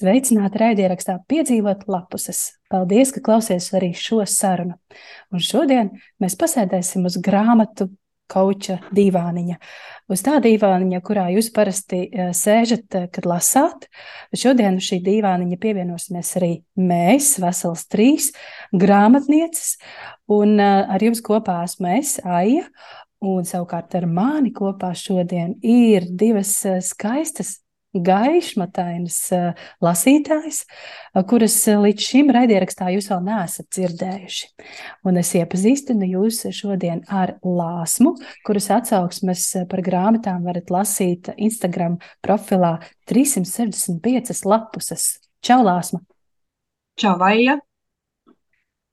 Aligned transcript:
Sveicināti 0.00 0.56
raidierakstā 0.62 1.18
piedzīvot 1.28 1.82
lapuses. 1.90 2.54
Paldies, 2.72 3.10
ka 3.12 3.20
klausies 3.20 3.66
arī 3.76 3.90
šo 3.92 4.22
sarunu. 4.24 4.78
Un 5.28 5.42
šodien 5.44 5.90
mēs 6.22 6.38
pasēdēsim 6.40 7.04
uz 7.04 7.18
grāmatu 7.20 7.90
kauča 8.30 8.78
divāniņa. 8.96 9.58
Uz 10.08 10.22
tā 10.24 10.38
divāniņa, 10.40 11.02
kurā 11.04 11.26
jūs 11.34 11.50
parasti 11.52 12.00
eh, 12.06 12.30
sēžat, 12.36 12.86
eh, 12.96 13.06
kad 13.12 13.28
lasāt. 13.28 13.90
Šodien 14.32 14.80
šī 14.80 15.02
divāniņa 15.04 15.60
pievienosimies 15.60 16.32
arī 16.40 16.52
mēs, 16.80 17.34
vesels 17.42 17.84
trīs 17.90 18.30
grāmatnieces, 18.72 19.74
un 20.32 20.56
eh, 20.56 20.94
ar 20.96 21.04
jums 21.04 21.20
kopā 21.26 21.60
esmu 21.66 21.92
es, 21.98 22.16
Aija, 22.24 22.64
un 23.20 23.44
savukārt 23.44 23.98
ar 24.00 24.08
mani 24.08 24.54
kopā 24.56 24.94
šodien 24.96 25.58
ir 25.60 26.08
divas 26.08 26.56
skaistas 26.86 27.58
gaišmatainas 27.94 29.18
uh, 29.34 29.62
lasītājs, 29.82 30.62
uh, 30.64 31.22
kuras 31.28 31.56
uh, 31.70 31.80
līdz 31.84 32.06
šim 32.10 32.32
raidierakstā 32.34 32.90
jūs 32.94 33.10
vēl 33.10 33.22
neesat 33.26 33.68
dzirdējuši. 33.74 34.50
Un 35.08 35.20
es 35.22 35.32
iepazīstinu 35.38 36.10
jūs 36.14 36.42
šodien 36.56 37.02
ar 37.08 37.36
Lāsmu, 37.46 38.14
kuras 38.46 38.70
atsauksmes 38.74 39.46
par 39.70 39.82
grāmatām 39.86 40.44
varat 40.46 40.70
lasīt 40.72 41.32
Instagram 41.36 41.98
profilā 42.24 42.76
365 43.10 44.44
lapuses. 44.46 45.16
Čau, 45.44 45.62
Lāsma! 45.66 46.04
Čau, 47.00 47.16
Vaija! 47.18 47.60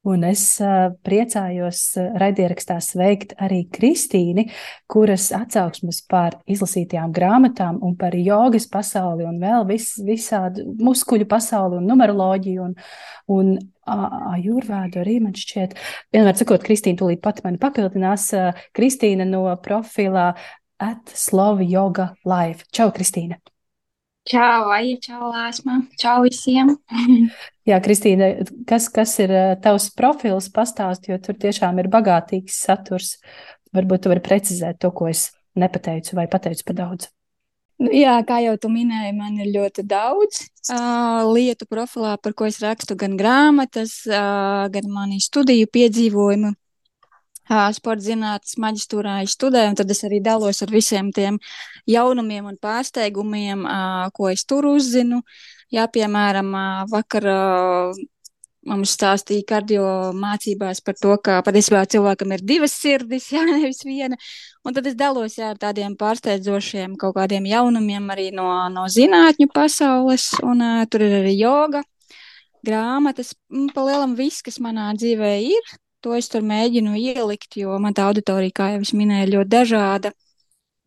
Un 0.08 0.24
es 0.24 0.42
uh, 0.64 0.92
priecājos 1.04 1.82
raidierakstā 2.22 2.78
sveikt 2.84 3.34
arī 3.44 3.64
Kristīni, 3.74 4.48
kuras 4.88 5.30
atsauksmes 5.36 6.00
par 6.08 6.38
izlasītajām 6.48 7.12
grāmatām 7.16 7.82
un 7.84 7.98
par 8.00 8.16
jogas 8.16 8.70
pasauli 8.72 9.28
un 9.28 9.42
vēl 9.42 9.68
vis, 9.68 9.90
visādu 10.08 10.64
muskuļu 10.80 11.28
pasauli 11.28 11.82
un 11.82 11.92
numeroloģiju 11.92 12.70
un, 12.70 12.78
un 13.36 13.52
ajurvēdu 14.38 15.04
arī 15.04 15.20
man 15.24 15.36
šķiet. 15.36 15.76
Vienmēr 16.16 16.40
sakot, 16.40 16.64
Kristīna 16.64 17.02
tūlīt 17.02 17.24
pat 17.24 17.44
mani 17.44 17.60
papildinās. 17.62 18.30
Kristīna 18.76 19.28
no 19.28 19.44
profilā 19.64 20.32
at 20.80 21.14
Slovi 21.16 21.68
Yoga 21.74 22.14
Live. 22.28 22.68
Čau, 22.72 22.92
Kristīna! 22.96 23.40
Čau, 24.28 24.68
Aija, 24.76 24.98
čau, 25.00 25.30
Lāsma, 25.32 25.78
čau 25.96 26.18
visiem! 26.26 26.74
Jā, 27.70 27.78
Kristīna, 27.84 28.34
kas, 28.68 28.90
kas 28.92 29.14
ir 29.24 29.32
eh, 29.32 29.54
tavs 29.64 29.86
profils 29.96 30.50
pastāst, 30.52 31.08
jo 31.08 31.16
tur 31.24 31.38
tiešām 31.40 31.80
ir 31.80 31.88
bagātīgs 31.92 32.58
saturs. 32.66 33.14
Varbūt 33.76 34.04
tu 34.04 34.12
vari 34.12 34.24
precizēt 34.24 34.82
to, 34.84 34.92
ko 34.92 35.08
es 35.08 35.30
nepateicu 35.56 36.18
vai 36.20 36.28
pateicu 36.32 36.68
par 36.68 36.78
daudz. 36.82 37.08
Nu, 37.80 37.92
jā, 37.94 38.18
kā 38.28 38.42
jau 38.44 38.58
tu 38.60 38.72
minēji, 38.74 39.16
man 39.16 39.38
ir 39.40 39.52
ļoti 39.54 39.86
daudz 39.88 40.44
uh, 40.74 41.24
lietu 41.30 41.68
profilā, 41.70 42.18
par 42.20 42.36
ko 42.36 42.48
es 42.50 42.60
rakstu 42.64 42.98
gan 43.00 43.16
grāmatas, 43.20 44.00
uh, 44.10 44.66
gan 44.74 44.92
mani 44.92 45.22
studiju 45.24 45.70
piedzīvojumu 45.72 46.56
sporta 47.76 48.04
zinātnes 48.04 48.58
maģistrā 48.62 49.20
studēju, 49.28 49.72
un 49.72 49.80
tad 49.80 49.92
es 49.92 50.04
arī 50.08 50.22
dalos 50.24 50.62
ar 50.64 50.74
visiem 50.74 51.12
tiem 51.16 51.40
jaunumiem 51.88 52.52
un 52.52 52.60
pārsteigumiem, 52.62 53.64
ko 54.14 54.30
es 54.34 54.46
tur 54.46 54.68
uzzinu. 54.74 55.22
Jā, 55.72 55.88
piemēram, 55.92 56.54
vakar 56.88 57.26
mums 58.68 58.94
stāstīja 58.98 59.46
kardio 59.48 59.86
mācībās 60.18 60.82
par 60.84 60.98
to, 61.00 61.16
ka 61.24 61.40
patiesībā 61.46 61.84
cilvēkam 61.90 62.34
ir 62.36 62.44
divas 62.48 62.76
sirdis, 62.78 63.30
jā, 63.34 63.44
nevis 63.52 63.84
viena. 63.88 64.20
Un 64.68 64.76
tad 64.76 64.90
es 64.90 64.98
dalos 65.00 65.38
jā, 65.40 65.54
ar 65.54 65.62
tādiem 65.62 65.96
pārsteidzošiem 66.00 66.98
kaut 67.00 67.16
kādiem 67.18 67.48
jaunumiem 67.48 68.10
arī 68.14 68.30
no, 68.36 68.50
no 68.74 68.88
zinātņu 68.92 69.50
pasaules, 69.54 70.34
un 70.44 70.64
uh, 70.64 70.86
tur 70.92 71.06
ir 71.08 71.20
arī 71.22 71.38
joga, 71.40 71.84
grāmatas, 72.68 73.34
pa 73.74 73.88
lielam 73.88 74.18
viss, 74.20 74.44
kas 74.44 74.60
manā 74.64 74.90
dzīvē 74.98 75.34
ir, 75.48 75.76
to 76.08 76.16
es 76.16 76.32
tur 76.32 76.46
mēģinu 76.48 76.96
ielikt, 76.96 77.58
jo 77.60 77.76
man 77.84 77.96
tā 77.96 78.08
auditorija, 78.08 78.56
kā 78.56 78.72
jau 78.76 78.84
es 78.86 78.94
minēju, 78.96 79.28
ir 79.28 79.34
ļoti 79.36 79.52
dažāda. 79.52 80.14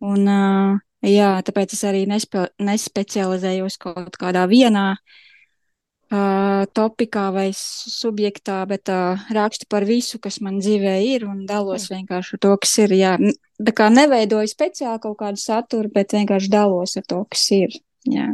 Un, 0.01 0.25
uh, 0.25 0.79
jā, 1.05 1.33
tāpēc 1.45 1.75
es 1.77 1.83
arī 1.85 2.07
nespe 2.09 2.47
nespecializējos 2.63 3.77
kaut 3.83 4.17
kādā 4.21 4.47
vienā 4.49 4.87
uh, 4.97 6.65
topikā 6.73 7.27
vai 7.37 7.51
subjektā, 7.57 8.63
bet 8.71 8.89
uh, 8.93 9.21
rakstu 9.37 9.69
par 9.69 9.85
visu, 9.89 10.19
kas 10.23 10.41
man 10.41 10.63
dzīvē 10.63 10.97
ir, 11.11 11.29
un 11.29 11.45
dalos 11.49 11.91
vienkārši 11.93 12.39
ar 12.39 12.45
to, 12.47 12.57
kas 12.65 12.77
ir. 12.87 12.97
Jā, 12.97 13.13
tā 13.61 13.77
kā 13.77 13.91
neveidoju 13.93 14.49
speciāli 14.49 15.05
kaut 15.05 15.19
kādu 15.21 15.43
saturu, 15.43 15.93
bet 15.93 16.17
vienkārši 16.17 16.53
dalos 16.53 16.97
ar 16.97 17.05
to, 17.13 17.25
kas 17.29 17.45
ir. 17.61 17.77
Jā. 18.09 18.31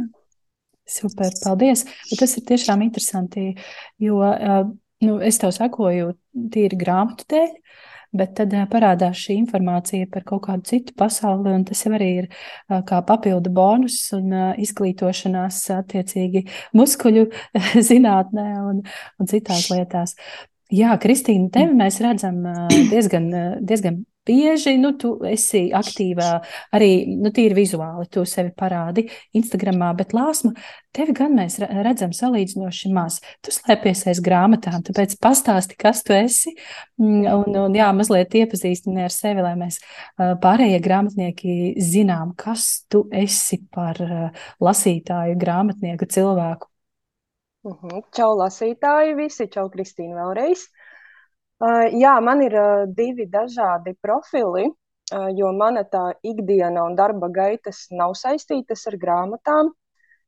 Super, 0.87 1.33
paldies. 1.43 1.83
Bet 2.07 2.21
tas 2.23 2.37
ir 2.39 2.47
tiešām 2.47 2.79
interesanti, 2.85 3.49
jo 3.99 4.21
uh, 4.23 4.69
nu, 5.05 5.19
es 5.23 5.39
tev 5.41 5.53
sakoju 5.55 6.13
tīri 6.53 6.79
grāmatu 6.79 7.27
dēļ, 7.33 7.53
bet 8.17 8.33
tad 8.39 8.53
parādās 8.71 9.19
šī 9.19 9.35
informācija 9.41 10.07
par 10.11 10.25
kaut 10.27 10.45
kādu 10.47 10.67
citu 10.69 10.95
pasauli, 10.97 11.53
un 11.53 11.65
tas 11.67 11.83
jau 11.83 11.93
arī 11.97 12.09
ir 12.23 12.29
kā 12.87 13.01
papildu 13.05 13.51
bonus 13.53 13.99
un 14.17 14.33
izglītošanās 14.63 15.61
attiecīgi 15.77 16.45
muskuļu 16.77 17.27
zinātnē 17.89 18.47
un, 18.63 18.83
un 19.19 19.31
citās 19.31 19.69
lietās. 19.73 20.15
Jā, 20.73 20.97
Kristīna, 20.99 21.47
tevi 21.53 21.75
mēs 21.79 22.01
redzam 22.03 22.41
diezgan, 22.91 23.29
diezgan 23.63 24.01
bieži 24.27 24.75
nu, 24.81 24.91
tu 24.99 25.13
esi 25.27 25.67
aktīvā 25.75 26.29
arī 26.75 26.91
nu, 27.17 27.31
tīri 27.33 27.55
vizuāli. 27.57 28.07
Tu 28.11 28.23
sevi 28.27 28.51
parādi 28.57 29.07
Instagramā, 29.37 29.93
bet 29.97 30.13
lāsmu 30.17 30.53
tevi 30.95 31.15
gan 31.17 31.35
mēs 31.37 31.59
redzam 31.61 32.13
salīdzinoši 32.15 32.91
maz. 32.95 33.19
Tu 33.45 33.53
slēpies 33.55 34.05
aiz 34.11 34.21
grāmatām, 34.23 34.83
tāpēc 34.87 35.17
pastāsti, 35.23 35.77
kas 35.79 36.03
tu 36.07 36.15
esi. 36.17 36.55
Mm, 37.01 37.27
un, 37.33 37.59
un 37.67 37.77
jā, 37.77 37.89
mazliet 37.95 38.35
iepazīstini 38.41 39.05
ar 39.05 39.13
sevi, 39.13 39.45
lai 39.45 39.55
mēs 39.59 39.79
pārējie 40.17 40.81
grāmatnieki 40.83 41.57
zinām, 41.83 42.33
kas 42.37 42.87
tu 42.91 43.05
esi 43.13 43.61
par 43.73 44.01
lasītāju, 44.63 45.37
grāmatnieku 45.39 46.09
cilvēku. 46.17 46.69
Mhm. 47.67 48.03
Čau, 48.15 48.31
lasītāji, 48.39 49.17
visi! 49.17 49.49
Čau, 49.51 49.65
Kristīna, 49.73 50.21
vēlreiz! 50.21 50.67
Uh, 50.67 50.96
jā, 51.57 52.13
man 52.21 52.41
ir 52.45 52.53
uh, 52.53 52.85
divi 52.85 53.25
dažādi 53.33 53.95
profili, 54.01 54.67
uh, 54.69 55.29
jo 55.33 55.49
mana 55.57 55.81
tā 55.89 56.11
ikdiena 56.21 56.83
un 56.85 56.95
darba 56.95 57.29
gaitas 57.33 57.87
nav 57.91 58.13
saistītas 58.19 58.85
ar 58.87 58.97
grāmatām. 59.01 59.71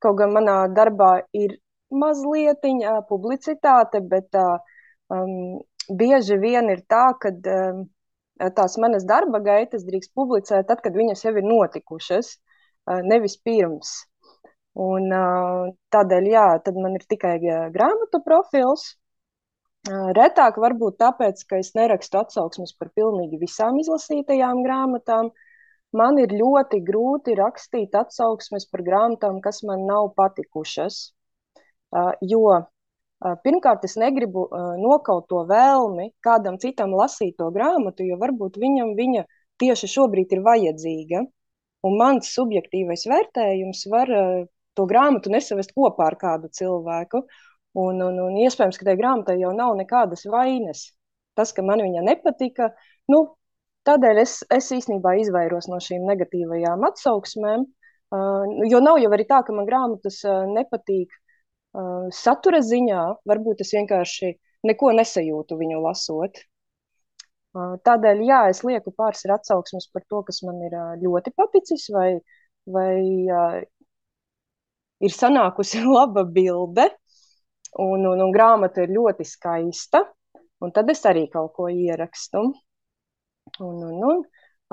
Kaut 0.02 0.18
gan 0.18 0.34
manā 0.34 0.64
darbā 0.74 1.20
ir 1.34 1.60
mazliet 1.92 2.66
publicitāte, 3.10 4.02
bet 4.02 4.34
um, 4.40 5.60
bieži 5.90 6.38
vien 6.42 6.70
ir 6.70 6.82
tā, 6.90 7.14
ka 7.22 7.30
um, 7.30 7.84
tās 8.56 8.78
manas 8.82 9.06
darba 9.06 9.40
gaitas 9.40 9.84
drīkst 9.86 10.14
publicēt 10.16 10.66
tad, 10.66 10.82
kad 10.82 10.96
viņas 10.96 11.26
jau 11.26 11.36
ir 11.36 11.44
notikušas, 11.44 12.38
nevis 13.04 13.36
pirms. 13.44 14.06
Un, 14.80 15.12
tādēļ, 15.92 16.30
jā, 16.32 16.48
tad 16.64 16.78
man 16.80 16.96
ir 16.96 17.04
tikai 17.10 17.36
grāmatu 17.74 18.22
profils, 18.24 18.96
Retāk 19.88 20.58
varbūt 20.60 20.98
tāpēc, 21.00 21.44
ka 21.48 21.60
es 21.64 21.72
nerakstu 21.74 22.20
atsauksmes 22.20 22.74
par 22.76 22.90
pilnīgi 22.96 23.40
visām 23.40 23.80
izlasītajām 23.80 24.64
grāmatām. 24.66 25.32
Man 25.96 26.20
ir 26.22 26.36
ļoti 26.36 26.82
grūti 26.86 27.34
rakstīt 27.40 27.96
atsauksmes 27.96 28.68
par 28.70 28.84
grāmatām, 28.86 29.40
kas 29.42 29.64
man 29.64 29.88
nav 29.88 30.12
patikušas. 30.20 31.00
Jo 32.22 32.44
pirmkārt, 33.46 33.88
es 33.88 33.96
negribu 33.98 34.46
nokaut 34.84 35.26
to 35.32 35.46
vēlmi 35.50 36.12
kādam 36.22 36.60
citam 36.60 36.94
lasīt 36.94 37.40
to 37.40 37.50
grāmatu, 37.56 38.06
jo 38.06 38.20
varbūt 38.20 38.60
viņam 38.62 38.94
viņa 39.00 39.26
tieši 39.60 39.90
šobrīd 39.96 40.36
ir 40.36 40.44
vajadzīga. 40.46 41.26
Un 41.88 41.96
mans 41.98 42.30
subjektīvais 42.36 43.08
vērtējums 43.08 43.86
var 43.90 44.12
to 44.76 44.86
grāmatu 44.86 45.32
nesavest 45.32 45.72
kopā 45.74 46.12
ar 46.12 46.20
kādu 46.20 46.52
cilvēku. 46.52 47.24
Un, 47.78 48.02
un, 48.02 48.16
un 48.24 48.38
iespējams, 48.42 48.80
ka 48.80 48.88
tajā 48.88 48.98
grāmatā 48.98 49.36
jau 49.38 49.52
nav 49.54 49.76
nekādas 49.78 50.26
vainas. 50.26 50.88
Tas, 51.38 51.54
ka 51.54 51.64
man 51.66 51.84
viņa 51.86 52.02
nepatika, 52.08 52.72
nu, 53.14 53.22
tādēļ 53.88 54.22
es, 54.24 54.40
es 54.54 54.72
īstenībā 54.76 55.16
izvairos 55.22 55.70
no 55.70 55.78
šīm 55.84 56.08
negatīvajām 56.10 56.86
atsauksmēm. 56.90 57.66
Uh, 58.10 58.66
jo 58.66 58.82
nav 58.82 58.98
jau 58.98 59.12
arī 59.14 59.26
tā, 59.30 59.44
ka 59.46 59.54
man 59.54 59.68
grāmatas 59.70 60.24
uh, 60.26 60.42
nepatīk 60.50 61.12
uh, 61.14 62.10
satura 62.10 62.64
ziņā. 62.66 63.04
Varbūt 63.30 63.62
es 63.62 63.76
vienkārši 63.78 64.34
neko 64.66 64.94
nesajūtu 64.98 65.58
viņu 65.60 65.82
lasot. 65.86 66.42
Uh, 67.54 67.78
tādēļ, 67.86 68.24
jā, 68.26 68.40
es 68.50 68.64
lieku 68.66 68.94
pāris 68.98 69.26
atsauksmes 69.30 69.90
par 69.94 70.04
to, 70.10 70.24
kas 70.26 70.42
man 70.46 70.58
ir 70.66 70.74
uh, 70.74 70.96
ļoti 71.02 71.34
paticis, 71.38 71.86
vai, 71.94 72.10
vai 72.70 72.98
uh, 73.30 73.62
ir 75.06 75.16
sanākusi 75.16 75.82
laba 75.98 76.26
bilde. 76.26 76.90
Un, 77.78 78.06
un, 78.10 78.22
un 78.26 78.34
grāmata 78.34 78.84
ir 78.84 78.96
ļoti 78.96 79.28
skaista. 79.28 80.04
Un 80.60 80.74
tad 80.76 80.90
es 80.92 81.06
arī 81.08 81.28
kaut 81.32 81.54
ko 81.56 81.70
ierakstu. 81.72 82.42
Un, 83.60 83.78
un, 83.86 84.04
un, 84.12 84.22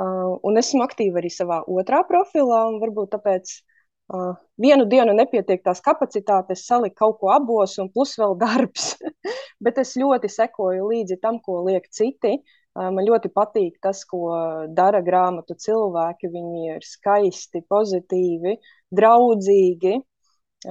uh, 0.01 0.33
un 0.47 0.59
esmu 0.63 0.85
aktīva 0.87 1.21
arī 1.21 1.31
savā 1.33 1.63
otrā 1.69 2.03
profilā. 2.09 2.65
Varbūt 2.83 3.15
tāpēc 3.15 3.59
Uh, 4.07 4.37
vienu 4.63 4.85
dienu 4.87 5.11
nepietiek 5.19 5.65
tās 5.67 5.81
kapacitātes, 5.83 6.61
salikt 6.69 6.95
kaut 7.01 7.17
ko 7.19 7.33
abos, 7.35 7.73
un 7.83 7.89
plus 7.91 8.13
vēl 8.21 8.37
darbs. 8.39 8.93
Bet 9.65 9.81
es 9.83 9.97
ļoti 9.99 10.31
sekoju 10.31 10.87
līdzi 10.93 11.17
tam, 11.23 11.41
ko 11.43 11.65
liek 11.67 11.89
citi. 11.91 12.37
Uh, 12.77 12.93
man 12.95 13.03
ļoti 13.09 13.33
patīk 13.35 13.81
tas, 13.83 14.05
ko 14.07 14.31
dara 14.79 15.01
grāmatu 15.03 15.57
cilvēki. 15.59 16.31
Viņi 16.37 16.63
ir 16.77 16.87
skaisti, 16.87 17.65
pozitīvi, 17.67 18.55
draudzīgi. 18.95 19.97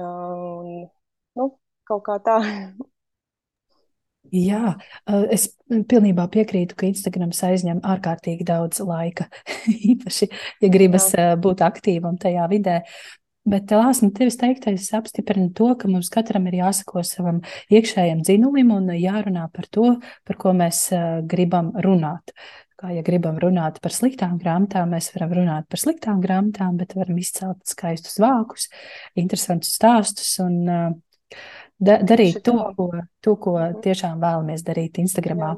un, 0.06 0.72
nu, 1.36 1.50
kaut 1.86 2.04
kā 2.06 2.20
tā. 2.24 2.38
Jā, 4.34 4.74
es 5.30 5.48
pilnībā 5.68 6.26
piekrītu, 6.32 6.76
ka 6.78 6.88
Instagrams 6.88 7.42
aizņem 7.46 7.82
ārkārtīgi 7.86 8.46
daudz 8.46 8.80
laika. 8.86 9.28
Īpaši, 9.92 10.28
ja 10.62 10.72
gribas 10.72 11.12
Jā. 11.14 11.34
būt 11.40 11.62
aktīvam 11.66 12.18
tajā 12.22 12.48
vidē. 12.50 12.80
Bet 13.46 13.70
Lāsma, 13.70 14.10
tevis 14.10 14.34
teiktais 14.40 14.88
apstiprina 14.98 15.52
to, 15.54 15.68
ka 15.78 15.86
mums 15.86 16.10
katram 16.10 16.48
ir 16.50 16.58
jāsako 16.64 17.04
savam 17.06 17.38
iekšējam 17.70 18.24
dzinulim 18.26 18.72
un 18.74 18.90
jārunā 18.96 19.46
par 19.54 19.68
to, 19.70 19.92
par 20.26 20.38
ko 20.42 20.54
mēs 20.56 20.88
gribam 21.30 21.70
runāt. 21.84 22.34
Kā 22.76 22.90
ja 22.92 23.04
gribam 23.06 23.38
runāt 23.40 23.78
par 23.80 23.94
sliktām 23.94 24.34
grāmatām, 24.42 24.90
mēs 24.92 25.12
varam 25.14 25.30
runāt 25.38 25.68
par 25.70 25.80
sliktām 25.80 26.18
grāmatām, 26.20 26.74
bet 26.76 26.92
varam 26.98 27.22
izcelt 27.22 27.62
skaistus 27.70 28.18
vākus, 28.20 28.66
interesantus 29.16 29.78
stāstus 29.78 30.34
un 30.42 30.58
uh, 30.66 30.90
da 31.78 31.98
darīt 32.02 32.42
to, 32.46 32.56
ko, 32.76 32.90
to, 33.20 33.36
ko 33.36 33.56
mhm. 33.58 33.80
tiešām 33.84 34.20
vēlamies 34.22 34.66
darīt 34.66 35.00
Instagramā. 35.02 35.54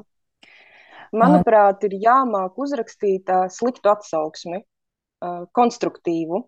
Manuprāt, 1.09 1.81
ir 1.87 1.95
jāmāk 2.03 2.59
uzrakstīt 2.61 3.31
uh, 3.33 3.47
sliktu 3.49 3.89
atsauksmi, 3.89 4.59
uh, 4.61 5.45
konstruktīvu, 5.57 6.43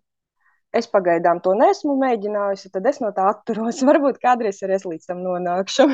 Es 0.72 0.88
pagaidām 0.88 1.42
to 1.44 1.52
nesmu 1.60 1.98
mēģinājusi, 2.00 2.70
tad 2.72 2.86
es 2.88 3.02
no 3.04 3.12
tā 3.16 3.28
atturos. 3.34 3.82
Varbūt 3.90 4.22
kādreiz 4.24 4.62
arī 4.64 4.78
es 4.78 4.88
līdz 4.88 5.10
tam 5.10 5.24
nonākšu. 5.26 5.88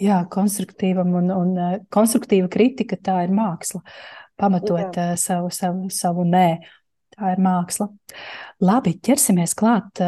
Jā, 0.00 0.22
konstruktīvam 0.32 1.12
un, 1.20 1.28
un 1.30 1.50
konstruktīva 1.92 2.48
kritika 2.50 2.98
tā 2.98 3.20
ir 3.26 3.34
māksla. 3.36 3.84
Pamatot 4.40 4.96
Jā. 4.96 5.12
savu, 5.20 5.52
savu, 5.54 5.90
savu 5.94 6.24
nē, 6.26 6.48
tā 7.14 7.34
ir 7.36 7.42
māksla. 7.44 7.92
Labi, 8.62 8.94
ķersimies 9.02 9.56
klāt 9.58 10.02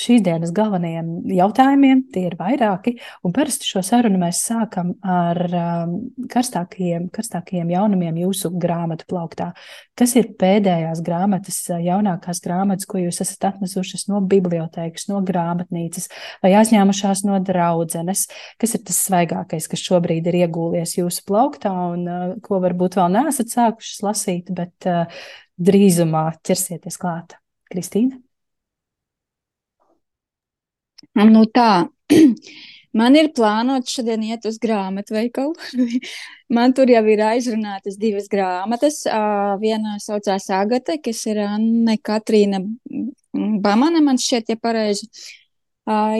šīs 0.00 0.22
dienas 0.24 0.52
galvenajiem 0.54 1.08
jautājumiem. 1.34 2.02
Tie 2.12 2.24
ir 2.28 2.36
vairāki, 2.38 2.96
parasti 3.34 3.68
šo 3.68 3.82
sarunu 3.84 4.20
mēs 4.20 4.42
sākam 4.46 4.92
ar 5.04 5.40
um, 5.48 5.94
karstākajiem, 6.30 7.08
karstākajiem 7.14 7.72
jaunumiem 7.74 8.20
jūsu 8.22 8.52
grāmatu 8.60 9.06
plauktā. 9.10 9.50
Kas 9.98 10.14
ir 10.18 10.32
pēdējās 10.40 11.02
grāmatas, 11.06 11.60
jaunākās 11.70 12.42
grāmatas, 12.44 12.88
ko 12.90 13.02
jūs 13.02 13.20
esat 13.24 13.50
atnesušas 13.52 14.06
no 14.10 14.22
bibliotēkas, 14.30 15.08
no 15.10 15.20
grāmatnīcas 15.26 16.08
vai 16.44 16.54
aizņēmušās 16.60 17.24
no 17.28 17.40
draudzenes? 17.44 18.26
Kas 18.60 18.76
ir 18.76 18.84
tas 18.86 19.02
svaigākais, 19.08 19.68
kas 19.70 19.84
šobrīd 19.84 20.30
ir 20.30 20.42
iegūlies 20.44 20.96
jūsu 21.00 21.26
plauktā 21.28 21.74
un 21.92 22.40
ko 22.44 22.62
varbūt 22.62 23.00
vēl 23.00 23.12
neesat 23.18 23.52
sākušas 23.52 24.02
lasīt, 24.06 24.54
bet 24.56 24.90
drīzumā 25.60 26.30
ķersieties 26.46 27.00
klāt? 27.00 27.39
Kristīna? 27.70 28.18
Nu 31.20 31.44
tā, 31.50 31.88
man 33.00 33.16
ir 33.18 33.30
plānots 33.36 33.94
šodien 33.96 34.22
iet 34.28 34.46
uz 34.48 34.58
grāmatveikalu. 34.62 35.54
man 36.56 36.74
tur 36.76 36.90
jau 36.90 37.02
ir 37.12 37.22
aizrunātas 37.26 37.98
divas 38.00 38.28
grāmatas. 38.32 39.02
Viena 39.62 39.98
saucās 40.02 40.48
Agate, 40.54 41.00
kas 41.02 41.24
ir 41.30 41.42
Anne 41.46 41.98
Katrīna 41.98 42.62
Bamane, 43.32 44.02
man 44.02 44.18
šķiet, 44.18 44.54
ja 44.54 44.60
pareizi 44.60 45.10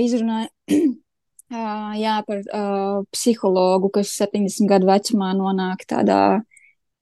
izrunāja. 0.05 0.50
Jā, 1.50 2.20
par 2.29 2.44
uh, 2.55 3.00
psihologu, 3.11 3.88
kas 3.97 4.12
70 4.20 4.69
gadu 4.70 4.87
vecumā 4.87 5.32
nonāk 5.35 5.82
tādā 5.91 6.20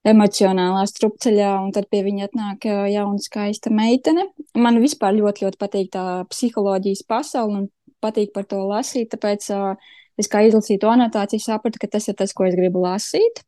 emocionālā 0.07 0.85
strupceļā, 0.89 1.51
un 1.65 1.73
tad 1.75 1.89
pie 1.91 2.03
viņa 2.07 2.29
atnāk 2.29 2.67
jauna, 2.93 3.19
skaista 3.23 3.73
meitene. 3.75 4.29
Man 4.57 4.81
vispār 4.83 5.17
ļoti, 5.19 5.47
ļoti 5.47 5.61
patīk 5.61 5.91
tā 5.95 6.05
psiholoģijas 6.31 7.05
pasaule, 7.09 7.63
un 7.63 7.69
patīk 8.05 8.33
par 8.35 8.47
to 8.49 8.63
lasīt, 8.71 9.11
tāpēc 9.15 9.49
uh, 9.57 9.93
es 10.21 10.31
kā 10.31 10.45
izlasīju 10.47 10.83
to 10.85 10.91
anotāciju, 10.93 11.43
sapratu, 11.43 11.83
ka 11.83 11.91
tas 11.91 12.09
ir 12.11 12.19
tas, 12.19 12.35
ko 12.35 12.47
es 12.49 12.57
gribu 12.59 12.83
lasīt. 12.85 13.43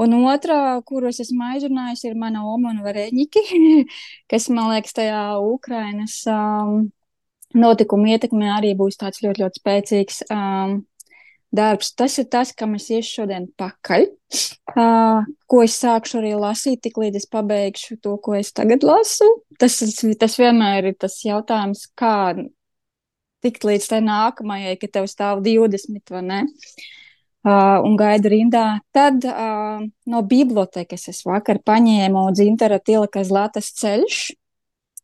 Un 0.00 0.14
otrā, 0.24 0.80
kuros 0.88 1.20
esmu 1.20 1.44
aizrunājusi, 1.50 2.08
ir 2.08 2.16
mana 2.18 2.46
oma 2.48 2.72
un 2.72 2.80
vareņķi, 2.84 3.42
kas, 4.32 4.48
man 4.52 4.72
liekas, 4.72 4.96
tajā 4.96 5.22
Ukrainas 5.44 6.22
um, 6.32 6.86
notikuma 7.52 8.14
ietekmē 8.14 8.54
arī 8.56 8.72
būs 8.78 8.96
tāds 9.00 9.20
ļoti, 9.24 9.44
ļoti 9.44 9.60
spēcīgs 9.60 10.22
um, 10.32 10.80
darbs. 11.54 11.92
Tas 11.94 12.16
ir 12.20 12.28
tas, 12.32 12.52
kam 12.56 12.74
es 12.78 12.88
iešu 12.90 13.20
šodien 13.20 13.46
pakaļ, 13.60 14.06
uh, 14.74 15.28
ko 15.50 15.62
es 15.64 15.76
sākšu 15.82 16.20
arī 16.22 16.32
lasīt, 16.40 16.82
tik 16.84 16.98
līdz 17.00 17.20
es 17.22 17.28
pabeigšu 17.30 17.98
to, 18.02 18.16
ko 18.24 18.36
es 18.38 18.52
tagad 18.56 18.84
lasu. 18.86 19.28
Tas, 19.60 19.78
tas 20.18 20.38
vienmēr 20.40 20.92
ir 20.92 20.98
tas 21.00 21.18
jautājums, 21.26 21.86
kā 21.98 22.34
tikt 23.42 23.66
līdz 23.66 23.88
tai 23.90 24.00
nākamajai, 24.06 24.74
ka 24.80 24.90
tev 24.98 25.08
stāv 25.10 25.42
20 25.44 26.14
vai 26.14 26.26
ne. 26.26 26.42
Uh, 27.42 27.80
un 27.82 27.96
gaida 27.98 28.30
rindā. 28.30 28.66
Tad 28.94 29.24
uh, 29.26 29.82
no 29.82 30.20
bibliotekas 30.30 31.08
es 31.10 31.24
vakar 31.26 31.58
paņēmu 31.66 32.28
dzintara 32.36 32.78
tilka 32.78 33.24
zlatas 33.26 33.72
ceļš, 33.80 34.18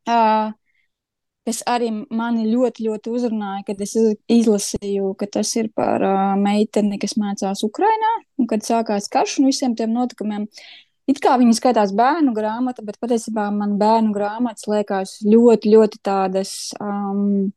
uh, 0.06 0.52
kas 1.48 1.62
arī 1.68 1.88
mani 2.12 2.44
ļoti, 2.50 2.84
ļoti 2.88 3.12
uzrunāja, 3.16 3.64
kad 3.70 3.80
es 3.84 3.94
izlasīju, 3.96 5.14
ka 5.18 5.30
tas 5.38 5.54
ir 5.56 5.70
par 5.76 6.04
uh, 6.04 6.34
meiteni, 6.40 7.00
kas 7.00 7.16
mācās 7.20 7.64
Ukrainā, 7.64 8.12
un 8.38 8.50
kad 8.50 8.66
sākās 8.66 9.08
karš 9.12 9.38
un 9.40 9.48
visiem 9.48 9.76
tiem 9.78 9.94
notikumiem. 9.96 10.44
It 11.08 11.22
kā 11.24 11.38
viņi 11.40 11.56
skaitās 11.56 11.94
bērnu 11.96 12.34
grāmata, 12.36 12.84
bet 12.84 13.00
patiesībā 13.00 13.48
man 13.54 13.78
bērnu 13.80 14.12
grāmatas 14.12 14.68
liekas 14.68 15.14
ļoti, 15.24 15.72
ļoti 15.72 16.02
tādas 16.04 16.74
um, 16.84 17.48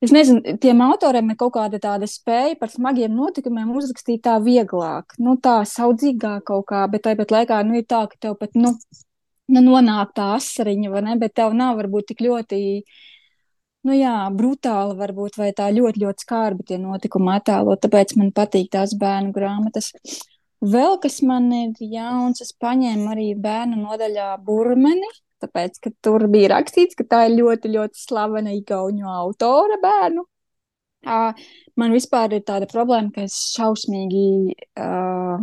Es 0.00 0.14
nezinu, 0.16 0.40
tiem 0.56 0.78
autoriem 0.80 1.28
ir 1.28 1.36
kaut 1.36 1.52
kāda 1.58 1.76
tāda 1.76 2.06
spēja 2.08 2.54
par 2.56 2.70
smagiem 2.72 3.12
notikumiem 3.12 3.68
uzrakstīt 3.76 4.22
tā 4.24 4.38
vieglāk, 4.40 5.12
nu, 5.20 5.34
tā 5.36 5.58
saudzīgāk 5.68 6.46
kaut 6.48 6.64
kā, 6.70 6.86
bet 6.88 7.04
tāpat 7.04 7.34
laikā 7.34 7.58
nu, 7.68 7.76
ir 7.76 7.84
tā, 7.84 8.06
ka 8.08 8.16
tev 8.24 8.38
pat 8.40 8.56
nu, 8.56 8.72
nu, 9.54 9.62
nonāk 9.66 10.14
tā 10.16 10.32
asariņa, 10.38 10.90
vai 10.92 11.04
ne? 11.06 11.16
Bet 11.20 11.36
tev 11.40 11.54
nav 11.58 11.78
varbūt 11.80 12.10
tik 12.10 12.24
ļoti, 12.26 12.60
nu 13.88 13.96
jā, 13.96 14.16
brutāli 14.36 14.98
varbūt, 14.98 15.38
vai 15.40 15.52
tā 15.56 15.70
ļoti, 15.74 16.04
ļoti 16.04 16.26
skarbi 16.26 16.66
tie 16.68 16.80
notikumi 16.82 17.32
attēlot, 17.36 17.82
tāpēc 17.84 18.16
man 18.20 18.34
patīk 18.36 18.70
tās 18.76 18.96
bērnu 19.00 19.34
grāmatas. 19.36 19.92
Vēl 20.60 20.98
kas 21.00 21.22
man 21.24 21.48
ir 21.56 21.78
jauns, 21.80 22.42
es 22.44 22.52
paņēmu 22.60 23.08
arī 23.14 23.30
bērnu 23.40 23.78
nodaļā 23.80 24.34
burmeni, 24.44 25.08
tāpēc, 25.40 25.78
ka 25.80 25.92
tur 26.04 26.26
bija 26.28 26.50
rakstīts, 26.54 26.98
ka 26.98 27.06
tā 27.08 27.22
ir 27.28 27.38
ļoti, 27.38 27.70
ļoti 27.76 28.02
slavena 28.02 28.52
igauņu 28.58 29.08
autore 29.08 29.80
bērnu. 29.80 30.26
Uh, 31.00 31.32
man 31.80 31.94
vispār 31.96 32.34
ir 32.36 32.42
tāda 32.44 32.68
problēma, 32.68 33.08
ka 33.14 33.24
es 33.24 33.38
šausmīgi, 33.54 34.52
uh, 34.76 35.40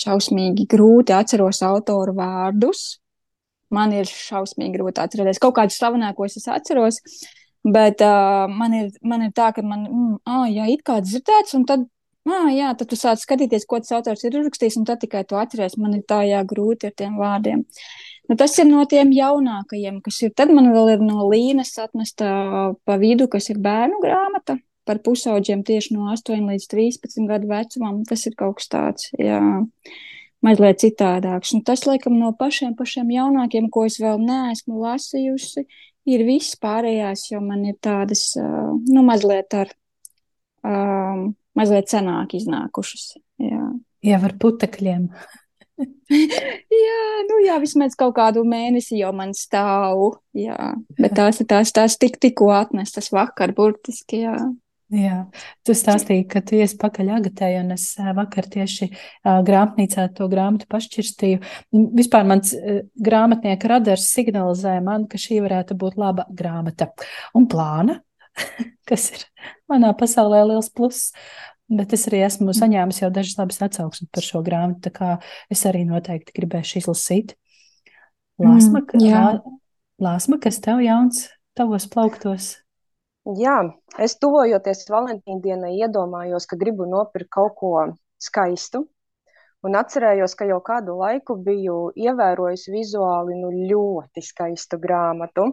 šausmīgi 0.00 0.66
grūti 0.70 1.14
atceros 1.16 1.62
autoru 1.66 2.16
vārdus. 2.18 2.98
Man 3.70 3.94
ir 3.94 4.08
šausmīgi 4.10 4.78
grūti 4.78 5.02
atcerēties 5.02 5.38
kaut 5.42 5.54
kādus 5.60 5.78
slavenākos, 5.78 6.36
es 6.40 6.48
atceros, 6.50 6.98
bet 7.62 8.02
uh, 8.02 8.50
man, 8.50 8.74
ir, 8.74 8.90
man 9.06 9.28
ir 9.28 9.34
tā, 9.36 9.52
ka 9.54 9.62
man, 9.62 9.86
mm, 9.86 10.20
oh, 10.26 10.46
jā, 10.50 10.66
it 10.74 10.82
kā 10.86 10.98
dzirdēts, 11.04 11.54
un 11.58 11.66
tad 11.68 11.86
Ah, 12.28 12.50
jā, 12.52 12.68
tad 12.76 12.90
tu 12.90 12.96
sāc 13.00 13.16
skatīties, 13.22 13.64
ko 13.66 13.78
tas 13.80 13.94
autors 13.96 14.20
ir 14.28 14.34
uzrakstījis, 14.36 14.76
un 14.76 14.84
tad 14.86 15.00
tikai 15.00 15.22
tu 15.26 15.38
atceries. 15.40 15.78
Man 15.80 15.94
ir 15.96 16.02
tā 16.06 16.20
jā, 16.28 16.42
grūti 16.46 16.90
ar 16.90 16.92
tiem 16.92 17.14
vārdiem. 17.16 17.62
Nu, 18.28 18.36
tas 18.38 18.52
ir 18.60 18.68
no 18.68 18.84
tiem 18.86 19.08
jaunākajiem, 19.16 20.02
kas 20.04 20.20
ir. 20.26 20.34
Tad 20.36 20.52
man 20.54 20.68
vēl 20.74 20.92
ir 20.92 21.00
no 21.02 21.24
Līnas 21.30 21.72
atnesta 21.80 22.28
pa 22.84 22.98
vidu, 23.00 23.26
kas 23.32 23.48
ir 23.50 23.58
bērnu 23.64 24.02
grāmata 24.04 24.58
par 24.90 25.00
pusauģiem 25.06 25.62
tieši 25.66 25.94
no 25.94 26.10
8 26.10 26.50
līdz 26.50 26.66
13 26.74 27.28
gadu 27.30 27.50
vecumam. 27.50 28.02
Tas 28.08 28.26
ir 28.26 28.34
kaut 28.38 28.58
kas 28.58 28.70
tāds, 28.72 29.10
jā, 29.14 29.40
mazliet 30.44 30.82
citādāks. 30.82 31.54
Un 31.54 31.62
tas, 31.66 31.86
laikam, 31.86 32.18
no 32.18 32.32
pašiem, 32.36 32.74
pašiem 32.78 33.12
jaunākiem, 33.14 33.70
ko 33.72 33.86
es 33.88 34.00
vēl 34.02 34.18
neesmu 34.24 34.80
lasījusi, 34.82 35.66
ir 36.10 36.24
viss 36.26 36.58
pārējās, 36.60 37.28
jo 37.32 37.42
man 37.44 37.66
ir 37.70 37.76
tādas, 37.82 38.32
nu, 38.36 39.04
mazliet 39.06 39.54
ar, 39.56 39.70
um, 40.66 41.30
mazliet 41.58 41.92
senāk 41.92 42.34
iznākušas. 42.40 43.12
Jā. 43.40 43.68
Jā, 44.04 44.16
ar 44.24 44.34
putekļiem. 44.40 45.10
jā, 46.84 47.02
nu 47.28 47.40
jā, 47.44 47.56
vismaz 47.62 47.96
kaut 47.98 48.14
kādu 48.16 48.44
mēnesi 48.48 49.00
jau 49.00 49.12
man 49.16 49.34
stāv. 49.36 50.20
Jā, 50.36 50.72
bet 51.00 51.14
tās 51.18 51.40
ir 51.42 51.48
tās, 51.50 51.72
tās 51.76 51.96
tik, 52.00 52.18
tikko 52.22 52.50
atnestas 52.56 53.10
vakar, 53.14 53.54
burtiski, 53.56 54.24
jā. 54.26 54.36
Jā, 54.90 55.20
tu 55.62 55.74
stāstīji, 55.76 56.24
ka 56.32 56.40
tu 56.42 56.56
iesi 56.58 56.74
pakaļ 56.80 57.12
agatē, 57.20 57.52
un 57.60 57.76
es 57.76 57.92
vakar 58.16 58.48
tieši 58.50 58.88
grāmatnīcā 59.22 60.08
to 60.16 60.26
grāmatu 60.30 60.66
pašķirstīju. 60.70 61.38
Vispār 61.94 62.26
mans 62.26 62.50
grāmatnieka 62.98 63.70
radars 63.70 64.08
signalizēja 64.10 64.82
man, 64.82 65.06
ka 65.10 65.20
šī 65.20 65.38
varētu 65.44 65.76
būt 65.78 65.98
laba 66.00 66.24
grāmata. 66.34 66.88
Un 67.38 67.46
plāna, 67.50 68.00
kas 68.90 69.12
ir 69.14 69.22
manā 69.70 69.92
pasaulē 69.98 70.42
liels 70.48 70.72
pluss. 70.74 71.12
Bet 71.70 71.94
es 71.94 72.08
arī 72.10 72.24
esmu 72.26 72.50
saņēmis 72.56 72.98
jau 73.04 73.12
dažas 73.14 73.36
labas 73.38 73.60
atsauksmes 73.62 74.10
par 74.10 74.26
šo 74.26 74.40
grāmatu, 74.42 74.88
tā 74.88 74.90
kā 74.90 75.10
es 75.54 75.62
arī 75.70 75.84
noteikti 75.86 76.34
gribēšu 76.34 76.80
izlasīt. 76.80 77.36
Lāsma, 78.42 78.82
mm, 78.82 79.04
jā. 79.06 79.22
Lāsma, 80.02 80.40
kas 80.42 80.58
tev 80.64 80.82
jauns 80.82 81.28
tavos 81.54 81.86
plauktos? 81.92 82.56
Jā, 83.38 83.58
es 84.02 84.16
tuvojoties 84.18 84.86
Valentīna 84.90 85.42
dienai, 85.44 85.74
iedomājos, 85.78 86.46
ka 86.50 86.56
gribu 86.58 86.86
nopirkt 86.88 87.30
kaut 87.36 87.52
ko 87.58 87.72
skaistu. 88.18 88.86
Un 89.62 89.76
atcerējos, 89.76 90.34
ka 90.34 90.46
jau 90.48 90.56
kādu 90.64 90.96
laiku 90.96 91.36
biju 91.44 91.92
ievērojusi 92.00 92.72
vizuāli 92.72 93.36
nu, 93.36 93.50
ļoti 93.70 94.24
skaistu 94.24 94.80
grāmatu. 94.80 95.46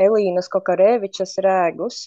Elīnas 0.00 0.48
Kokarēvičas 0.52 1.34
rēgus. 1.44 1.98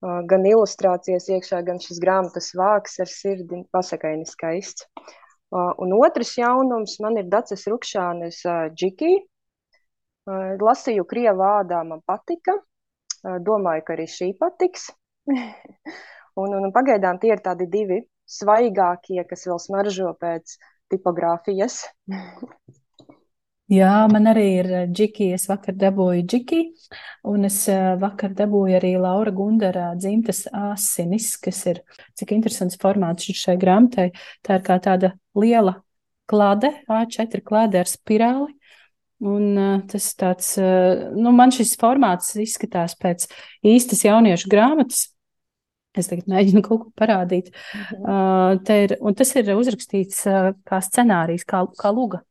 Gan 0.00 0.46
ilustrācijas 0.48 1.26
iekšā, 1.32 1.64
gan 1.64 1.80
šis 1.80 1.98
grāmatas 2.00 2.52
vāks 2.56 3.00
ar 3.00 3.08
sirdi 3.10 3.64
pasakaini 3.72 4.28
skaists. 4.28 4.86
Un 5.50 5.96
otrs 5.96 6.36
jaunums 6.38 7.00
man 7.02 7.18
ir 7.18 7.28
Dacis 7.32 7.66
Rukšānes 7.68 8.44
Džiki. 8.76 9.16
Lasīju 10.60 11.08
krievu 11.08 11.40
vārdā, 11.40 11.82
man 11.88 12.04
patika. 12.06 12.60
Domāju, 13.22 13.84
ka 13.86 13.96
arī 13.96 14.06
šī 14.08 14.32
patiks. 14.40 14.88
un, 16.40 16.54
un 16.56 16.72
pagaidām 16.74 17.20
tie 17.20 17.34
ir 17.34 17.42
tādi 17.44 17.68
divi 17.70 18.02
svaigākie, 18.30 19.22
kas 19.28 19.46
vēl 19.48 19.58
smaržo 19.60 20.12
pēc 20.20 20.56
tipogrāfijas. 20.90 21.82
Jā, 23.70 24.08
man 24.10 24.26
arī 24.26 24.46
ir 24.58 24.68
džiki. 24.90 25.28
Es 25.36 25.44
vakar 25.46 25.76
dabūju 25.78 26.24
džiki, 26.26 26.62
un 27.30 27.46
es 27.46 27.60
vakar 28.02 28.32
dabūju 28.34 28.78
arī 28.80 28.96
Laura 28.98 29.30
Gundara 29.34 29.92
dzimtas 29.94 30.48
asinis, 30.50 31.36
kas 31.38 31.60
ir, 31.70 31.84
cik 32.18 32.34
interesants 32.34 32.78
formāts 32.82 33.30
šai 33.30 33.54
grāmatai. 33.62 34.08
Tā 34.42 34.58
ir 34.58 34.66
kā 34.66 34.80
tāda 34.82 35.12
liela 35.38 35.76
klade, 36.30 36.72
A4 36.90 37.44
klade 37.46 37.78
ar 37.78 37.90
spirāli, 37.90 38.56
Un, 39.20 39.48
tas 39.90 40.06
tāds, 40.16 40.54
nu, 40.56 41.32
man 41.36 41.52
šis 41.52 41.74
formāts 41.80 42.32
izskatās 42.40 42.94
pēc 42.96 43.26
īstas 43.68 44.06
jauniešu 44.06 44.48
grāmatas. 44.48 45.10
Es 45.98 46.06
tagad 46.06 46.28
mēģinu 46.30 46.62
kaut 46.62 46.84
ko 46.84 46.92
parādīt. 46.98 47.50
Mhm. 47.74 48.04
Uh, 48.06 48.74
ir, 48.76 48.96
un 49.02 49.18
tas 49.18 49.34
ir 49.34 49.52
uzrakstīts 49.56 50.22
uh, 50.30 50.52
kā 50.66 50.78
scenārijs, 50.86 51.46
kā, 51.48 51.64
kā 51.78 51.94
luga. 51.94 52.22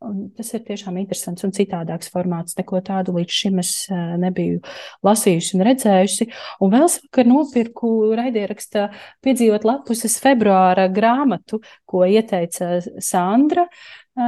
Un 0.00 0.30
tas 0.36 0.48
ir 0.56 0.62
tiešām 0.64 0.96
interesants 1.00 1.44
un 1.44 1.52
citādāks 1.56 2.08
formāts. 2.12 2.54
Neko 2.56 2.78
tādu 2.84 3.12
līdz 3.16 3.36
šim 3.36 3.58
es 3.60 3.72
uh, 3.90 4.14
nebiju 4.20 4.60
lasījusi 5.04 5.56
un 5.58 5.64
redzējusi. 5.66 6.28
Un 6.62 6.72
vēl 6.76 6.86
vakar 6.94 7.28
nopirku 7.28 7.90
raidierakstā 8.16 8.86
piedzīvot 9.24 9.66
lapuses 9.68 10.16
februāra 10.22 10.86
grāmatu, 10.94 11.60
ko 11.90 12.06
ieteica 12.06 12.78
Sandra. 13.02 13.66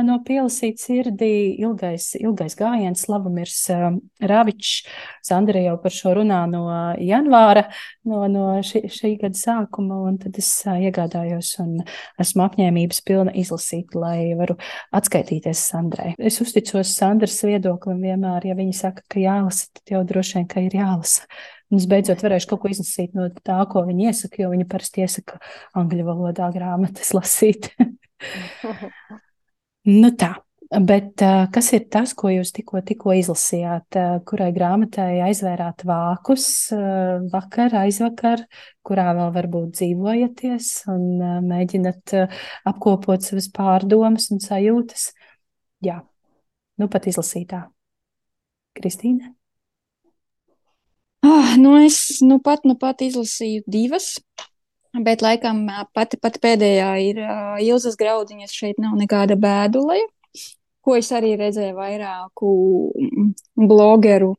No 0.01 0.15
pielasīt 0.25 0.81
sirdī 0.81 1.59
ilgais, 1.61 2.13
ilgais 2.17 2.55
gājiens, 2.57 3.03
Slavamirs 3.05 3.59
Ravičs. 4.25 4.87
Sandra 5.27 5.61
jau 5.61 5.75
par 5.83 5.93
šo 5.93 6.15
runā 6.17 6.39
no 6.49 6.63
janvāra, 7.03 7.67
no, 8.09 8.23
no 8.31 8.47
šī, 8.65 8.87
šī 8.93 9.11
gada 9.21 9.37
sākuma, 9.37 9.99
un 10.09 10.17
tad 10.23 10.39
es 10.41 10.49
iegādājos 10.65 11.51
un 11.63 11.75
esmu 12.23 12.45
apņēmības 12.47 13.03
pilna 13.09 13.35
izlasīt, 13.43 13.93
lai 13.99 14.33
varu 14.39 14.57
atskaitīties 14.97 15.65
Sandrai. 15.73 16.13
Es 16.19 16.41
uzticos 16.45 16.95
Sandras 16.97 17.37
viedoklim 17.45 18.01
vienmēr, 18.07 18.49
ja 18.49 18.57
viņi 18.59 18.79
saka, 18.79 19.05
ka 19.13 19.21
jālasa, 19.21 19.69
tad 19.77 19.97
jau 19.97 20.05
droši 20.09 20.39
vien, 20.39 20.47
ka 20.49 20.65
ir 20.65 20.79
jālasa. 20.79 21.27
Un 21.73 21.81
es 21.81 21.89
beidzot 21.89 22.25
varēšu 22.25 22.51
kaut 22.51 22.65
ko 22.65 22.73
izlasīt 22.73 23.13
no 23.17 23.29
tā, 23.45 23.59
ko 23.69 23.85
viņi 23.89 24.09
iesaka, 24.11 24.43
jo 24.45 24.53
viņi 24.53 24.69
parasti 24.69 25.05
iesaka 25.05 25.41
angļu 25.81 26.09
valodā 26.09 26.49
grāmatas 26.55 27.13
lasīt. 27.17 27.71
Nu 29.89 30.13
tā, 30.15 30.37
bet 30.87 31.23
kas 31.51 31.69
ir 31.75 31.89
tas, 31.91 32.13
ko 32.15 32.31
jūs 32.31 32.53
tikko, 32.55 32.85
tikko 32.87 33.17
izlasījāt, 33.19 33.99
kurai 34.29 34.53
grāmatai 34.55 35.17
aizvērāt 35.27 35.83
vākus 35.89 36.47
vakar, 37.33 37.75
aizvakar, 37.81 38.45
kurā 38.87 39.09
vēl 39.19 39.33
varbūt 39.35 39.75
dzīvojaties 39.81 40.71
un 40.93 41.05
mēģinat 41.49 42.15
apkopot 42.71 43.27
savas 43.27 43.51
pārdomas 43.51 44.31
un 44.31 44.39
sajūtas? 44.45 45.11
Jā, 45.83 45.99
nu 46.79 46.89
pat 46.89 47.11
izlasītā. 47.11 47.65
Kristīne? 48.79 49.35
Oh, 51.27 51.57
nu 51.59 51.75
es 51.83 52.21
nu 52.23 52.39
pat, 52.39 52.63
nu 52.67 52.79
pat 52.79 53.03
izlasīju 53.03 53.67
divas. 53.67 54.15
Bet, 54.93 55.23
laikam, 55.25 55.65
pati, 55.97 56.19
pati 56.21 56.41
pēdējā 56.43 56.89
ir 57.01 57.23
uh, 57.25 57.57
Ilzas 57.65 57.97
graudiņas. 57.97 58.53
Šeit 58.53 58.81
nav 58.83 58.99
nekāda 59.01 59.39
bēdule, 59.41 59.97
ko 60.85 60.99
es 60.99 61.09
arī 61.17 61.33
redzēju 61.41 61.79
vairāku 61.79 62.51
blogeru 63.57 64.35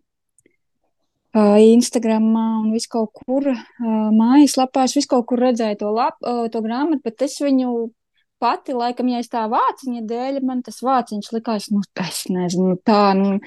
uh, 1.33 1.57
Instagramā 1.57 2.45
un 2.61 2.69
vis 2.75 2.85
kaut 2.91 3.15
kur 3.17 3.49
uh, 3.49 3.65
mājaslapās, 4.13 4.93
vis 4.99 5.09
kaut 5.09 5.25
kur 5.31 5.41
redzēju 5.41 5.81
to, 5.81 5.91
lap, 5.95 6.21
uh, 6.21 6.45
to 6.53 6.61
grāmatu, 6.61 7.01
bet 7.07 7.25
es 7.25 7.39
viņu 7.41 7.73
pati, 8.43 8.75
laikam, 8.77 9.09
ja 9.09 9.23
es 9.23 9.31
tā 9.31 9.47
vāciņa 9.49 10.03
dēļ, 10.05 10.41
man 10.45 10.61
tas 10.65 10.81
vāciņš 10.85 11.31
likās, 11.33 11.69
nu, 11.73 11.81
es 12.03 12.25
nezinu, 12.29 12.77
tā, 12.85 13.05
nu, 13.17 13.39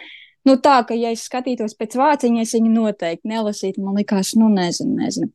Nu, 0.47 0.55
tā, 0.63 0.77
ka, 0.87 0.95
ja 0.95 1.11
es 1.11 1.25
skatītos 1.27 1.75
pēc 1.75 1.97
vāciņa, 1.99 2.45
es 2.47 2.53
viņu 2.55 2.71
noteikti 2.71 3.31
nelasītu. 3.33 3.83
Man 3.83 3.97
liekas, 3.99 4.31
nu, 4.39 4.47
nezinu, 4.53 4.95
nezinu. 5.01 5.31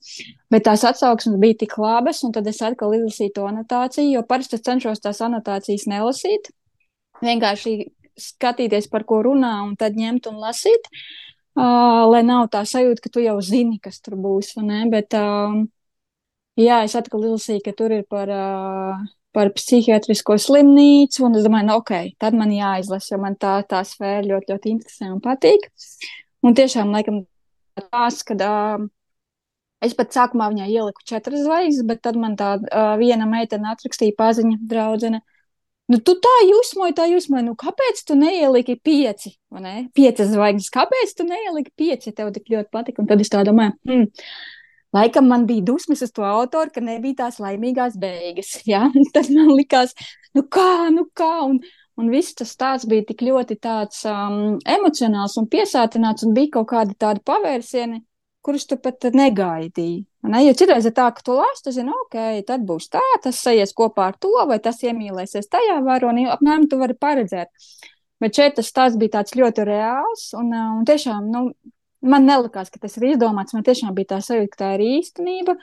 Bet 0.54 0.64
tās 0.70 0.86
atsauksmes 0.88 1.40
bija 1.42 1.58
tik 1.66 1.76
labas, 1.82 2.22
un 2.24 2.32
tad 2.36 2.48
es 2.48 2.62
atkal 2.64 2.96
izlasīju 2.96 3.34
to 3.36 3.48
anotāciju, 3.50 4.08
jo 4.16 4.22
parasti 4.28 4.62
cenšos 4.64 5.04
tās 5.04 5.20
anotācijas 5.26 5.84
nelasīt. 5.92 6.48
Vienkārši 7.20 7.76
skatīties, 8.24 8.88
par 8.92 9.04
ko 9.10 9.20
runā, 9.28 9.58
un 9.66 9.76
tad 9.80 10.00
ņemt 10.00 10.32
un 10.32 10.40
lasīt. 10.46 10.88
Uh, 11.60 12.08
lai 12.08 12.22
nav 12.24 12.48
tā 12.54 12.64
sajūta, 12.64 13.04
ka 13.04 13.12
tu 13.12 13.24
jau 13.26 13.36
zini, 13.44 13.82
kas 13.84 14.00
tur 14.00 14.16
būs. 14.16 14.54
Bet, 14.94 15.18
uh, 15.20 15.60
jā, 16.56 16.84
es 16.88 16.96
atkal 16.96 17.28
izlasīju, 17.28 17.66
ka 17.68 17.76
tur 17.76 18.00
ir 18.00 18.08
par. 18.08 18.32
Uh, 18.32 19.10
par 19.36 19.52
psihiatrisko 19.56 20.36
slimnīcu, 20.42 21.24
un 21.28 21.38
es 21.40 21.46
domāju, 21.48 21.68
nu, 21.70 21.78
ok, 21.82 21.94
tad 22.22 22.36
man 22.38 22.52
jāizlasa, 22.54 23.14
jo 23.14 23.20
man 23.24 23.38
tā, 23.40 23.60
tā 23.68 23.82
sfēra 23.88 24.24
ļoti, 24.28 24.52
ļoti 24.54 24.74
interesē 24.76 25.12
un 25.12 25.22
patīk. 25.24 25.70
Un 26.46 26.58
tiešām, 26.58 26.92
laikam, 26.96 27.22
tās, 27.80 28.22
kad 28.28 28.42
uh, 28.44 28.86
es 29.86 29.96
pat 29.98 30.16
sākumā 30.16 30.50
viņai 30.54 30.70
ieliku 30.72 31.06
četras 31.08 31.46
zvaigznes, 31.46 31.86
bet 31.88 32.04
tad 32.06 32.20
man 32.20 32.38
tā 32.40 32.56
uh, 32.60 32.96
viena 33.02 33.28
meitene 33.30 33.72
atrakstīja 33.72 34.18
paziņa 34.20 34.60
draudzene. 34.72 35.22
Nu, 35.92 36.00
tu 36.00 36.16
tā 36.24 36.32
jūsmoji, 36.48 36.96
tā 36.96 37.08
jūsmoji, 37.12 37.46
nu, 37.50 37.54
kāpēc 37.60 38.00
tu 38.08 38.16
neieliki 38.16 38.78
pieci, 38.80 39.34
vai 39.52 39.64
ne? 39.64 39.76
Piecas 39.98 40.30
zvaigznes, 40.32 40.72
kāpēc 40.72 41.12
tu 41.18 41.26
neieliki 41.28 41.74
pieci, 41.76 42.14
tev 42.16 42.32
tik 42.36 42.48
ļoti 42.54 42.72
patika, 42.72 43.04
un 43.04 43.10
tad 43.10 43.24
es 43.24 43.32
tā 43.34 43.42
domāju, 43.48 43.76
hmm, 43.90 44.06
Laikam 44.96 45.28
man 45.32 45.46
bija 45.48 45.64
dusmas 45.72 46.02
uz 46.04 46.12
to 46.12 46.24
autoru, 46.28 46.72
ka 46.74 46.84
nebija 46.84 47.24
tās 47.24 47.40
laimīgās 47.44 47.98
beigas. 48.00 48.58
Ja? 48.72 48.88
Tad 49.16 49.32
man 49.32 49.54
likās, 49.56 49.96
nu 50.36 50.44
kā, 50.44 50.90
nu 50.92 51.08
kā. 51.16 51.32
Un, 51.48 51.62
un 52.00 52.12
viss 52.12 52.36
tas 52.36 52.52
stāsts 52.56 52.90
bija 52.90 53.06
tik 53.08 53.24
ļoti 53.28 53.58
tāds 53.62 54.04
um, 54.10 54.58
emocionāls 54.68 55.38
un 55.40 55.50
piesātināts, 55.52 56.26
un 56.28 56.36
bija 56.36 56.58
kaut 56.58 56.72
kādi 56.74 56.98
tādi 57.00 57.24
pavērsieni, 57.28 58.02
kurus 58.42 58.66
tu 58.68 58.78
pat 58.82 59.12
negaidīji. 59.16 60.02
Ne? 60.28 60.44
Jo 60.46 60.54
citreiz 60.58 60.86
ir 60.86 60.96
tā, 60.98 61.08
ka 61.16 61.24
tu 61.26 61.36
lasi, 61.38 61.64
tu 61.66 61.74
zini, 61.76 61.94
ok, 62.06 62.18
tad 62.48 62.66
būs 62.68 62.90
tā, 62.94 63.04
tas 63.24 63.40
sajies 63.46 63.74
kopā 63.78 64.12
ar 64.12 64.18
to, 64.22 64.34
vai 64.50 64.60
tas 64.64 64.82
iemīlēsies 64.86 65.50
tajā 65.52 65.80
varonī, 65.86 66.28
apmēram 66.30 66.68
tu 66.70 66.80
vari 66.82 66.98
paredzēt. 66.98 67.52
Bet 68.22 68.38
šeit 68.38 68.58
tas 68.58 68.70
stāsts 68.70 69.00
bija 69.02 69.20
tāds 69.20 69.38
ļoti 69.38 69.66
reāls, 69.66 70.28
un, 70.38 70.52
uh, 70.54 70.74
un 70.78 70.86
tiešām, 70.90 71.30
nu, 71.34 71.48
man 72.02 72.28
nelikās, 72.28 72.72
ka 72.74 72.82
tas 72.82 72.98
ir 72.98 73.12
izdomāts. 73.14 73.56
Man 73.56 73.66
tiešām 73.66 73.94
bija 73.98 74.16
tā 74.16 74.20
sajūta, 74.26 74.52
ka 74.54 74.64
tā 74.64 74.74
ir 74.78 74.86
īstenība. 74.98 75.58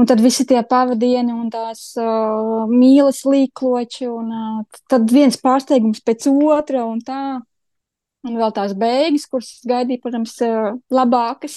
Un 0.00 0.08
tad 0.08 0.22
visi 0.24 0.46
tie 0.48 0.62
pavadieni 0.64 1.34
un 1.36 1.50
tās 1.52 1.90
uh, 2.00 2.64
mīlas 2.70 3.26
līkloči, 3.28 4.06
un 4.08 4.30
uh, 4.32 4.82
tad 4.88 5.10
viens 5.12 5.36
pārsteigums 5.36 6.00
pēc 6.00 6.30
otra 6.32 6.86
un 6.88 7.02
tā. 7.04 7.22
Un 8.22 8.36
vēl 8.38 8.52
tās 8.54 8.70
beigas, 8.78 9.24
kuras 9.26 9.48
gaidīju, 9.66 9.98
protams, 10.04 10.36
uh, 10.46 10.76
labākas. 10.94 11.56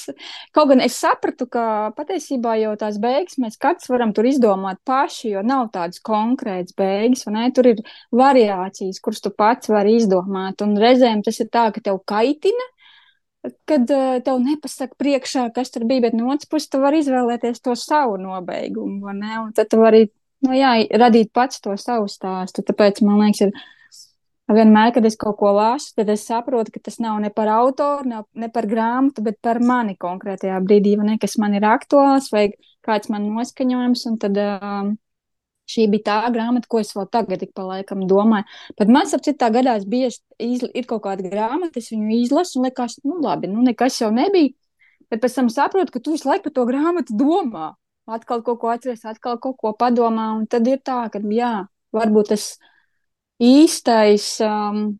Kaut 0.55 0.71
gan 0.71 0.81
es 0.81 0.97
sapratu, 0.97 1.45
ka 1.45 1.93
patiesībā 1.95 2.55
jau 2.57 2.71
tās 2.81 2.97
beigas 2.99 3.37
mēs 3.39 3.59
katrs 3.61 3.91
varam 3.93 4.11
tur 4.17 4.25
izdomāt 4.25 4.81
paši, 4.89 5.35
jo 5.35 5.45
nav 5.45 5.69
tādas 5.75 6.01
konkrētas 6.03 6.73
beigas, 6.75 7.21
vai 7.29 7.35
ne? 7.37 7.51
Tur 7.55 7.69
ir 7.69 7.83
variācijas, 8.09 8.99
kuras 8.99 9.21
tu 9.21 9.31
pats 9.31 9.69
vari 9.69 9.95
izdomāt. 10.01 10.65
Un 10.65 10.73
reizēm 10.81 11.21
tas 11.23 11.37
ir 11.39 11.53
tā, 11.53 11.69
ka 11.71 11.85
tev 11.85 12.01
kaitina, 12.09 12.67
kad 13.69 13.91
uh, 13.93 14.17
tev 14.25 14.39
nepasaka 14.43 14.97
priekšā, 15.01 15.47
kas 15.55 15.71
tur 15.73 15.85
bija, 15.89 16.07
bet 16.07 16.17
no 16.17 16.31
otras 16.33 16.49
puses 16.49 16.71
tu 16.71 16.81
vari 16.83 17.01
izvēlēties 17.03 17.63
to 17.65 17.75
savu 17.79 18.17
nobeigumu, 18.21 19.13
ne? 19.13 19.39
Un 19.43 19.53
tad 19.55 19.69
tu 19.71 19.79
vari, 19.81 20.05
nu 20.45 20.57
jā, 20.57 20.75
radīt 21.01 21.31
pats 21.35 21.63
to 21.63 21.75
savu 21.81 22.09
stāstu. 22.11 22.65
Tāpēc, 22.65 23.01
man 23.05 23.23
liekas, 23.23 23.47
ir 23.47 24.55
vienmēr, 24.55 24.91
kad 24.95 25.05
es 25.07 25.17
kaut 25.19 25.39
ko 25.39 25.53
lasu, 25.55 25.93
tad 25.97 26.09
es 26.13 26.25
saprotu, 26.27 26.73
ka 26.75 26.83
tas 26.87 26.99
nav 27.01 27.17
ne 27.23 27.31
par 27.33 27.49
autoru, 27.55 28.05
ne, 28.09 28.21
ne 28.37 28.49
par 28.53 28.67
grāmatu, 28.69 29.23
bet 29.25 29.39
par 29.41 29.61
mani 29.63 29.97
konkrētajā 29.97 30.59
brīdī, 30.65 30.95
vai 30.99 31.13
ne, 31.13 31.17
kas 31.21 31.37
man 31.41 31.57
ir 31.57 31.65
aktuāls, 31.65 32.29
vai 32.33 32.49
kāds 32.85 33.09
man 33.09 33.25
noskaņojums, 33.31 34.05
un 34.11 34.19
tad 34.21 34.37
um, 34.41 34.93
šī 35.69 35.87
bija 35.91 36.05
tā 36.09 36.17
grāmata, 36.33 36.69
ko 36.69 36.81
es 36.81 36.93
vēl 36.95 37.07
tagad 37.11 37.43
ik 37.45 37.53
pa 37.57 37.65
laikam 37.65 38.03
domāju. 38.09 38.45
Pat 38.77 38.91
man, 38.91 39.09
ap 39.17 39.23
citā 39.25 39.49
gadās 39.53 39.87
bieži 39.89 40.21
izl, 40.41 40.69
ir 40.73 40.85
kaut 40.89 41.05
kāda 41.05 41.25
grāmata, 41.25 41.81
es 41.81 41.91
viņu 41.93 42.19
izlasu 42.21 42.59
un 42.59 42.67
liekas, 42.69 42.99
nu 43.03 43.17
labi, 43.23 43.49
nu 43.51 43.65
nekas 43.65 44.01
jau 44.01 44.11
nebija, 44.13 44.53
bet 45.11 45.23
pēc 45.23 45.39
tam 45.39 45.49
saprotu, 45.53 45.93
ka 45.93 46.03
tu 46.03 46.15
visu 46.15 46.29
laiku 46.29 46.49
par 46.49 46.55
to 46.57 46.67
grāmatu 46.69 47.17
domā. 47.17 47.73
Atkal 48.05 48.43
kaut 48.45 48.59
ko 48.61 48.69
atceries, 48.69 49.01
atkal 49.09 49.39
kaut 49.41 49.57
ko 49.57 49.71
padomā, 49.73 50.35
un 50.37 50.45
tad 50.45 50.67
ir 50.69 50.77
tā, 50.85 51.07
ka, 51.09 51.21
jā, 51.33 51.65
varbūt 51.95 52.35
tas 52.35 52.51
īstais, 53.41 54.27
um, 54.45 54.91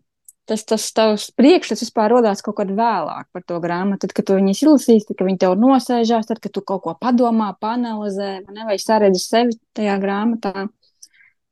tas, 0.50 0.64
tas 0.68 0.86
tavs 0.96 1.28
priekšstats 1.38 1.84
vispār 1.86 2.12
rodās 2.14 2.44
kaut 2.46 2.58
kad 2.60 2.72
vēlāk 2.76 3.28
par 3.34 3.44
to 3.48 3.60
grāmatu. 3.64 4.06
Tad, 4.06 4.16
kad 4.18 4.28
tu 4.28 4.38
viņus 4.38 4.64
izlasīsi, 4.64 5.08
tad, 5.12 5.24
viņi 5.28 5.42
tev 5.44 5.56
nosēžās, 5.62 6.28
tad, 6.30 6.42
kad 6.44 6.54
tu 6.56 6.64
kaut 6.66 6.84
ko 6.86 6.96
padomā, 7.02 7.52
panalizē, 7.62 8.32
ne, 8.48 8.66
vai 8.68 8.78
saredzi 8.82 9.22
sevi 9.24 9.58
tajā 9.78 9.96
grāmatā. 10.02 10.68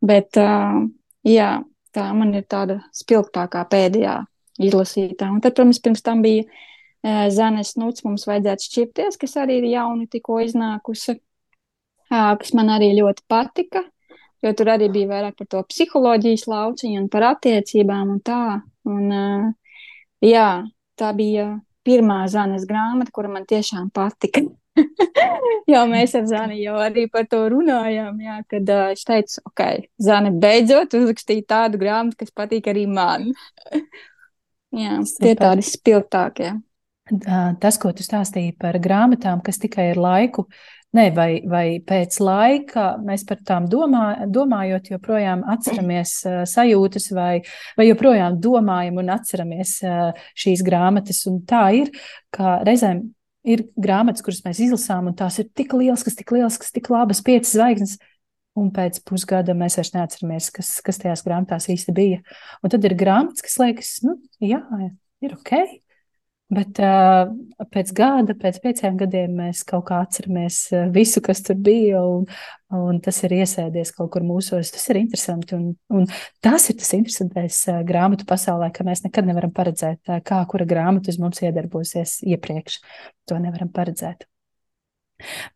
Bet, 0.04 0.40
uh, 0.42 0.84
jā, 1.28 1.52
tā 1.96 2.10
man 2.18 2.36
ir 2.36 2.46
tāda 2.50 2.82
spilgtākā 2.96 3.64
pēdējā 3.72 4.18
izlasītā. 4.64 5.32
Un 5.32 5.42
tad, 5.44 5.56
protams, 5.58 5.82
pirms 5.84 6.04
tam 6.06 6.26
bija 6.26 6.46
uh, 6.46 7.26
Zanes 7.34 7.76
Nuts, 7.80 8.06
mums 8.08 8.28
vajadzētu 8.30 8.70
šķirties, 8.70 9.22
kas 9.22 9.40
arī 9.42 9.62
ir 9.62 9.72
jauni 9.78 10.10
tikko 10.12 10.42
iznākusi, 10.44 11.18
uh, 11.18 12.34
kas 12.42 12.54
man 12.58 12.74
arī 12.76 12.94
ļoti 13.00 13.28
patika 13.32 13.88
jo 14.44 14.52
tur 14.58 14.74
arī 14.74 14.90
bija 14.92 15.10
vairāk 15.12 15.40
par 15.40 15.50
to 15.50 15.64
psiholoģijas 15.72 16.46
lauciņu 16.52 17.02
un 17.04 17.10
par 17.12 17.30
attiecībām 17.32 18.16
un 18.18 18.22
tā. 18.26 18.44
Un, 18.90 19.06
uh, 19.12 19.46
jā, 20.24 20.48
tā 21.00 21.14
bija 21.16 21.54
pirmā 21.88 22.24
Zanes 22.32 22.68
grāmata, 22.68 23.14
kura 23.16 23.32
man 23.32 23.48
tiešām 23.50 23.90
patika. 23.96 24.44
jo 25.74 25.84
mēs 25.90 26.16
ar 26.18 26.26
Zani 26.30 26.60
jau 26.64 26.76
arī 26.82 27.06
par 27.12 27.28
to 27.30 27.44
runājām, 27.54 28.20
jā, 28.24 28.40
kad 28.50 28.74
uh, 28.74 28.92
es 28.96 29.06
teicu, 29.08 29.40
ok, 29.50 29.64
Zane, 30.02 30.34
beidzot 30.44 30.96
uzrakstīja 30.98 31.48
tādu 31.56 31.82
grāmatu, 31.82 32.24
kas 32.24 32.34
patīk 32.36 32.70
arī 32.72 32.86
man. 32.90 33.30
jā, 34.84 35.00
tie 35.20 35.34
tādi 35.40 35.66
spilgtākie. 35.68 36.56
Tas, 37.60 37.76
ko 37.82 37.92
tu 37.92 38.04
stāstīji 38.06 38.56
par 38.60 38.78
grāmatām, 38.80 39.42
kas 39.44 39.60
tikai 39.60 39.90
ir 39.92 40.00
laiku 40.00 40.48
Ne, 40.94 41.08
vai, 41.10 41.40
vai 41.50 41.80
pēc 41.82 42.20
laika 42.22 42.92
mēs 43.02 43.24
par 43.26 43.40
tām 43.42 43.66
domā, 43.66 44.28
domājot, 44.30 44.92
joprojām 44.92 45.42
atceramies 45.50 46.12
uh, 46.30 46.36
sajūtas, 46.46 47.08
vai, 47.18 47.40
vai 47.80 47.88
joprojām 47.88 48.38
domājam 48.42 49.00
un 49.02 49.10
atceramies 49.16 49.80
uh, 49.88 50.28
šīs 50.38 50.62
grāmatas. 50.66 51.24
Un 51.32 51.42
tā 51.50 51.64
ir, 51.80 51.90
ka 52.34 52.60
reizēm 52.68 53.08
ir 53.44 53.66
grāmatas, 53.74 54.22
kuras 54.26 54.44
mēs 54.46 54.62
izlasām, 54.68 55.10
un 55.10 55.18
tās 55.18 55.40
ir 55.42 55.50
tik 55.58 55.74
lielas, 55.74 56.06
kas 56.06 56.20
tik 56.20 56.36
lielas, 56.36 56.60
kas 56.62 56.76
tik 56.76 56.92
labas, 56.94 57.24
piecas 57.26 57.56
zvaigznes. 57.58 57.98
Un 58.54 58.70
pēc 58.70 59.00
pusgada 59.10 59.56
mēs 59.58 59.80
vairs 59.80 59.96
neatceramies, 59.96 60.52
kas, 60.54 60.76
kas 60.86 61.02
tajās 61.02 61.26
grāmatās 61.26 61.72
īsti 61.74 61.96
bija. 61.98 62.20
Un 62.62 62.70
tad 62.70 62.86
ir 62.86 62.94
grāmatas, 63.00 63.42
kas 63.42 63.58
liekas, 63.58 63.96
nu, 64.06 64.20
jā, 64.46 64.62
ir 65.26 65.34
ok, 65.40 65.56
Bet 66.52 66.78
uh, 66.84 67.30
pēc 67.72 67.94
gada, 67.96 68.36
pēc 68.38 68.60
pieciem 68.62 68.98
gadiem 69.00 69.32
mēs 69.40 69.64
kaut 69.66 69.86
kā 69.88 70.02
atceramies 70.04 70.58
visu, 70.94 71.22
kas 71.24 71.42
tur 71.46 71.56
bija, 71.56 72.02
un, 72.04 72.28
un 72.78 73.00
tas 73.02 73.22
ir 73.24 73.38
iesēdies 73.40 73.94
kaut 73.96 74.12
kur 74.14 74.26
mūsos. 74.28 74.74
Tas 74.76 74.84
ir 74.92 75.00
interesanti. 75.00 75.56
Un, 75.56 75.72
un 75.90 76.06
tas 76.44 76.68
ir 76.70 76.78
tas 76.82 76.92
interesantais 76.98 77.62
uh, 77.72 77.80
grāmatu 77.88 78.28
pasaulē, 78.30 78.70
ka 78.76 78.86
mēs 78.86 79.06
nekad 79.08 79.30
nevaram 79.30 79.56
paredzēt, 79.56 80.14
kā 80.28 80.44
kura 80.52 80.68
grāmata 80.70 81.14
uz 81.14 81.18
mums 81.24 81.42
iedarbosies 81.42 82.20
iepriekš. 82.28 82.78
To 83.32 83.40
nevaram 83.42 83.72
paredzēt. 83.74 84.28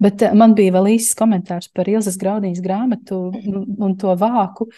Bet 0.01 0.23
man 0.37 0.53
bija 0.57 0.75
vēl 0.77 0.93
īsts 0.95 1.17
komentārs 1.17 1.67
par 1.75 1.89
Ilzas 1.91 2.17
Graudīņas 2.21 2.63
grāmatu 2.63 3.19
un 3.33 3.95
to 3.99 4.13
vāku, 4.19 4.69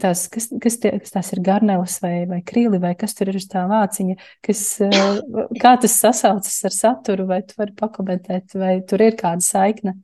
tās, 0.00 0.26
kas, 0.32 0.48
kas, 0.62 0.76
tie, 0.82 0.92
kas 1.02 1.14
tās 1.14 1.32
ir 1.34 1.42
garneles 1.44 1.98
vai, 2.02 2.14
vai 2.30 2.40
krīli, 2.46 2.80
vai 2.82 2.94
kas 2.98 3.16
tur 3.18 3.32
ir 3.32 3.38
uz 3.40 3.48
tā 3.50 3.64
vāciņa, 3.70 4.16
kas, 4.44 4.62
eh, 4.84 5.20
kā 5.62 5.74
tas 5.82 5.96
sasaucas 5.98 6.60
ar 6.68 6.76
saturu, 6.76 7.26
vai 7.30 7.42
tu 7.46 7.58
vari 7.58 7.74
pakomentēt, 7.78 8.54
vai 8.58 8.76
tur 8.86 9.02
ir 9.02 9.18
kāda 9.18 9.42
saikne? 9.44 9.96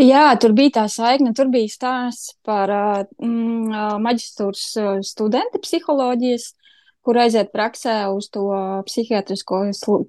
Jā, 0.00 0.26
tur 0.42 0.50
bija 0.56 0.80
tā 0.80 0.88
saikne, 0.90 1.30
tur 1.38 1.46
bija 1.52 1.70
stāsts 1.70 2.34
par 2.42 2.72
eh, 2.74 3.04
mm, 3.22 4.02
eh, 4.02 5.02
studenti 5.06 5.62
psiholoģijas, 5.62 6.50
kur 7.04 7.20
aiziet 7.20 7.52
praksē 7.52 8.08
uz 8.10 8.30
to 8.32 8.48
psihiatrisko 8.88 9.66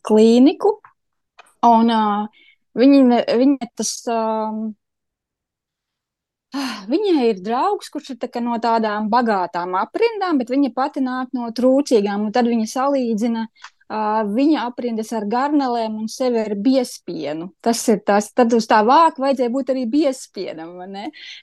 klīniku. 0.08 0.78
Un 1.66 1.90
uh, 1.92 2.44
viņi, 2.78 3.00
viņi 3.26 3.68
tas 3.76 3.92
um, 4.08 4.76
Viņai 6.92 7.30
ir 7.30 7.40
draugs, 7.44 7.90
kurš 7.92 8.14
ir 8.14 8.20
tā 8.22 8.42
no 8.44 8.58
tādām 8.62 9.10
bagātām 9.12 9.76
aprindām, 9.80 10.40
bet 10.42 10.52
viņa 10.54 10.72
pati 10.76 11.04
nāk 11.04 11.34
no 11.36 11.50
trūcīgām. 11.56 12.30
Tad 12.36 12.48
viņa 12.52 12.68
salīdzina 12.72 13.46
uh, 13.46 13.72
viņa 13.90 14.66
aprindas 14.66 15.12
ar 15.14 15.26
garnelēm 15.30 15.98
un 16.00 16.08
sevi 16.10 16.40
ar 16.42 16.56
biespienu. 16.56 17.52
Tas 17.62 17.84
ir 17.90 18.02
tas, 18.06 18.32
tad 18.34 18.54
uz 18.54 18.66
tā 18.68 18.82
vāka 18.86 19.22
vajadzēja 19.22 19.54
būt 19.54 19.70
arī 19.74 19.86
biespienam. 19.86 20.80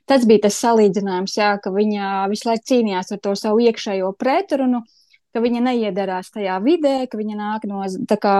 Tas 0.06 0.26
bija 0.26 0.48
tas 0.48 0.58
salīdzinājums, 0.64 1.36
jā, 1.38 1.52
ka 1.62 1.70
viņa 1.70 2.26
visu 2.32 2.48
laiku 2.48 2.66
cīnījās 2.72 3.12
ar 3.12 3.22
to 3.22 3.36
savu 3.38 3.62
iekšējo 3.68 4.12
pretrunu. 4.18 4.82
Ka 5.32 5.40
viņa 5.40 5.62
neiedarās 5.64 6.28
tajā 6.28 6.58
vidē, 6.60 7.06
ka 7.08 7.16
viņa 7.16 7.36
nāk 7.38 7.62
no 7.64 7.86
kā, 8.20 8.36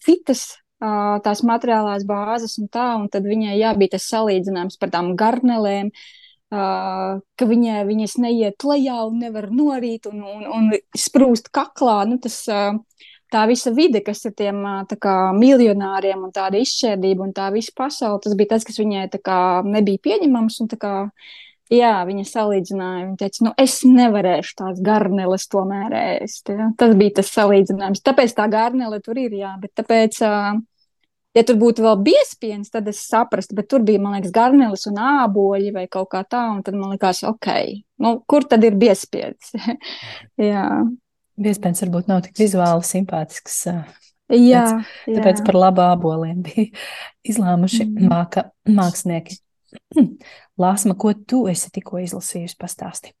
citas 0.00 0.46
tās 0.78 1.42
materiālās 1.42 2.06
bāzes 2.06 2.58
un 2.60 2.68
tā, 2.70 2.94
un 3.00 3.08
tad 3.10 3.26
viņai 3.26 3.58
jābūt 3.58 3.96
tas 3.96 4.08
salīdzinājums 4.12 4.78
par 4.78 4.92
tām 4.94 5.14
garnelēm, 5.18 5.90
ka 6.48 7.48
viņai 7.50 7.84
viņas 7.88 8.16
neiet 8.22 8.64
lejā 8.64 9.02
un 9.08 9.18
nevar 9.20 9.50
norīt 9.52 10.06
un, 10.08 10.22
un, 10.24 10.46
un 10.46 10.70
sprūst 10.96 11.50
kaklā. 11.52 11.98
Nu, 12.08 12.16
tas, 12.22 12.46
tā 13.32 13.42
visa 13.50 13.72
vide, 13.74 14.00
kas 14.06 14.24
ir 14.24 14.32
tiem 14.38 14.62
kā, 15.02 15.16
miljonāriem 15.36 16.24
un 16.24 16.32
tāda 16.32 16.62
izšķērdība 16.62 17.26
un 17.26 17.34
tā 17.36 17.50
visa 17.52 17.74
pasaule, 17.76 18.22
tas 18.24 18.38
bija 18.38 18.54
tas, 18.54 18.64
kas 18.64 18.80
viņai 18.80 19.10
kā, 19.18 19.40
nebija 19.66 20.04
pieņemams. 20.08 20.62
Un, 20.64 20.72
kā, 20.80 20.94
jā, 21.72 21.92
viņa 22.08 22.24
salīdzināja, 22.28 23.04
viņa 23.04 23.18
teica, 23.20 23.44
nu, 23.46 23.52
es 23.60 23.78
nevarēšu 23.86 24.56
tās 24.60 24.80
garneles 24.84 25.46
tomēr 25.52 25.94
ēst. 25.98 26.50
Ja? 26.52 26.70
Tas 26.80 26.96
bija 26.98 27.18
tas 27.20 27.30
salīdzinājums. 27.34 28.02
Tāpēc 28.06 28.34
tā 28.36 28.48
garnele 28.52 29.00
tur 29.04 29.20
ir, 29.20 29.36
jā, 29.40 29.54
bet 29.62 29.74
tāpēc. 29.78 30.20
Ja 31.36 31.42
tur 31.46 31.58
būtu 31.60 31.84
vēl 31.84 31.98
biespiens, 32.02 32.70
tad 32.72 32.88
es 32.90 33.02
saprastu, 33.04 33.54
bet 33.54 33.68
tur 33.70 33.82
bija, 33.86 34.00
man 34.02 34.16
liekas, 34.16 34.32
garnelis 34.34 34.86
un 34.88 34.96
āboļi 34.96 35.74
vai 35.74 35.84
kaut 35.92 36.08
kā 36.14 36.22
tā, 36.26 36.40
un 36.50 36.64
tad 36.66 36.74
man 36.74 36.94
likās, 36.96 37.20
ok, 37.28 37.50
nu, 38.02 38.14
kur 38.26 38.46
tad 38.48 38.64
ir 38.66 38.74
biespiens? 38.80 39.52
jā. 40.50 40.64
Biespiens 41.38 41.84
varbūt 41.84 42.08
nav 42.10 42.24
tik 42.24 42.40
vizuāli 42.40 42.82
simpātisks. 42.88 43.60
Jā, 43.68 44.64
tāpēc, 44.72 45.20
tāpēc 45.20 45.44
par 45.46 45.60
labu 45.60 45.84
āboliem 45.84 46.40
bija 46.44 46.66
izlēmuši 47.28 47.84
mm. 47.86 48.08
māka, 48.10 48.48
mākslinieki. 48.68 49.38
Lāsma, 50.62 50.96
ko 50.98 51.12
tu 51.28 51.46
esi 51.50 51.70
tikko 51.74 52.00
izlasījusi, 52.02 52.56
pastāsti? 52.60 53.14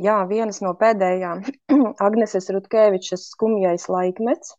Jā, 0.00 0.22
vienas 0.28 0.62
no 0.64 0.72
pēdējām 0.80 1.42
Agneses 2.06 2.48
Rutkevičas 2.54 3.26
skumjais 3.34 3.88
laikmets. 3.92 4.54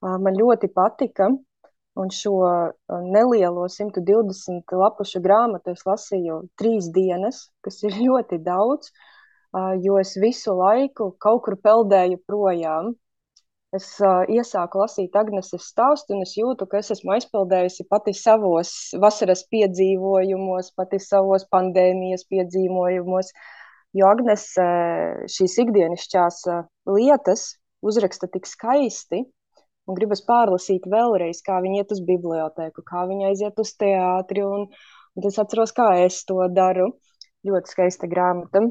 Man 0.00 0.38
ļoti 0.38 0.70
patika, 0.72 1.28
un 1.98 2.12
šo 2.14 2.36
nelielo 3.10 3.66
120 3.68 4.74
lapušu 4.82 5.20
grāmatu 5.24 5.74
es 5.74 5.84
lasīju 5.88 6.40
trīs 6.60 6.88
dienas, 6.94 7.48
kas 7.64 7.82
ir 7.84 7.98
ļoti 8.06 8.40
daudz, 8.46 8.92
jo 9.84 9.98
es 10.00 10.14
visu 10.20 10.54
laiku 10.56 11.10
kaut 11.20 11.44
kur 11.44 11.58
peldēju 11.60 12.22
projām. 12.28 12.94
Es 13.76 13.86
uh, 14.00 14.22
iesāku 14.32 14.80
lasīt 14.80 15.16
Agneses 15.20 15.66
stāstu, 15.68 16.14
un 16.16 16.24
es 16.24 16.32
jūtu, 16.38 16.64
ka 16.70 16.78
es 16.80 16.88
esmu 16.94 17.12
aizpildējusi 17.18 17.84
pati 17.90 18.14
savos 18.16 18.70
vasaras 19.02 19.42
piedzīvojumos, 19.52 20.70
pati 20.78 21.00
savos 21.04 21.44
pandēmijas 21.52 22.24
piedzīvojumos. 22.32 23.34
Jo 23.98 24.08
Agnes 24.08 24.46
šīs 25.34 25.58
ikdienišķās 25.64 26.40
lietas 26.96 27.44
uzraksta 27.84 28.28
tik 28.32 28.48
skaisti, 28.48 29.22
un 29.88 29.96
gribas 29.96 30.24
pārlasīt 30.24 30.88
vēlreiz, 30.88 31.40
kā 31.44 31.60
viņi 31.64 31.82
iet 31.82 31.94
uz 31.96 32.02
bibliotēku, 32.08 32.84
kā 32.88 33.06
viņi 33.08 33.30
aiziet 33.30 33.60
uz 33.60 33.72
teātri. 33.80 34.44
Un, 34.44 34.66
un 35.16 35.28
es 35.28 35.38
atceros, 35.40 35.72
kā 35.76 35.90
es 36.04 36.22
to 36.28 36.40
daru. 36.52 36.92
Ļoti 37.46 37.72
skaista 37.72 38.08
grāmata. 38.10 38.64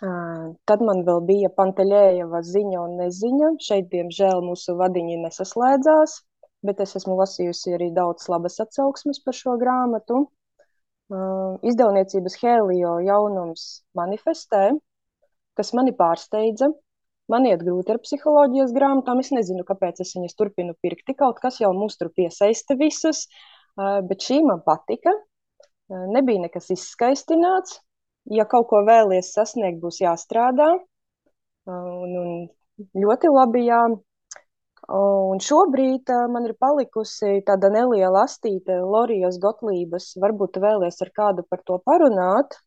Tad 0.00 0.82
man 0.82 1.02
vēl 1.06 1.20
bija 1.28 1.50
Panteļējeva 1.54 2.40
ziņa 2.42 2.78
un 2.82 2.94
neziņa. 3.02 3.50
Šeit, 3.62 3.90
diemžēl, 3.92 4.40
mūsu 4.42 4.74
vadiņi 4.78 5.18
nesaslēdzās, 5.22 6.16
bet 6.66 6.80
es 6.82 6.96
esmu 6.98 7.18
lasījusi 7.20 7.76
arī 7.76 7.90
daudz 7.94 8.28
labas 8.32 8.58
atsauksmes 8.64 9.20
par 9.22 9.36
šo 9.38 9.58
grāmatu. 9.60 10.24
Izdevniecības 11.12 12.38
Helio 12.40 12.96
jaunums 13.04 13.66
manifestē, 13.98 14.70
kas 15.58 15.74
mani 15.76 15.92
pārsteidza. 15.94 16.72
Man 17.30 17.46
iet 17.46 17.62
grūti 17.62 17.94
ar 17.94 18.00
psiholoģijas 18.02 18.72
grāmatām. 18.74 19.20
Es 19.22 19.30
nezinu, 19.32 19.62
kāpēc 19.68 20.00
es 20.02 20.16
viņas 20.16 20.34
turpinu 20.38 20.74
pirkt. 20.82 21.12
Kaut 21.18 21.38
kas 21.44 21.60
jau 21.62 21.70
mūs 21.76 22.00
tur 22.00 22.10
piesaista 22.16 22.74
visus, 22.80 23.26
bet 23.78 24.24
šī 24.24 24.40
man 24.48 24.64
patika. 24.66 25.14
Nebija 25.92 26.42
nekas 26.42 26.72
izskaistināts, 26.72 27.78
ja 28.30 28.46
kaut 28.48 28.68
ko 28.70 28.82
vēlies 28.86 29.32
sasniegt, 29.34 29.80
būs 29.82 30.00
jāstrādā. 30.02 30.68
Un, 31.66 32.16
un 32.22 32.32
ļoti 33.04 33.30
labi, 33.32 33.66
jā. 33.68 33.82
Un 34.92 35.38
šobrīd 35.38 36.10
man 36.32 36.48
ir 36.48 36.56
palikusi 36.58 37.38
tāda 37.46 37.70
neliela 37.70 38.24
astīte 38.26 38.80
Lorijas 38.82 39.38
Gotlības. 39.42 40.12
Varbūt 40.22 40.58
vēlies 40.62 40.98
ar 41.04 41.12
kādu 41.14 41.46
par 41.48 41.62
to 41.66 41.78
parunāt. 41.86 42.58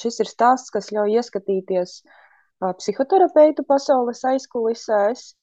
Šis 0.00 0.22
ir 0.24 0.30
stāsts, 0.30 0.72
kas 0.74 0.88
ļauj 0.90 1.20
ieskatīties 1.20 2.00
psihoterapeitu 2.80 3.64
pasaules 3.68 4.24
aizkulisēs. 4.32 5.34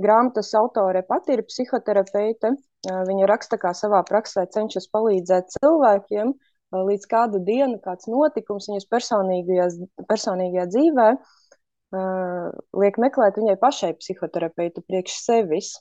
Grāmatas 0.00 0.54
autore 0.58 1.04
pati 1.06 1.36
ir 1.36 1.44
psihoterapeite. 1.46 2.54
Viņa 2.84 3.28
raksta, 3.30 3.58
kā 3.60 3.74
savā 3.76 4.00
praksē 4.06 4.46
cenšas 4.54 4.88
palīdzēt 4.94 5.52
cilvēkiem, 5.58 6.32
līdz 6.72 7.06
kādu 7.10 7.40
dienu, 7.44 7.78
kāds 7.82 8.08
notikums 8.10 8.68
viņas 8.70 8.88
personīgajā 8.90 10.66
dzīvē 10.72 11.08
uh, 11.14 12.50
liek 12.80 12.98
meklēt 13.02 13.38
viņai 13.40 13.56
pašai 13.60 13.92
psihoterapeitu 14.00 14.82
priekš 14.86 15.18
sevis. 15.22 15.74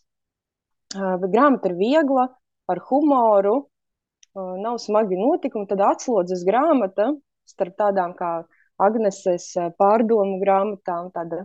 Uh, 0.93 1.15
bet 1.22 1.32
grāmata 1.34 1.72
ir 1.72 1.78
viegla, 1.80 2.28
ar 2.69 2.82
humoru, 2.89 3.56
uh, 3.63 4.54
nav 4.62 4.78
smagi 4.84 5.17
notikumi, 5.17 5.69
tad 5.69 5.82
atslodzes 5.82 6.46
grāmata 6.48 7.13
starp 7.50 7.78
tādām 7.80 8.13
kā 8.17 8.43
Agneses 8.82 9.52
pārdomu 9.78 10.39
grāmatām, 10.41 11.12
tāda 11.13 11.43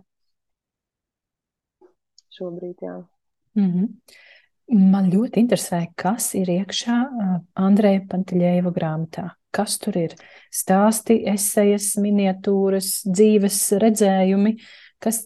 šobrīd, 2.34 2.76
jā. 2.82 2.96
Mm 3.58 3.70
-hmm. 3.72 3.86
Man 4.68 5.06
ļoti 5.08 5.40
interesē, 5.40 5.86
kas 5.96 6.34
ir 6.36 6.50
iekšā 6.52 6.96
Andreja 7.56 8.02
Panteļēva 8.10 8.72
grāmatā. 8.76 9.30
Kas 9.54 9.78
tur 9.80 9.96
ir? 9.96 10.12
Stāsti, 10.52 11.22
esejas, 11.32 11.94
miniatūras, 12.04 12.98
dzīves 13.08 13.62
redzējumi. 13.80 14.58
Kas, 15.00 15.22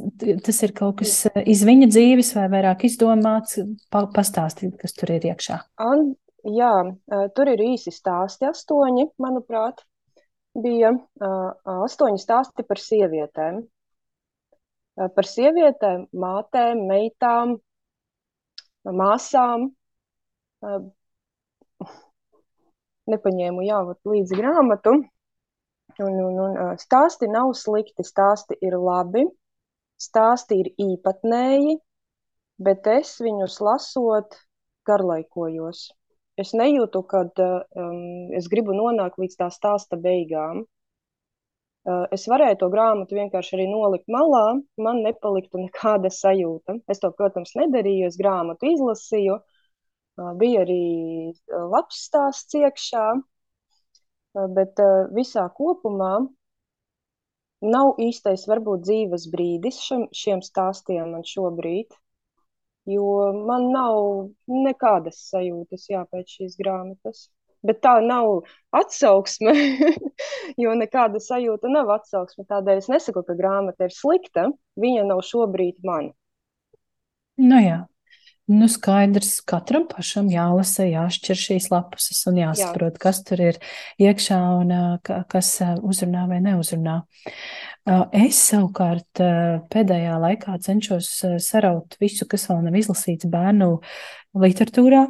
tas 0.47 0.61
ir 0.63 0.75
kaut 0.77 1.01
kas 1.01 1.17
iz 1.49 1.65
viņa 1.67 1.89
dzīves 1.91 2.31
vai 2.37 2.45
vairāk 2.53 2.85
izdomāts? 2.87 3.59
Pa, 3.91 4.05
pastāstīt, 4.15 4.77
kas 4.79 4.95
tur 4.95 5.11
ir 5.17 5.27
iekšā. 5.33 5.59
An, 5.83 6.13
jā, 6.47 6.75
tur 7.35 7.51
ir 7.51 7.65
īsi 7.67 7.91
stāsti, 7.95 8.47
astoņi, 8.47 9.09
manuprāt. 9.23 9.83
Bija 10.55 10.93
astoņi 11.19 12.23
stāsti 12.23 12.69
par 12.69 12.79
sievietēm. 12.79 13.63
Par 15.17 15.27
sievietēm, 15.27 16.07
mātēm, 16.13 16.87
meitām, 16.87 17.57
māsām. 18.87 19.71
Nepaņēmu 23.13 23.65
jā, 23.67 23.81
līdzi 24.09 24.39
grāmatu. 24.39 24.97
Un, 26.01 26.15
un, 26.25 26.39
un 26.41 26.79
stāsti 26.81 27.29
nav 27.29 27.53
slikti, 27.59 28.05
stāsti 28.07 28.57
ir 28.65 28.79
labi, 28.81 29.27
stāsti 30.01 30.63
ir 30.63 30.71
īpatnēji, 30.81 31.75
bet 32.65 32.89
es 32.89 33.19
viņus 33.21 33.59
lasot, 33.61 34.39
garlaikojos. 34.89 35.91
Es 36.41 36.55
nejūtu, 36.57 37.03
ka 37.11 37.27
um, 37.29 38.33
es 38.39 38.49
gribu 38.49 38.73
nonākt 38.77 39.21
līdz 39.21 39.37
tā 39.43 39.51
stāsta 39.53 39.99
beigām. 40.01 40.65
Eh, 41.83 42.03
es 42.15 42.29
varēju 42.31 42.59
to 42.61 42.67
grāmatu 42.71 43.17
vienkārši 43.19 43.57
arī 43.57 43.65
nolikt 43.67 44.11
malā, 44.15 44.43
man 44.87 45.01
nepaliktu 45.03 45.59
nekāda 45.65 46.13
sajūta. 46.15 46.77
Es 46.95 47.03
to, 47.03 47.11
protams, 47.19 47.57
nedarīju, 47.59 48.11
es 48.11 48.19
grāmatu 48.21 48.69
izlasīju, 48.71 49.39
eh, 49.41 50.29
bija 50.43 50.63
arī 50.67 50.85
eh, 51.33 51.65
labs 51.75 52.05
stāsts 52.07 52.59
iekšā, 52.61 53.07
bet 54.57 54.81
visā 55.13 55.43
kopumā 55.59 56.13
nav 57.75 57.99
īstais 58.01 58.47
varbūt 58.49 58.87
dzīves 58.87 59.27
brīdis 59.35 59.81
šim, 59.87 60.07
šiem 60.21 60.41
stāstiem 60.47 61.11
man 61.13 61.27
šobrīd, 61.33 61.93
jo 62.95 63.11
man 63.51 63.69
nav 63.75 63.99
nekādas 64.49 65.21
sajūtas 65.35 65.85
jā, 65.91 66.07
pēc 66.15 66.33
šīs 66.39 66.57
grāmatas 66.63 67.27
bet 67.67 67.83
tā 67.85 67.99
nav 68.05 68.43
atsauksme, 68.75 69.55
jo 70.63 70.75
nekāda 70.79 71.23
sajūta 71.23 71.71
nav 71.73 71.93
atsauksme. 71.99 72.47
Tādēļ 72.49 72.83
es 72.83 72.91
nesaku, 72.93 73.25
ka 73.27 73.39
grāmata 73.39 73.89
ir 73.89 73.95
slikta. 73.95 74.51
Viņa 74.81 75.07
nav 75.09 75.25
šobrīd 75.29 75.81
man. 75.87 76.13
Nu 77.41 77.63
jā. 77.63 77.81
Nu, 78.51 78.67
skaidrs, 78.69 79.37
katram 79.47 79.85
pašam 79.87 80.27
jālasa, 80.33 80.83
jāšķir 80.91 81.39
šīs 81.39 81.69
lapuses 81.71 82.19
un 82.27 82.41
jāsaprot, 82.41 82.97
Jā. 82.99 83.03
kas 83.05 83.21
tur 83.23 83.41
ir 83.41 83.59
iekšā 84.03 84.39
un 84.59 84.73
kas 85.31 85.53
uzrunā 85.79 86.25
vai 86.29 86.41
neuzrunā. 86.43 86.97
Es 88.19 88.41
savukārt 88.51 89.23
pēdējā 89.73 90.19
laikā 90.27 90.57
cenšos 90.67 91.13
saraut 91.43 91.95
visu, 92.03 92.27
kas 92.27 92.49
vēl 92.51 92.67
nav 92.67 92.81
izlasīts 92.83 93.31
bērnu 93.31 93.71
literatūrā, 94.43 95.07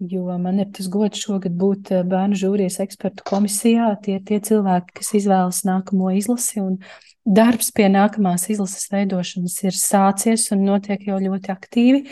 jo 0.00 0.38
man 0.38 0.60
ir 0.62 0.70
tas 0.72 0.88
gods 0.88 1.20
šogad 1.20 1.54
būt 1.60 1.92
eh, 1.92 2.02
bērnu 2.08 2.38
žūrijas 2.40 2.80
ekspertu 2.84 3.24
komisijā. 3.28 3.92
Tie 4.04 4.16
ir 4.18 4.26
tie 4.26 4.40
cilvēki, 4.44 4.96
kas 5.00 5.14
izvēlas 5.20 5.62
nākamo 5.68 6.12
izlasi, 6.16 6.62
un 6.64 6.78
darbs 7.24 7.70
pie 7.76 7.90
nākamās 7.92 8.48
izlases 8.52 8.88
veidošanas 8.92 9.58
ir 9.66 9.76
sācies 9.76 10.48
un 10.54 10.64
notiek 10.68 11.04
jau 11.08 11.20
ļoti 11.20 11.52
aktīvi. 11.52 12.04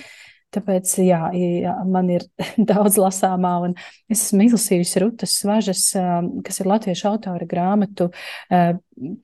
Tāpēc, 0.53 0.95
jā, 1.05 1.21
jā 1.37 1.75
man 1.85 2.09
ir 2.13 2.25
daudz 2.71 2.97
lasāmā, 3.01 3.53
un 3.67 3.75
es 4.09 4.23
esmu 4.29 4.47
izlasījusi 4.47 5.03
Rutas 5.05 5.37
Svažas, 5.41 5.85
eh, 5.97 6.13
kas 6.45 6.61
ir 6.61 6.69
latviešu 6.69 7.09
autora 7.13 7.49
grāmatu 7.49 8.11
eh, 8.53 8.75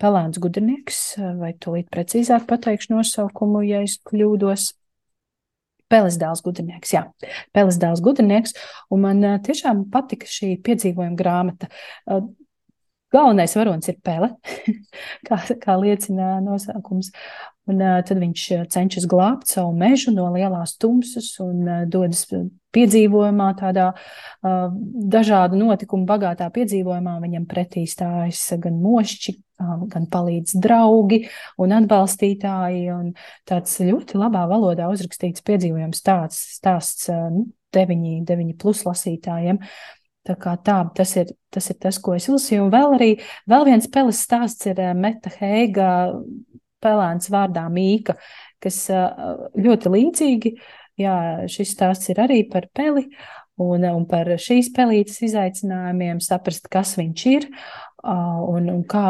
Pelēns 0.00 0.38
gudrinieks, 0.40 1.02
vai 1.40 1.52
tūlīt 1.58 1.88
precīzāk 1.92 2.44
pateikšu 2.46 2.94
nosaukumu, 2.94 3.64
ja 3.66 3.82
es 3.84 3.98
kļūdos. 4.06 4.72
Peles 5.94 6.18
dēls 6.18 6.42
gudrinieks, 6.44 6.94
jā, 6.96 7.04
Peles 7.54 7.78
dēls 7.82 8.02
gudrinieks, 8.04 8.56
un 8.90 9.04
man 9.04 9.26
tiešām 9.46 9.86
patika 9.94 10.26
šī 10.30 10.56
piedzīvojuma 10.66 11.18
grāmata. 11.18 11.70
Galvenais 13.14 13.54
varonis 13.54 13.92
ir 13.92 14.00
pele, 14.02 14.32
kā, 15.28 15.38
kā 15.62 15.76
liecina 15.78 16.40
nosaukums. 16.42 17.12
Un 17.70 17.78
uh, 17.80 18.00
tad 18.04 18.18
viņš 18.20 18.42
cenšas 18.74 19.06
glābt 19.08 19.48
savu 19.48 19.70
mežu 19.78 20.12
no 20.12 20.26
lielās 20.34 20.74
tumsas 20.82 21.30
un 21.40 21.62
dodas 21.88 22.26
piedzīvojumā, 22.74 23.48
tādā 23.58 23.88
uh, 23.94 24.68
dažādu 25.14 25.58
notikumu 25.60 26.06
bagātā 26.08 26.48
piedzīvojumā. 26.54 27.16
Viņam 27.22 27.48
pretī 27.50 27.84
stājas 27.90 28.42
gan 28.62 28.78
mošķi, 28.82 29.34
uh, 29.62 29.74
gan 29.90 30.08
palīdz 30.12 30.56
draugi 30.64 31.24
un 31.62 31.74
atbalstītāji. 31.78 32.86
Un 32.94 33.12
tāds 33.48 33.76
ļoti 33.82 34.20
labā 34.20 34.46
valodā 34.50 34.88
uzrakstīts 34.92 35.44
piedzīvojums 35.46 36.02
stāsts, 36.04 36.56
stāsts 36.60 37.10
uh, 37.12 37.28
nu, 37.34 37.48
deviņi, 37.74 38.20
deviņi 38.28 38.56
plus 38.60 38.84
lasītājiem. 38.86 39.60
Tā 40.24 40.38
kā 40.40 40.54
tā, 40.64 40.78
tas 40.96 41.10
ir, 41.20 41.34
tas 41.52 41.66
ir 41.68 41.76
tas, 41.82 41.98
ko 42.00 42.14
es 42.16 42.30
uzsīju. 42.32 42.64
Un 42.64 42.72
vēl 42.72 42.94
arī, 42.96 43.10
vēl 43.50 43.66
viens 43.68 43.88
peles 43.92 44.22
stāsts 44.24 44.70
ir 44.70 44.80
Meta 44.96 45.32
Heiga 45.36 45.88
pelēns 46.84 47.28
vārdā 47.32 47.64
Mīka, 47.72 48.14
kas 48.60 48.78
ļoti 48.88 49.92
līdzīgi 49.92 50.52
uh, 50.54 50.64
jā, 51.00 51.16
šis 51.50 51.74
stāsts 51.76 52.12
ir 52.12 52.20
arī 52.24 52.42
par 52.50 52.68
peli 52.74 53.08
un, 53.60 53.86
un 53.86 54.04
par 54.10 54.30
šīs 54.40 54.72
pelītes 54.74 55.22
izaicinājumiem, 55.28 56.22
saprast, 56.24 56.68
kas 56.72 56.96
viņš 56.98 57.26
ir 57.32 57.48
un, 58.04 58.70
un 58.70 58.84
kā 58.88 59.08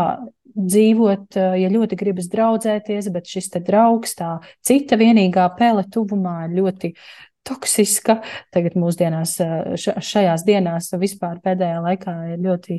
dzīvot, 0.55 1.35
ja 1.59 1.71
ļoti 1.71 1.99
gribas 1.99 2.29
draudzēties, 2.31 3.11
bet 3.15 3.31
šis 3.31 3.51
te 3.57 3.63
draugs, 3.65 4.15
tā 4.19 4.37
cita 4.63 4.99
vienīgā 5.01 5.49
pele 5.59 5.83
tuvumā 5.91 6.45
ļoti 6.53 6.93
toksiska. 7.49 8.19
Tagad 8.55 8.77
mūsdienās, 8.81 9.37
šajās 9.79 10.45
dienās, 10.47 10.91
vispār 11.01 11.41
pēdējā 11.45 11.83
laikā 11.85 12.15
ir 12.35 12.41
ļoti 12.45 12.79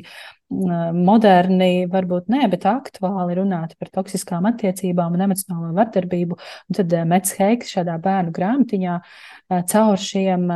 moderni, 0.94 1.86
varbūt 1.90 2.28
ne, 2.30 2.44
bet 2.50 2.66
aktuāli 2.70 3.38
runāt 3.40 3.74
par 3.80 3.90
toksiskām 3.94 4.46
attiecībām 4.52 5.16
un 5.16 5.24
emocionālo 5.26 5.72
vardarbību. 5.76 6.38
Un 6.38 6.78
tad 6.78 6.94
Mets 7.10 7.34
Heiks 7.38 7.72
šādā 7.74 7.96
bērnu 8.02 8.34
grāmatiņā 8.36 8.98
caur 9.72 10.02
šiem 10.02 10.46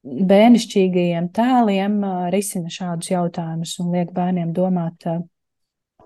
bērnišķīgajiem 0.00 1.28
tēliem 1.36 2.00
risina 2.32 2.72
šādus 2.72 3.12
jautājumus 3.12 3.76
un 3.82 3.92
liek 3.92 4.14
bērniem 4.16 4.54
domāt 4.56 5.04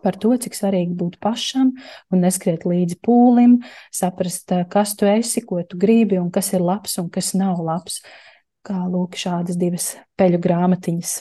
par 0.04 0.18
to, 0.20 0.34
cik 0.36 0.56
svarīgi 0.56 0.94
būt 1.00 1.18
pašam 1.24 1.72
un 2.12 2.24
neskriet 2.24 2.66
līdzi 2.68 3.00
pūlim, 3.04 3.58
saprast, 3.94 4.52
kas 4.70 4.94
tu 5.00 5.08
esi, 5.08 5.42
ko 5.48 5.62
tu 5.64 5.80
gribi 5.80 6.20
un 6.20 6.30
kas 6.34 6.52
ir 6.52 6.64
labs 6.64 6.98
un 7.00 7.08
kas 7.12 7.32
nav 7.38 7.64
labs. 7.64 8.02
Kā 8.64 8.78
lūk, 8.88 9.16
šādas 9.20 9.58
divas 9.60 9.90
peļu 10.16 10.38
grāmatiņas. 10.40 11.18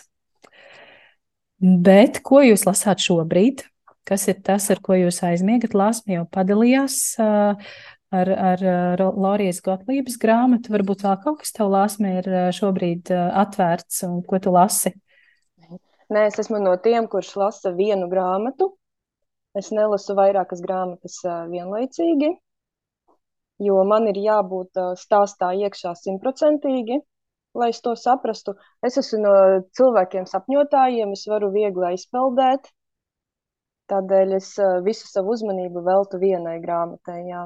Bet 1.60 2.22
ko 2.24 2.40
jūs 2.44 2.64
lasāt 2.68 3.04
šobrīd? 3.04 3.66
Kas 4.08 4.28
ir 4.32 4.38
tas, 4.44 4.70
ar 4.72 4.80
ko 4.84 4.96
jūs 4.96 5.22
aizmiegat? 5.24 5.76
Lāsma 5.76 6.18
jau 6.18 6.24
padalījās 6.32 6.96
ar, 7.20 8.32
ar 8.32 9.04
Lorijas 9.12 9.60
Gotlības 9.64 10.16
grāmatu. 10.20 10.72
Varbūt 10.76 11.04
vēl 11.04 11.20
kaut 11.24 11.42
kas 11.44 11.56
tev 11.56 11.72
lāsma 11.72 12.18
ir 12.22 12.32
šobrīd 12.56 13.12
atvērts 13.14 14.04
un 14.08 14.22
ko 14.28 14.40
tu 14.44 14.56
lasi? 14.56 14.92
Nē, 16.12 16.28
es 16.28 16.40
esmu 16.42 16.60
no 16.60 16.74
tiem, 16.84 17.08
kurš 17.08 17.36
lasa 17.40 17.72
vienu 17.76 18.10
grāmatu. 18.12 18.74
Es 19.56 19.70
nelasu 19.72 20.16
vairākas 20.18 20.64
grāmatas 20.66 21.20
vienlaicīgi, 21.24 22.30
jo 23.62 23.82
man 23.86 24.08
ir 24.10 24.18
jābūt 24.18 24.80
stāstā 24.98 25.52
iekšā 25.54 25.94
simtprocentīgi, 26.00 26.98
lai 27.62 27.70
es 27.70 27.82
to 27.86 27.94
saprastu. 28.00 28.56
Es 28.82 28.98
esmu 28.98 29.20
no 29.22 29.34
cilvēkiem 29.78 30.26
sapņotājiem, 30.32 31.14
es 31.14 31.28
varu 31.30 31.52
viegli 31.54 31.92
aizpeldēt. 31.92 32.72
Tādēļ 33.94 34.38
es 34.40 34.50
visu 34.82 35.06
savu 35.12 35.36
uzmanību 35.38 35.86
veltu 35.86 36.18
vienai 36.18 36.58
grāmatai. 36.64 37.20
Jā. 37.30 37.46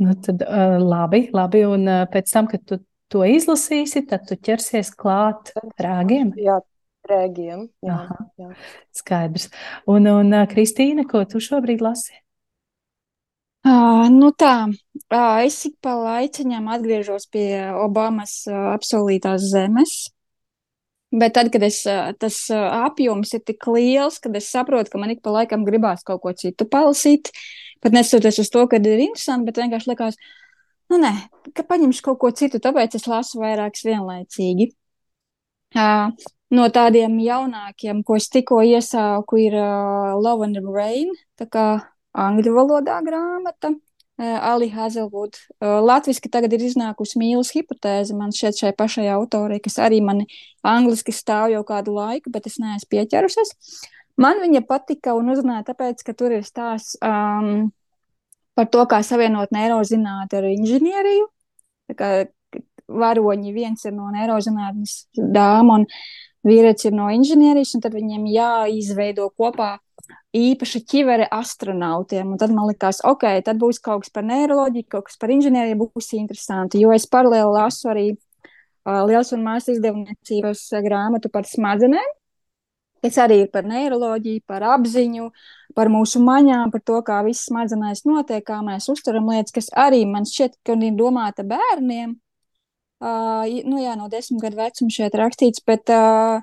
Nu, 0.00 0.14
tad, 0.24 0.44
labi, 0.80 1.26
labi. 1.36 1.66
Un 1.68 1.90
pēc 2.12 2.32
tam, 2.32 2.48
kad 2.48 2.64
tu 2.64 2.80
to 3.12 3.24
izlasīsi, 3.26 4.04
tad 4.10 4.26
tu 4.28 4.36
ķersies 4.36 4.92
klāt 4.98 5.52
rēgiem. 5.82 6.32
Jā, 6.40 6.60
rēgiem. 7.08 7.66
Jā, 7.86 7.98
Aha, 8.02 8.18
jā. 8.40 8.52
Skaidrs. 8.96 9.50
Un, 9.90 10.08
un 10.10 10.38
Kristīna, 10.50 11.06
ko 11.08 11.24
tu 11.28 11.42
šobrīd 11.42 11.84
lasi? 11.84 12.16
Uh, 13.66 14.06
nu 14.14 14.30
tā, 14.38 14.68
uh, 14.70 15.38
es 15.42 15.56
ik 15.66 15.80
pa 15.82 15.96
laiciņām 15.98 16.68
atgriežos 16.70 17.26
pie 17.34 17.64
Obamas 17.74 18.44
uh, 18.46 18.68
apsolītās 18.76 19.48
zemes. 19.50 19.96
Bet 21.16 21.34
tad, 21.38 21.48
kad 21.54 21.62
es, 21.62 21.80
tas 22.20 22.36
apjoms 22.52 23.30
ir 23.38 23.42
tik 23.46 23.62
liels, 23.70 24.18
kad 24.20 24.34
es 24.36 24.48
saprotu, 24.52 24.90
ka 24.92 24.98
man 25.00 25.12
ik 25.14 25.22
pa 25.24 25.32
laikam 25.32 25.62
gribās 25.64 26.02
kaut 26.04 26.20
ko 26.24 26.32
citu 26.36 26.66
palasīt, 26.68 27.30
pat 27.80 27.94
neskatoties 27.94 28.40
uz 28.42 28.50
to, 28.52 28.64
ka 28.68 28.80
ir 28.82 29.04
interesanti, 29.04 29.46
bet 29.46 29.60
vienkārši 29.62 29.92
likās, 29.92 30.18
ka 30.18 30.45
Nu, 30.92 30.98
nē, 31.02 31.12
ka 31.56 31.64
paņemšu 31.66 32.04
kaut 32.06 32.18
ko 32.22 32.30
citu, 32.30 32.60
tāpēc 32.62 32.94
es 32.98 33.06
lasu 33.10 33.40
vairākus 33.42 33.82
vienlaicīgi. 33.88 34.70
Uh, 35.76 36.12
no 36.54 36.68
tādiem 36.70 37.16
jaunākiem, 37.20 38.04
ko 38.06 38.18
es 38.20 38.28
tikko 38.30 38.60
iesauku, 38.62 39.40
ir 39.48 39.56
uh, 39.58 40.14
Love 40.22 40.46
and 40.46 40.60
Rain, 40.70 41.10
tā 41.38 41.48
kā 41.50 41.66
angļu 42.16 42.54
valodā 42.54 43.00
grāmata. 43.06 43.74
Uh, 44.16 44.38
Ali 44.48 44.70
Hazelwood. 44.72 45.34
Uh, 45.60 45.82
Latvijasiski 45.84 46.30
tagad 46.32 46.54
ir 46.56 46.62
iznākusi 46.64 47.18
mīlas 47.20 47.50
hipotēze. 47.52 48.14
Man 48.16 48.30
šķiet, 48.32 48.62
šai 48.62 48.70
pašai 48.72 49.10
autorei, 49.12 49.58
kas 49.60 49.76
arī 49.82 49.98
man 50.00 50.22
angliski 50.64 51.12
stāv 51.12 51.50
jau 51.52 51.60
kādu 51.68 51.92
laiku, 51.98 52.32
bet 52.32 52.48
es 52.48 52.56
neesmu 52.62 52.88
pieķerusies. 52.94 53.52
Man 54.16 54.40
viņa 54.40 54.62
patika 54.64 55.12
un 55.18 55.28
uzrunāja, 55.34 55.66
tāpēc, 55.68 56.00
ka 56.06 56.14
tur 56.16 56.32
ir 56.32 56.46
stāsts 56.48 56.96
um, 57.04 57.68
par 58.56 58.68
to, 58.72 58.84
kā 58.88 59.02
savienot 59.04 59.52
neirozinātni 59.54 60.38
ar 60.40 60.48
inženieriju. 60.50 61.28
Varoņi 62.86 63.52
viens 63.54 63.82
ir 63.84 63.94
no 63.96 64.08
neirozinātnes 64.14 65.08
dāmas, 65.18 65.82
un 65.82 66.46
vīrietis 66.46 66.88
ir 66.88 66.94
no 66.94 67.08
inženierijas, 67.12 67.74
un 67.76 67.82
tad 67.84 67.96
viņiem 67.96 68.28
jāizveido 68.30 69.28
kopā 69.34 69.76
īpaša 70.36 70.82
ķivere 70.90 71.26
astronautiem. 71.32 72.34
Un 72.34 72.40
tad 72.40 72.54
man 72.54 72.68
likās, 72.70 73.00
ok, 73.06 73.26
tad 73.46 73.58
būs 73.60 73.80
kaut 73.82 74.04
kas 74.04 74.14
par 74.14 74.26
neiroloģiju, 74.28 74.88
kaut 74.92 75.08
kas 75.08 75.18
par 75.20 75.32
inženieriju, 75.34 75.80
būs 75.82 76.12
interesanti. 76.18 76.82
Jo 76.84 76.94
es 76.94 77.08
paralēli 77.10 77.56
lasu 77.56 77.90
arī 77.92 78.06
uh, 78.12 79.02
Liels 79.08 79.32
un 79.34 79.44
Māsas 79.46 79.76
izdevniecības 79.76 80.68
grāmatu 80.86 81.32
par 81.32 81.48
smadzenēm, 81.48 82.14
kas 83.06 83.18
arī 83.22 83.40
ir 83.44 83.50
par 83.54 83.66
neiroloģiju, 83.68 84.42
par 84.48 84.64
apziņu, 84.74 85.30
par 85.78 85.90
mūsu 85.92 86.20
maņām, 86.24 86.72
par 86.74 86.82
to, 86.82 86.98
kā 87.06 87.20
viss 87.26 87.46
smadzenēs 87.46 88.04
notiek, 88.08 88.42
kā 88.46 88.58
mēs 88.66 88.88
uztveram 88.92 89.30
lietas, 89.30 89.54
kas 89.54 89.70
arī 89.86 90.02
man 90.10 90.26
šķiet, 90.26 90.58
ka 90.66 90.74
ir 90.74 90.98
domāta 90.98 91.46
bērniem. 91.46 92.16
Uh, 92.96 93.44
nu 93.68 93.82
jā, 93.82 93.92
no 93.94 94.08
desmit 94.08 94.40
gadu 94.40 94.56
vecuma 94.56 94.92
šeit 94.92 95.16
rakstīts, 95.20 95.60
bet, 95.68 95.92
uh, 95.92 96.40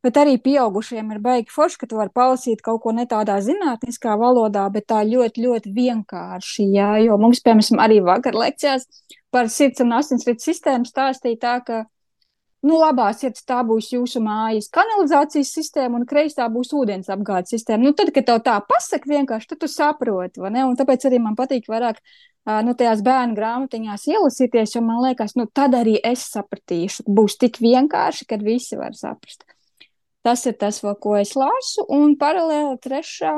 bet 0.00 0.16
arī 0.16 0.38
pieaugušiem 0.40 1.10
ir 1.12 1.20
baigi 1.20 1.52
forši, 1.52 1.82
ka 1.82 1.88
tu 1.90 1.98
vari 2.00 2.14
palasīt 2.16 2.64
kaut 2.64 2.80
ko 2.80 2.94
ne 2.96 3.04
tādā 3.06 3.36
zinātniskā 3.44 4.16
valodā, 4.16 4.64
bet 4.72 4.88
tā 4.88 5.02
ļoti, 5.04 5.44
ļoti 5.44 5.74
vienkārši. 5.76 6.70
Jā, 6.78 6.94
jo 7.04 7.20
mums, 7.20 7.44
piemēram, 7.44 7.82
arī 7.84 8.00
vakar 8.08 8.40
lekcijās 8.40 8.88
par 9.32 9.52
sirds 9.52 9.84
un 9.84 9.92
asinsrites 10.00 10.48
sistēmu 10.48 10.88
stāstīja 10.88 11.42
tā, 11.44 11.58
ka 11.66 11.84
nu, 12.66 12.78
labā 12.78 13.08
sirds 13.16 13.44
tā 13.48 13.60
būs 13.66 13.90
jūsu 13.92 14.22
mājas 14.22 14.70
kanalizācijas 14.74 15.52
sistēma, 15.56 16.00
un 16.00 16.08
kreisā 16.08 16.46
būs 16.52 16.72
ūdens 16.78 17.10
apgādes 17.12 17.54
sistēma. 17.54 17.82
Nu, 17.88 17.94
tad, 17.98 18.12
kad 18.14 18.28
tev 18.28 18.42
tā 18.46 18.58
pasaka, 18.68 19.10
vienkārši 19.10 19.58
tu 19.58 19.70
saproti, 19.70 20.42
vai 20.42 20.52
ne? 20.54 20.66
Un 20.68 20.76
tāpēc 20.78 21.08
arī 21.08 21.18
man 21.22 21.38
patīk 21.38 21.66
vairāk 21.70 21.98
nu, 22.66 22.74
tajās 22.78 23.02
bērnu 23.06 23.36
grāmatiņās 23.38 24.06
ielasīties, 24.10 24.76
jo 24.76 24.84
man 24.86 25.02
liekas, 25.06 25.34
nu, 25.38 25.46
tad 25.46 25.74
arī 25.78 25.96
es 26.06 26.28
sapratīšu. 26.32 27.06
Būs 27.06 27.38
tik 27.40 27.58
vienkārši, 27.62 28.28
kad 28.30 28.44
visi 28.46 28.78
var 28.78 28.96
saprast. 28.98 29.46
Tas 30.22 30.44
ir 30.46 30.54
tas, 30.58 30.78
vēl, 30.84 30.94
ko 31.02 31.16
es 31.18 31.34
lasu, 31.34 31.82
un 31.90 32.14
paralēli 32.18 32.78
trešā. 32.82 33.34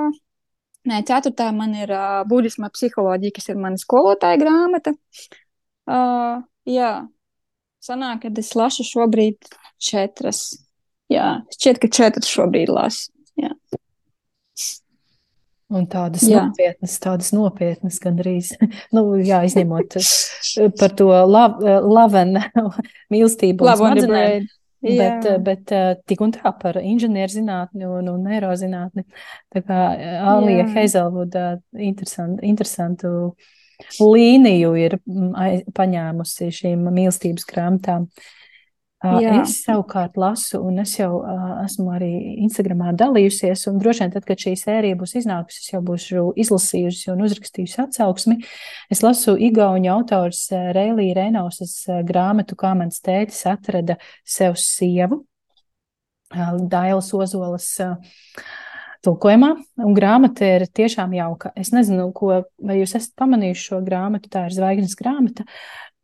Nē, 0.85 1.01
ceturtā 1.09 1.49
man 1.57 1.73
ir 1.79 1.89
uh, 1.97 2.21
budisma 2.29 2.69
psiholoģija, 2.73 3.33
kas 3.39 3.49
ir 3.49 3.61
mana 3.61 3.81
skolotāja 3.81 4.37
grāmata. 4.41 4.93
Uh, 5.89 6.45
jā, 6.69 6.91
Sanāk, 7.85 8.23
ka 8.23 8.33
es 8.40 8.55
lasu 8.57 8.85
šobrīd 8.87 9.51
četras. 9.83 10.47
Jā, 11.12 11.42
šķiet, 11.53 11.83
ka 11.83 11.90
četras 11.92 12.31
šobrīd 12.33 12.73
lasu. 12.73 13.11
Jā. 13.37 13.53
Un 15.75 15.87
tādas 15.90 16.25
jā. 16.29 16.47
nopietnas, 16.47 16.97
tādas 17.03 17.33
nopietnas 17.35 17.99
gandrīz. 18.01 18.55
nu, 18.94 19.07
jā, 19.20 19.42
izņemot 19.49 19.97
par 20.81 20.94
to 20.97 21.09
lav, 21.29 21.59
lavenu 21.85 22.44
mīlestību 23.12 23.68
smadzenēm. 23.75 24.53
Bet, 24.85 25.25
bet 25.40 25.70
tik 26.05 26.20
un 26.20 26.35
tā 26.35 26.51
par 26.61 26.77
inženierzinātni 26.77 27.87
un, 27.88 28.11
un 28.12 28.27
neirozinātni. 28.29 29.07
Tā 29.53 29.62
kā 29.64 29.79
Alija 30.29 30.66
Heizelvuda 30.75 31.44
interesantu, 31.73 32.44
interesantu 32.44 33.12
līniju 34.01 34.73
ir 34.81 34.97
mm, 35.01 35.68
paņēmusi 35.75 36.51
šīm 36.55 36.88
mīlestības 36.94 37.47
grāmatām. 37.51 38.09
Jā. 39.05 39.35
Es 39.42 39.59
savukārt 39.66 40.14
lasu, 40.16 40.62
un 40.64 40.81
es 40.81 40.94
jau 40.97 41.18
esmu 41.61 41.90
arī 41.92 42.09
Instagramā 42.47 42.94
dalījusies, 42.97 43.66
un 43.68 43.77
droši 43.83 44.01
vien 44.01 44.14
tad, 44.14 44.25
kad 44.25 44.40
šī 44.40 44.55
sērija 44.57 44.97
būs 44.97 45.12
iznākusi, 45.20 45.61
es 45.61 45.73
jau 45.75 45.83
būšu 45.85 46.25
izlasījusi 46.40 47.11
un 47.12 47.20
uzrakstījusi 47.27 47.83
atsauksmi. 47.85 48.38
Es 48.88 49.05
lasu 49.05 49.37
Igauņu 49.37 49.92
autors 49.92 50.47
Reilija 50.73 51.18
Reinausas 51.20 51.77
grāmatu 52.09 52.57
Kā 52.57 52.73
mans 52.79 53.05
tētis 53.05 53.44
atrada 53.51 53.99
sev 54.25 54.57
sievu, 54.57 55.20
Dailas 56.33 57.12
Ozolas. 57.12 57.68
Uh, 57.85 58.62
tulkojumā, 59.05 59.55
un 59.85 59.97
grāmata 59.97 60.49
ir 60.57 60.67
tiešām 60.73 61.14
jauka. 61.17 61.53
Es 61.61 61.73
nezinu, 61.75 62.11
ko, 62.17 62.43
vai 62.64 62.81
jūs 62.81 62.97
esat 62.99 63.14
pamanījuši 63.21 63.67
šo 63.71 63.81
grāmatu, 63.87 64.31
tā 64.33 64.49
ir 64.49 64.57
zvaigznes 64.57 64.97
grāmata. 64.99 65.47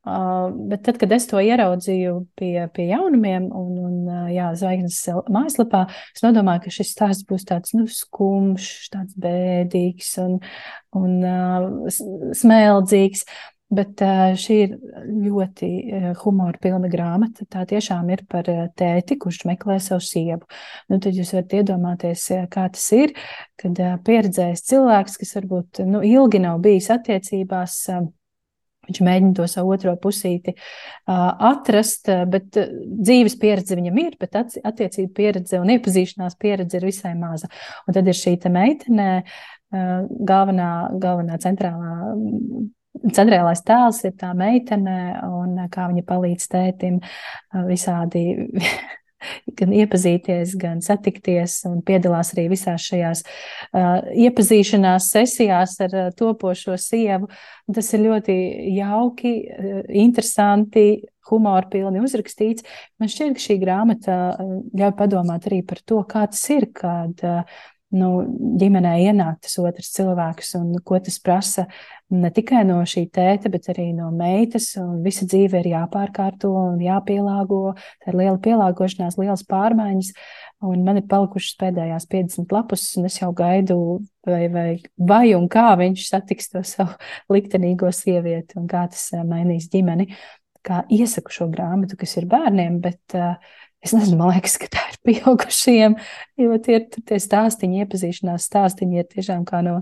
Uh, 0.00 0.48
bet 0.70 0.80
tad, 0.86 0.96
kad 0.96 1.12
es 1.12 1.26
to 1.28 1.42
ieraudzīju 1.44 2.14
pie, 2.40 2.54
pie 2.72 2.86
jaunumiem 2.88 3.50
un, 3.52 3.74
un 3.84 4.30
jā, 4.32 4.46
zvaigznes 4.56 4.96
mājaslapā, 5.28 5.82
es 6.16 6.24
nodomāju, 6.24 6.64
ka 6.64 6.72
šis 6.72 6.94
stāsts 6.94 7.26
būs 7.28 7.44
tāds 7.50 7.74
nu, 7.76 7.84
skumjš, 7.84 8.70
tāds 8.94 9.18
bēdīgs 9.20 10.14
un, 10.24 10.38
un 10.96 11.18
uh, 11.20 11.68
smēldzīgs. 12.40 13.26
Bet 13.70 14.00
šī 14.42 14.54
ir 14.64 14.72
ļoti 15.06 15.66
humora 16.24 16.58
pilna 16.58 16.88
grāmata. 16.90 17.44
Tā 17.46 17.62
tiešām 17.70 18.08
ir 18.10 18.24
par 18.26 18.48
tēti, 18.74 19.14
kurš 19.22 19.44
meklē 19.46 19.76
savu 19.78 20.02
sievu. 20.02 20.42
Nu, 20.90 20.98
tad 20.98 21.14
jūs 21.14 21.30
varat 21.36 21.54
iedomāties, 21.60 22.24
kā 22.50 22.64
tas 22.74 22.86
ir, 22.96 23.14
kad 23.60 23.78
pieredzējis 24.06 24.64
cilvēks, 24.72 25.20
kas 25.20 25.36
varbūt 25.38 25.84
nu, 25.86 26.00
ilgi 26.02 26.40
nav 26.42 26.58
bijis 26.64 26.90
attiecībās. 26.96 27.84
Viņš 28.90 28.98
mēģina 29.06 29.36
to 29.38 29.46
savu 29.46 29.70
otro 29.76 29.92
pusīti 30.02 30.56
atrast, 31.06 32.10
bet 32.32 32.58
dzīves 32.58 33.36
pieredze 33.38 33.78
viņam 33.78 34.02
ir, 34.02 34.16
bet 34.18 34.34
attiecību 34.40 35.12
pieredze 35.14 35.60
un 35.62 35.70
iepazīšanās 35.76 36.34
pieredze 36.40 36.80
ir 36.80 36.88
visai 36.88 37.14
maza. 37.14 37.46
Un 37.86 37.94
tad 37.94 38.10
ir 38.10 38.18
šī 38.18 38.34
meitene, 38.50 39.10
galvenā, 39.70 40.72
galvenā 40.98 41.38
centrālā 41.38 41.94
Centrālais 43.00 43.62
tēls 43.64 44.02
ir 44.04 44.14
tā 44.20 44.32
meitene, 44.36 44.96
un 45.24 45.56
kā 45.72 45.88
viņa 45.88 46.06
palīdz 46.08 46.48
tētim 46.52 47.00
visādi 47.68 48.24
gan 49.58 49.72
iepazīties, 49.76 50.54
gan 50.60 50.80
satikties 50.84 51.60
un 51.68 51.80
piedalās 51.86 52.32
arī 52.34 52.46
visās 52.52 52.86
šajās 52.88 53.22
uh, 53.24 54.00
iepazīšanās 54.26 55.10
sesijās 55.14 55.76
ar 55.84 55.96
uh, 55.96 56.10
topošo 56.16 56.76
sievu. 56.80 57.30
Tas 57.74 57.92
ir 57.96 58.04
ļoti 58.06 58.36
jauki, 58.78 59.34
uh, 59.44 59.80
interesanti, 60.02 60.86
humorpilni 61.30 62.00
uzrakstīts. 62.02 62.64
Man 62.98 63.10
šķiet, 63.12 63.36
ka 63.36 63.44
šī 63.44 63.58
grāmata 63.60 64.14
ļauj 64.40 64.94
padomāt 64.98 65.46
arī 65.50 65.60
par 65.68 65.82
to, 65.86 66.00
kā 66.08 66.24
tas 66.30 66.42
ir, 66.50 66.70
kad 66.74 67.22
uh, 67.26 67.60
nu, 67.96 68.10
ģimenē 68.60 68.92
ienāk 69.04 69.40
tas 69.44 69.56
otrs 69.62 69.90
cilvēks 69.96 70.54
un 70.58 70.74
ko 70.86 70.98
tas 71.02 71.18
prasa 71.22 71.66
ne 72.10 72.30
tikai 72.34 72.62
no 72.66 72.80
šī 72.86 73.04
tēta, 73.14 73.50
bet 73.52 73.68
arī 73.72 73.90
no 73.94 74.10
meitas. 74.14 74.72
Visa 75.04 75.26
dzīve 75.30 75.60
ir 75.62 75.70
jāpārkārto 75.72 76.50
un 76.50 76.80
jāpielāgo. 76.82 77.74
Tā 78.02 78.12
ir 78.12 78.18
liela 78.20 78.38
pielāgošanās, 78.42 79.18
liels 79.20 79.44
pārmaiņas. 79.50 80.10
Un 80.70 80.82
man 80.84 81.00
ir 81.00 81.06
palikušas 81.10 81.56
pēdējās 81.60 82.08
50 82.10 82.52
lapus, 82.52 82.84
un 83.00 83.08
es 83.08 83.16
jau 83.20 83.30
gaidu, 83.36 83.78
vai, 84.28 84.42
vai, 84.52 84.68
vai 84.98 85.24
un 85.36 85.48
kā 85.50 85.70
viņš 85.80 86.10
satiks 86.10 86.52
to 86.52 86.64
savu 86.66 86.98
liktenīgo 87.32 87.88
sievieti 87.94 88.58
un 88.60 88.68
kā 88.70 88.84
tas 88.92 89.08
eh, 89.16 89.24
mainīs 89.26 89.70
ģimeni. 89.72 90.10
Kā 90.66 90.82
iesaku 90.92 91.32
šo 91.32 91.46
grāmatu, 91.48 91.96
kas 91.96 92.18
ir 92.20 92.26
bērniem, 92.28 92.82
bet 92.84 93.14
uh, 93.16 93.38
Es 93.80 93.94
nezinu, 93.96 94.18
man 94.20 94.34
liekas, 94.34 94.58
ka 94.60 94.68
tā 94.68 94.82
ir 94.92 94.98
pieaugušiem, 95.08 95.96
jo 96.40 96.56
tie, 96.64 96.82
tie 97.08 97.18
stāstīņi, 97.22 97.84
iepazīšanās 97.84 98.48
stāstīņi 98.50 99.00
ir 99.00 99.06
tiešām 99.08 99.46
kā 99.48 99.62
no 99.64 99.78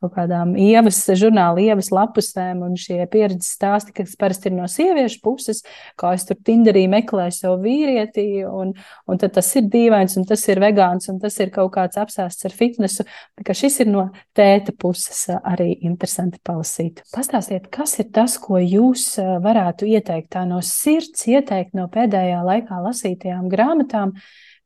kaut 0.00 0.14
kādām 0.14 0.54
ievas, 0.58 1.00
žurnāla 1.18 1.62
ievas 1.62 1.90
lapusēm, 1.94 2.62
un 2.66 2.76
šie 2.78 3.00
pieredzes 3.10 3.54
stāsti, 3.56 3.94
kas 3.96 4.16
parasti 4.20 4.50
ir 4.50 4.56
no 4.56 4.68
sieviešu 4.70 5.20
puses, 5.24 5.62
kā 5.98 6.12
es 6.16 6.26
tur 6.28 6.38
Tinderī 6.44 6.86
meklēju 6.90 7.36
savu 7.36 7.58
vīrieti, 7.66 8.26
un, 8.48 8.72
un 9.08 9.20
tad 9.20 9.34
tas 9.38 9.50
ir 9.58 9.68
dīvains, 9.72 10.16
un 10.20 10.26
tas 10.28 10.44
ir 10.48 10.62
vegāns, 10.62 11.10
un 11.12 11.20
tas 11.22 11.38
ir 11.42 11.52
kaut 11.54 11.72
kāds 11.76 12.00
apsāsts 12.00 12.48
ar 12.48 12.54
fitnesu, 12.54 13.06
ka 13.44 13.56
šis 13.56 13.80
ir 13.84 13.92
no 13.92 14.08
tēta 14.38 14.74
puses 14.78 15.26
arī 15.38 15.72
interesanti 15.88 16.40
palasīt. 16.44 17.02
Pastāstiet, 17.14 17.70
kas 17.74 17.98
ir 18.02 18.10
tas, 18.14 18.38
ko 18.42 18.60
jūs 18.62 19.10
varētu 19.18 19.88
ieteikt 19.90 20.32
tā 20.36 20.44
no 20.48 20.62
sirds, 20.64 21.26
ieteikt 21.30 21.76
no 21.78 21.88
pēdējā 21.92 22.42
laikā 22.46 22.80
lasītajām 22.86 23.48
grāmatām, 23.52 24.14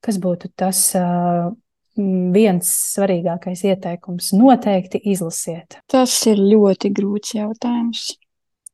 kas 0.03 0.19
būtu 0.23 0.51
tas 0.59 0.89
viens 1.97 2.69
svarīgākais 2.95 3.65
ieteikums- 3.69 4.33
noteikti 4.41 5.01
izlasiet? 5.13 5.81
Tas 5.87 6.15
ir 6.27 6.37
ļoti 6.37 6.93
grūts 6.93 7.35
jautājums. 7.37 8.17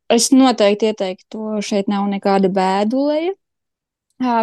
Es 0.09 0.31
noteikti 0.33 0.89
ieteiktu 0.93 1.27
to, 1.31 1.61
šeit 1.61 1.89
nav 1.89 2.09
nekāda 2.09 2.49
bēduleja. 2.49 3.35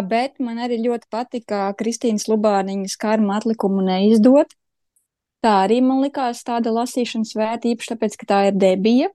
Bet 0.08 0.38
man 0.40 0.56
arī 0.56 0.78
ļoti 0.80 1.04
patika 1.10 1.74
Kristīnas 1.76 2.28
Lubāniņas 2.30 2.96
karma 2.96 3.36
atlikumu 3.36 3.82
neizdot. 3.84 4.54
Tā 5.44 5.52
arī 5.66 5.82
man 5.84 6.00
likās 6.00 6.40
tāda 6.46 6.72
lasīšanas 6.72 7.34
vērta, 7.36 7.68
īpaši 7.68 7.92
tāpēc, 7.92 8.16
ka 8.16 8.26
tā 8.26 8.38
ir 8.48 8.56
debija. 8.56 9.10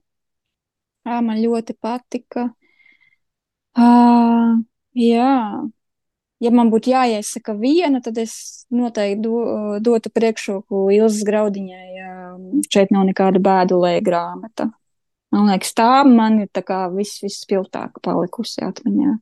Man 1.04 1.40
ļoti 1.42 1.74
patika. 1.82 2.52
Uh, 3.72 4.60
jā, 4.94 5.32
ja 6.42 6.52
man 6.54 6.70
būtu 6.72 6.92
jāiesaka 6.92 7.54
viena, 7.58 8.02
tad 8.04 8.18
es 8.22 8.66
noteikti 8.72 9.22
do, 9.24 9.42
dotu 9.84 10.10
priekšroku 10.12 10.88
Ilzas 10.94 11.24
graudiņai. 11.28 11.90
Šeit 12.72 12.92
nav 12.94 13.06
nekāda 13.08 13.42
bēdulēja 13.42 14.02
grāmata. 14.04 14.70
Man 15.32 15.48
liekas, 15.48 15.72
tā 15.76 16.02
man 16.08 16.42
ir 16.44 16.50
tā 16.52 16.64
kā 16.66 16.84
viss, 16.92 17.22
viss 17.24 17.44
spilgtāk 17.46 18.02
palikusi 18.04 18.64
atmiņā 18.66 19.14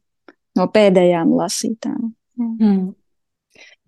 no 0.59 0.67
pēdējām 0.75 1.37
lasītām. 1.39 2.11
Mm. 2.41 2.89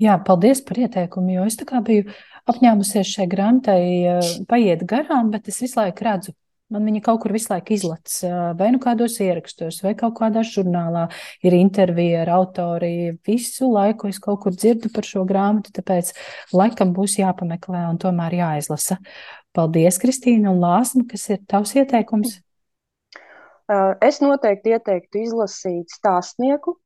Jā, 0.02 0.18
paldies 0.26 0.62
par 0.66 0.78
ieteikumu, 0.82 1.34
jo 1.36 1.48
es 1.48 1.56
tā 1.58 1.66
kā 1.68 1.80
biju 1.84 2.06
apņēmusies 2.50 3.10
šai 3.16 3.26
grāmatai 3.30 4.44
paiet 4.50 4.84
garām, 4.88 5.30
bet 5.34 5.50
es 5.50 5.60
visu 5.62 5.78
laiku 5.78 6.06
redzu 6.06 6.34
Man 6.72 6.86
viņa 6.88 7.02
kaut 7.04 7.20
kur 7.20 7.34
visu 7.34 7.50
laiku 7.52 7.74
izlaiž, 7.76 8.14
vai 8.56 8.70
nu 8.72 8.78
kādos 8.80 9.18
ierakstos, 9.20 9.82
vai 9.84 9.92
kaut 9.98 10.14
kādā 10.16 10.40
žurnālā 10.46 11.04
ir 11.44 11.56
intervija 11.58 12.22
ar 12.22 12.32
autori. 12.38 13.18
Visu 13.28 13.68
laiku 13.72 14.08
es 14.08 14.20
kaut 14.22 14.40
kur 14.44 14.56
dzirdu 14.56 14.88
par 14.94 15.04
šo 15.04 15.26
grāmatu, 15.28 15.74
tāpēc 15.76 16.14
laikam 16.56 16.94
būs 16.96 17.18
jāpameklē 17.20 17.84
un 17.90 18.00
tomēr 18.00 18.38
jāizlasa. 18.40 18.96
Paldies, 19.52 20.00
Kristīna 20.00 20.54
un 20.54 20.62
Lāsma, 20.64 21.04
kas 21.10 21.28
ir 21.34 21.42
tavs 21.44 21.76
ieteikums? 21.76 22.38
Es 24.00 24.22
noteikti 24.24 24.72
ieteiktu 24.72 25.26
izlasīt 25.26 25.92
stāstnieku. 25.92 26.78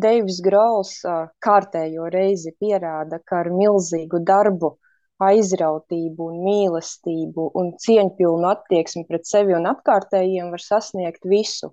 Deivs 0.00 0.40
Grauls 0.40 0.96
kārtējo 1.44 2.08
reizi 2.08 2.54
pierāda, 2.56 3.20
ka 3.20 3.42
ar 3.44 3.52
milzīgu 3.52 4.22
darbu 4.24 4.78
aizrautību 5.20 6.30
un 6.30 6.40
mīlestību 6.46 7.50
un 7.60 7.74
cieņpilnu 7.84 8.48
attieksmi 8.50 9.04
pret 9.08 9.28
sevi 9.28 9.54
un 9.56 9.68
apkārtējiem 9.70 10.50
var 10.54 10.64
sasniegt 10.64 11.28
visu. 11.28 11.72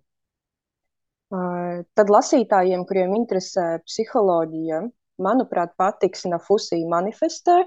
Tad 1.27 2.11
lasītājiem, 2.11 2.85
kuriem 2.87 3.15
interesē 3.17 3.65
psiholoģija, 3.83 4.81
manuprāt, 5.23 5.73
patiks 5.79 6.23
Nafusī 6.31 6.79
manifestē. 6.87 7.63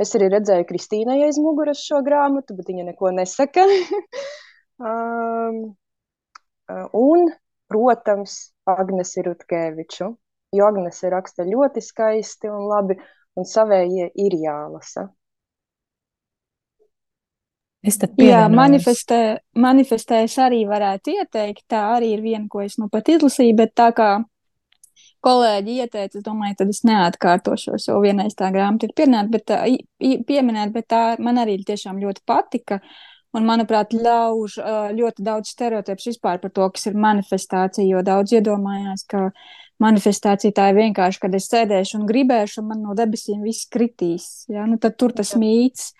Es 0.00 0.14
arī 0.16 0.28
redzēju 0.32 0.66
Kristīnai 0.68 1.18
aiz 1.26 1.38
muguras 1.42 1.82
šo 1.82 2.00
grāmatu, 2.06 2.56
bet 2.58 2.70
viņa 2.70 2.84
neko 2.90 3.10
nesaka. 3.14 3.66
un, 7.06 7.26
protams, 7.72 8.36
Agnesi 8.70 9.24
Rutkeviču, 9.26 10.08
jo 10.56 10.70
Agnese 10.70 11.10
raksta 11.12 11.46
ļoti 11.48 11.82
skaisti 11.82 12.50
un 12.52 12.68
labi, 12.70 12.98
un 13.36 13.48
savējie 13.48 14.10
ir 14.20 14.38
jālasa. 14.42 15.08
Es 17.82 17.96
tad 17.98 18.20
Jā, 18.22 18.44
manifestē, 18.46 19.40
manifestē 19.58 20.20
es 20.22 20.36
arī 20.38 20.60
varētu 20.70 21.16
ieteikt. 21.16 21.64
Tā 21.72 21.80
arī 21.96 22.12
ir 22.14 22.20
viena, 22.22 22.46
ko 22.50 22.62
es 22.62 22.78
nu 22.78 22.86
pat 22.92 23.10
izlasīju, 23.10 23.56
bet 23.58 23.74
tā 23.74 23.88
kā 23.96 24.10
kolēģi 25.22 25.78
ieteica, 25.82 26.18
es 26.18 26.26
domāju, 26.26 26.58
tad 26.60 26.70
es 26.70 26.82
neatkārtošos, 26.86 27.88
jo 27.88 27.98
vienreiz 28.02 28.36
tā 28.38 28.50
grāmata 28.54 28.86
ir 28.86 28.94
pieminēta, 28.98 29.32
bet, 29.34 29.46
tā, 29.50 29.58
pieminēt, 30.28 30.70
bet 30.74 30.88
tā 30.90 31.02
man 31.22 31.42
arī 31.42 31.58
tiešām 31.66 31.98
ļoti 32.02 32.24
patika. 32.26 32.78
Un, 33.32 33.46
manuprāt, 33.48 33.94
ļauž 33.96 34.58
ļoti 34.92 35.24
daudz 35.24 35.54
stereotips 35.54 36.10
vispār 36.10 36.38
par 36.42 36.52
to, 36.52 36.66
kas 36.74 36.90
ir 36.90 36.98
manifestācija, 37.00 37.86
jo 37.88 38.02
daudz 38.04 38.34
iedomājās, 38.36 39.06
ka 39.08 39.30
manifestācija 39.82 40.54
tā 40.56 40.70
ir 40.70 40.78
vienkārši, 40.78 41.20
kad 41.24 41.34
es 41.36 41.48
sēdēšu 41.50 41.98
un 41.98 42.06
gribēšu, 42.08 42.62
un 42.62 42.70
man 42.70 42.82
no 42.86 42.96
debesīm 42.98 43.42
viss 43.46 43.68
kritīs. 43.72 44.46
Ja? 44.52 44.66
Nu, 44.70 44.78
tad 44.82 44.96
tur 45.00 45.14
tas 45.16 45.34
mīts, 45.38 45.90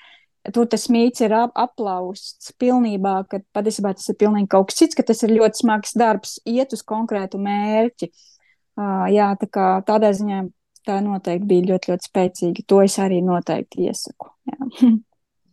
tur 0.55 0.71
tas 0.71 0.89
mīts 0.93 1.25
ir 1.25 1.35
ap, 1.37 1.53
aplausts 1.59 2.55
pilnībā, 2.63 3.17
ka 3.31 3.43
patiesībā 3.57 3.95
tas 3.99 4.09
ir 4.13 4.19
pilnīgi 4.23 4.51
kaut 4.55 4.71
kas 4.71 4.83
cits, 4.83 4.99
ka 4.99 5.07
tas 5.07 5.23
ir 5.27 5.35
ļoti 5.37 5.65
smags 5.65 5.97
darbs, 5.99 6.39
iet 6.49 6.75
uz 6.77 6.85
konkrētu 6.87 7.41
mērķi. 7.43 8.11
Uh, 8.73 9.07
jā, 9.13 9.29
tā 9.37 9.47
kā 9.53 9.69
tādā 9.87 10.15
ziņā 10.17 10.47
tā 10.89 10.99
noteikti 11.05 11.49
bija 11.49 11.73
ļoti, 11.73 11.93
ļoti 11.93 12.09
spēcīga. 12.09 12.67
To 12.71 12.83
es 12.83 12.99
arī 13.03 13.23
noteikti 13.25 13.89
iesaku. 13.89 14.33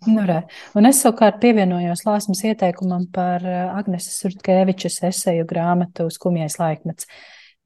Nu, 0.07 0.21
re. 0.23 0.45
un 0.79 0.87
es 0.87 1.01
savukārt 1.03 1.41
pievienojos 1.41 2.05
Lāsmas 2.07 2.39
ieteikumam 2.47 3.01
par 3.11 3.43
Agneses 3.43 4.15
Urtkēvičas 4.29 5.01
eseju 5.09 5.43
grāmatu 5.49 6.05
Skumjais 6.15 6.55
laikmets. 6.55 7.09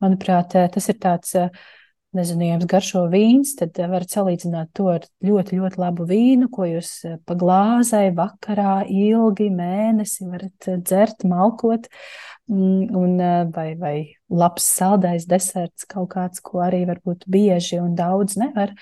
Manuprāt, 0.04 0.56
eh, 0.60 0.68
tas 0.68 0.90
ir 0.92 0.98
tāds, 1.00 1.32
eh, 1.40 1.50
nezinu, 2.18 2.50
jums 2.50 2.68
garšo 2.68 3.06
vīns, 3.12 3.54
tad 3.60 3.78
eh, 3.80 3.88
varat 3.88 4.12
salīdzināt 4.12 4.74
to 4.76 4.90
ar 4.92 5.06
ļoti, 5.24 5.60
ļoti 5.62 5.80
labu 5.80 6.08
vīnu, 6.10 6.50
ko 6.52 6.68
jūs 6.68 6.92
pa 7.26 7.38
glāzai 7.40 8.10
vakarā 8.18 8.82
ilgi 8.92 9.48
mēnesi 9.54 10.28
varat 10.28 10.70
dzert, 10.84 11.24
malkot. 11.24 11.88
Mm, 12.52 12.92
un, 13.00 13.16
vai, 13.56 13.70
vai 13.80 13.96
labs 14.28 14.66
saldais 14.68 15.24
deserts, 15.26 15.86
kaut 15.88 16.10
kāds, 16.12 16.44
ko 16.44 16.60
arī 16.66 16.82
varbūt 16.90 17.24
bieži 17.32 17.80
un 17.80 17.94
daudz 17.96 18.36
nevar, 18.36 18.74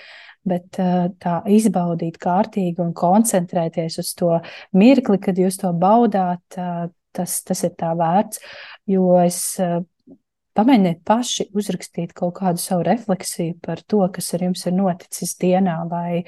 bet 0.42 0.80
tā 1.22 1.36
izbaudīt 1.46 2.18
kārtīgi 2.18 2.82
un 2.82 2.96
koncentrēties 2.98 4.00
uz 4.02 4.16
to 4.18 4.40
mirkli, 4.74 5.22
kad 5.22 5.38
jūs 5.38 5.62
to 5.62 5.70
baudāt, 5.78 6.42
tas, 6.58 7.38
tas 7.46 7.64
ir 7.70 7.78
tā 7.78 7.94
vērts. 7.94 8.42
Jo 8.90 9.14
es 9.22 9.54
Pamēģiniet 10.58 11.00
paši 11.08 11.46
uzrakstīt 11.56 12.12
kaut 12.18 12.34
kādu 12.42 12.60
savu 12.60 12.84
refleksiju 12.84 13.56
par 13.64 13.80
to, 13.88 14.02
kas 14.12 14.34
ar 14.36 14.44
jums 14.50 14.66
ir 14.68 14.76
noticis 14.76 15.32
dienā, 15.40 15.78
vai, 15.88 16.26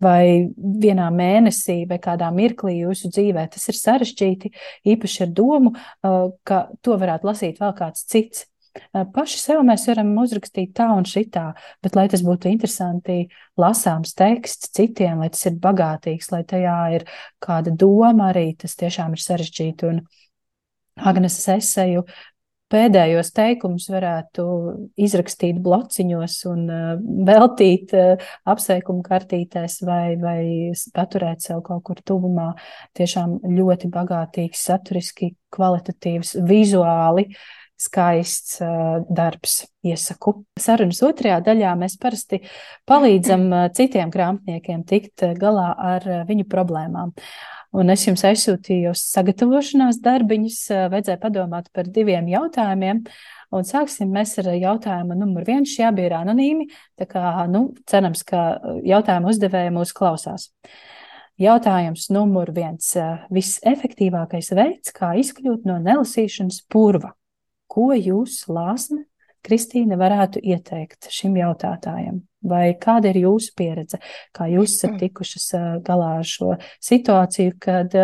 vai 0.00 0.48
vienā 0.56 1.10
mēnesī, 1.12 1.82
vai 1.90 1.98
kādā 2.00 2.30
mirklī 2.32 2.78
jūsu 2.78 3.10
dzīvē. 3.12 3.44
Tas 3.52 3.68
ir 3.68 3.76
sarežģīti, 3.76 4.52
īpaši 4.94 5.24
ar 5.26 5.32
domu, 5.36 5.74
ka 6.48 6.60
to 6.80 6.96
varētu 7.02 7.28
lasīt 7.28 7.60
vēl 7.60 7.74
kāds 7.76 8.06
cits. 8.08 8.46
Paši 8.92 9.40
sev 9.40 9.62
mēs 9.64 9.86
varam 9.88 10.10
uzrakstīt 10.20 10.72
tā 10.76 10.88
un 10.96 11.04
šitā, 11.08 11.50
bet 11.84 11.96
lai 11.96 12.06
tas 12.12 12.24
būtu 12.24 12.50
interesanti, 12.50 13.26
lasāms 13.60 14.12
teksts 14.16 14.72
citiem, 14.76 15.20
lai 15.20 15.30
tas 15.32 15.46
ir 15.48 15.56
bagātīgs, 15.60 16.30
lai 16.32 16.42
tajā 16.48 16.78
ir 16.98 17.06
kāda 17.44 17.72
doma 17.72 18.30
arī, 18.32 18.50
tas 18.60 18.76
tiešām 18.80 19.16
ir 19.16 19.24
sarežģīti. 19.24 19.92
Un 19.92 20.02
Agnes 20.96 21.38
eseju 21.52 22.06
pēdējos 22.72 23.30
teikumus 23.36 23.88
varētu 23.92 24.44
izrakstīt 25.06 25.60
blociņos 25.62 26.38
un 26.50 26.64
uh, 26.66 26.86
veltīt 27.28 27.94
uh, 27.96 28.24
apsveikumu 28.48 29.04
kartītēs 29.06 29.80
vai, 29.86 30.16
vai 30.20 30.40
paturēt 30.96 31.46
sev 31.46 31.62
kaut 31.66 31.84
kur 31.86 32.02
tuvumā. 32.06 32.52
Tiešām 32.96 33.38
ļoti 33.56 33.90
bagātīgs, 33.92 34.64
saturiski, 34.70 35.34
kvalitatīvs, 35.56 36.36
vizuāli 36.46 37.28
skaists 37.80 38.60
darbs. 39.08 39.64
Iesaku. 39.86 40.32
Sarunas 40.58 40.98
otrajā 41.06 41.38
daļā 41.46 41.76
mēs 41.78 41.94
parasti 42.02 42.40
palīdzam 42.90 43.44
citiem 43.76 44.10
grāmatniekiem 44.10 44.82
tikt 44.88 45.22
galā 45.38 45.68
ar 45.78 46.06
viņu 46.26 46.48
problēmām. 46.50 47.12
Un 47.76 47.92
es 47.92 48.06
jums 48.06 48.24
aizsūtīju 48.24 48.94
sagatavošanās 48.96 50.00
darbiņus, 50.02 50.58
vajadzēja 50.90 51.20
padomāt 51.22 51.68
par 51.76 51.88
diviem 51.92 52.28
jautājumiem. 52.30 53.02
Un 53.54 53.66
sāksim 53.66 54.14
ar 54.16 54.48
jautājumu 54.56 55.14
numur 55.18 55.44
viens. 55.46 55.70
Šie 55.70 55.84
abi 55.86 56.06
ir 56.08 56.16
anonīmi, 56.18 56.66
kā, 57.06 57.46
nu, 57.52 57.68
cerams, 57.86 58.24
ka 58.26 58.46
jautājumu 58.86 59.30
uzdevēja 59.30 59.74
mūs 59.76 59.92
klausās. 59.94 60.48
Jautājums 61.38 62.08
numur 62.10 62.50
viens. 62.56 62.94
Visefektīvākais 63.30 64.50
veids, 64.56 64.94
kā 64.96 65.12
izkļūt 65.20 65.68
no 65.68 65.76
nelasīšanas 65.84 66.64
purva. 66.72 67.12
Ko 67.76 67.90
jūs, 67.92 68.46
Lāsne, 68.48 69.02
Kristīne, 69.44 69.98
varētu 70.00 70.40
ieteikt 70.40 71.10
šim 71.12 71.36
jautātājam? 71.36 72.22
Vai 72.46 72.70
kāda 72.80 73.10
ir 73.10 73.20
jūsu 73.26 73.52
pieredze, 73.58 74.00
kā 74.32 74.46
jūs 74.48 74.78
esat 74.78 74.94
mm. 74.94 75.00
tikušas 75.02 75.46
galā 75.84 76.12
ar 76.22 76.26
šo 76.26 76.54
situāciju, 76.86 77.56
kad 77.60 77.96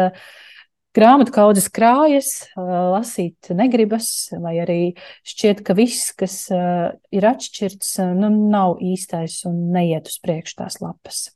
grāmatu 0.93 1.33
kaudzes 1.33 1.71
krājas, 1.73 2.33
lasīt 2.59 3.53
negribas, 3.57 4.11
vai 4.45 4.59
arī 4.61 4.81
šķiet, 5.25 5.63
ka 5.65 5.79
viss, 5.79 6.13
kas 6.19 6.37
ir 6.53 7.29
atšķirts, 7.33 7.95
nu, 8.19 8.33
nav 8.53 8.83
īstais 8.85 9.41
un 9.49 9.71
neiet 9.73 10.13
uz 10.13 10.19
priekšu 10.21 10.59
tās 10.61 10.83
lapas? 10.85 11.31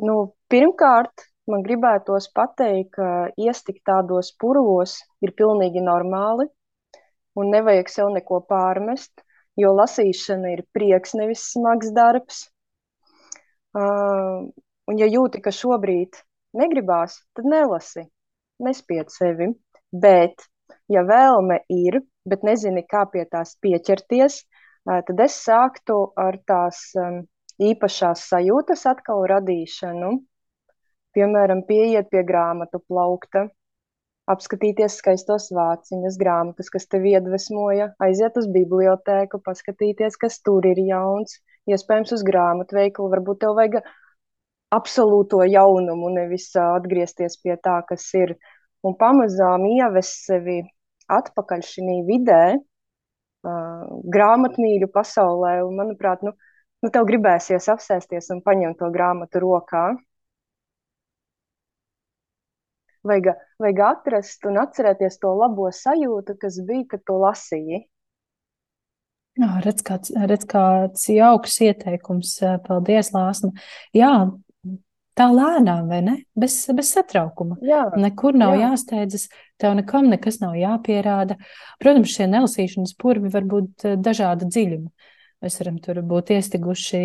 Nu, 0.00 0.36
pirmkārt, 0.52 1.28
man 1.50 1.62
gribētos 1.66 2.30
pateikt, 2.34 2.96
ka 2.96 3.10
iestikt 3.38 3.84
tādos 3.86 4.32
purvos 4.40 4.98
ir 5.22 5.34
pilnīgi 5.38 5.84
normāli 5.84 6.48
un 7.36 7.52
nevajag 7.52 7.92
sev 7.92 8.10
neko 8.14 8.40
pārmest 8.50 9.26
jo 9.56 9.72
lasīšana 9.76 10.52
ir 10.54 10.64
prieks, 10.76 11.14
nevis 11.16 11.48
smags 11.52 11.92
darbs. 11.96 12.44
Uh, 13.76 14.48
un, 14.88 14.98
ja 15.00 15.08
jūti, 15.08 15.40
ka 15.44 15.52
šobrīd 15.52 16.16
negribās, 16.56 17.18
tad 17.36 17.48
nelasi, 17.48 18.06
nespied 18.62 19.12
sevi. 19.12 19.50
Bet, 19.92 20.46
ja 20.92 21.04
vēlme 21.08 21.60
ir, 21.72 22.00
bet 22.28 22.44
nezini, 22.44 22.84
kā 22.88 23.04
pie 23.12 23.24
tās 23.32 23.56
pieķerties, 23.64 24.42
uh, 24.88 25.00
tad 25.08 25.24
es 25.24 25.36
sāktu 25.44 25.98
ar 26.20 26.40
tās 26.48 26.88
um, 27.00 27.22
īpašās 27.60 28.28
sajūtas 28.32 28.86
atkal 28.92 29.24
radīšanu. 29.32 30.16
Piemēram, 31.16 31.62
pieiet 31.64 32.10
pie 32.12 32.20
grāmatu 32.28 32.82
plaukta, 32.84 33.46
apskatīties 34.28 34.98
skaistos 35.00 35.46
vāciņus, 35.56 36.18
grāmatas, 36.20 36.68
kas 36.74 36.88
tevi 36.92 37.14
iedvesmoja, 37.16 37.92
aiziet 38.04 38.36
uz 38.40 38.48
bibliotēku, 38.52 39.40
paskatīties, 39.46 40.18
kas 40.20 40.40
tur 40.44 40.66
ir 40.68 40.80
jauns, 40.82 41.38
iespējams, 41.70 42.12
uz 42.18 42.24
grāmatu 42.26 42.76
veikalu, 42.76 43.08
varbūt 43.14 43.40
tev 43.44 43.54
vajag 43.58 43.78
absolūto 44.76 45.40
jaunumu, 45.46 46.10
nevis 46.14 46.50
atgriezties 46.60 47.38
pie 47.42 47.54
tā, 47.62 47.78
kas 47.88 48.06
ir, 48.18 48.34
un 48.84 48.96
pamazām 48.98 49.66
ievest 49.70 50.26
sevi 50.26 50.58
atpakaļ 51.12 51.62
šī 51.62 52.00
vidē, 52.08 52.42
uh, 52.58 53.86
grāmatmīļu 54.16 54.90
pasaulē, 54.94 55.60
un, 55.64 55.78
manuprāt, 55.78 56.26
nu, 56.26 56.34
nu, 56.82 56.90
tev 56.90 57.06
gribēsies 57.08 57.70
apsēsties 57.72 58.32
un 58.34 58.42
paņemt 58.46 58.82
to 58.82 58.90
grāmatu 58.94 59.42
rokā, 59.46 59.86
Vajag, 63.06 63.34
vajag 63.62 63.82
atrast 63.86 64.46
un 64.48 64.58
atcerēties 64.62 65.20
to 65.22 65.34
labo 65.38 65.68
sajūtu, 65.72 66.34
kas 66.40 66.58
bija, 66.66 66.86
kad 66.94 67.04
to 67.06 67.20
lasīji. 67.22 67.84
Jā, 69.36 69.50
redz, 69.60 69.84
kāds, 69.84 70.14
redz, 70.16 70.46
kāds 70.48 71.04
jauks 71.12 71.58
ieteikums. 71.60 72.38
Paldies, 72.64 73.12
Lāsma. 73.12 73.52
Jā, 73.94 74.12
tā 75.16 75.26
lēnām, 75.32 75.90
vai 75.90 76.00
ne? 76.04 76.14
Bez, 76.38 76.62
bez 76.76 76.94
satraukuma. 76.96 77.58
Jā, 77.64 77.84
Nekur 78.00 78.36
nav 78.36 78.54
jā. 78.56 78.70
jāsteidzas, 78.70 79.28
tev 79.60 79.76
nekam 79.76 80.08
nekas 80.12 80.40
nav 80.40 80.56
jāpierāda. 80.56 81.36
Protams, 81.82 82.14
šie 82.16 82.30
nelasīšanas 82.32 82.96
purvi 83.00 83.32
var 83.32 83.44
būt 83.48 83.90
dažāda 84.00 84.48
dziļuma. 84.48 85.12
Mēs 85.44 85.60
varam 85.60 85.76
tur 85.84 86.00
būt 86.00 86.32
iestiguši 86.32 87.00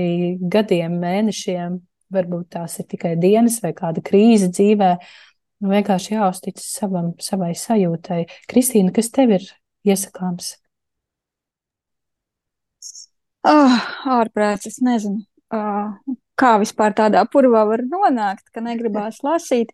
gadiem, 0.51 0.95
mēnešiem, 1.03 1.81
varbūt 2.15 2.53
tās 2.55 2.77
ir 2.79 2.87
tikai 2.91 3.17
dienas 3.19 3.59
vai 3.63 3.73
kāda 3.75 4.03
krīze 4.03 4.47
dzīvē. 4.51 4.93
Nu, 5.61 5.69
vienkārši 5.69 6.15
jāuzticas 6.15 6.65
savam, 6.73 7.11
savai 7.21 7.51
sajūtai. 7.57 8.23
Kristīna, 8.49 8.93
kas 8.95 9.11
tev 9.13 9.35
ir 9.37 9.45
iesakāms? 9.85 10.55
Oh, 13.45 13.77
ārprāts, 14.17 14.67
es 14.69 14.79
nezinu, 14.85 15.23
uh, 15.53 16.15
kā 16.37 16.55
vispār 16.61 16.93
tādā 16.97 17.23
purvā 17.29 17.63
var 17.69 17.81
nonākt, 17.85 18.49
ka 18.53 18.61
negribās 18.65 19.21
lasīt. 19.25 19.73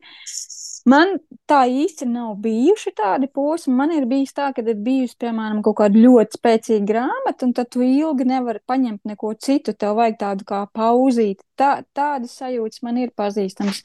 Man 0.88 1.18
tā 1.52 1.66
īsti 1.68 2.06
nav 2.08 2.38
bijuši 2.44 2.94
tādi 2.96 3.28
posmi. 3.28 3.74
Man 3.76 3.92
ir 3.92 4.06
bijis 4.08 4.32
tā, 4.36 4.54
ka 4.56 4.64
ir 4.64 4.78
bijusi, 4.84 5.18
piemēram, 5.20 5.60
kaut 5.66 5.80
kāda 5.82 6.00
ļoti 6.00 6.40
spēcīga 6.40 6.88
grāmata, 6.88 7.48
un 7.48 7.52
tad 7.58 7.72
tu 7.76 7.84
ilgi 7.84 8.28
nevari 8.28 8.64
paņemt 8.72 9.08
neko 9.12 9.34
citu. 9.44 9.76
Tev 9.76 9.98
vajag 10.00 10.20
tādu 10.22 10.48
kā 10.48 10.62
pauzīt. 10.76 11.44
Tā, 11.60 11.82
tādas 11.98 12.38
sajūtas 12.40 12.86
man 12.88 13.02
ir 13.04 13.12
pazīstamas. 13.20 13.84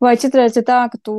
Vai 0.00 0.14
citreiz 0.20 0.56
ir 0.56 0.64
tā, 0.64 0.84
ka 0.92 0.98
tu 1.04 1.14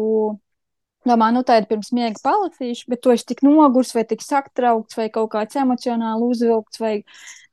domā, 1.08 1.32
nu 1.34 1.44
tā 1.46 1.60
ir 1.62 1.68
pirms 1.70 1.92
miega 1.96 2.22
palasīšu, 2.24 2.88
bet 2.92 3.02
tu 3.02 3.14
esi 3.14 3.28
tik 3.32 3.44
nogurs 3.46 3.94
vai 3.96 4.04
tik 4.10 4.24
saktraukts 4.26 4.98
vai 4.98 5.10
kaut 5.14 5.32
kāds 5.34 5.58
emocionāli 5.62 6.30
uzvilkts 6.34 6.82
vai 6.82 6.96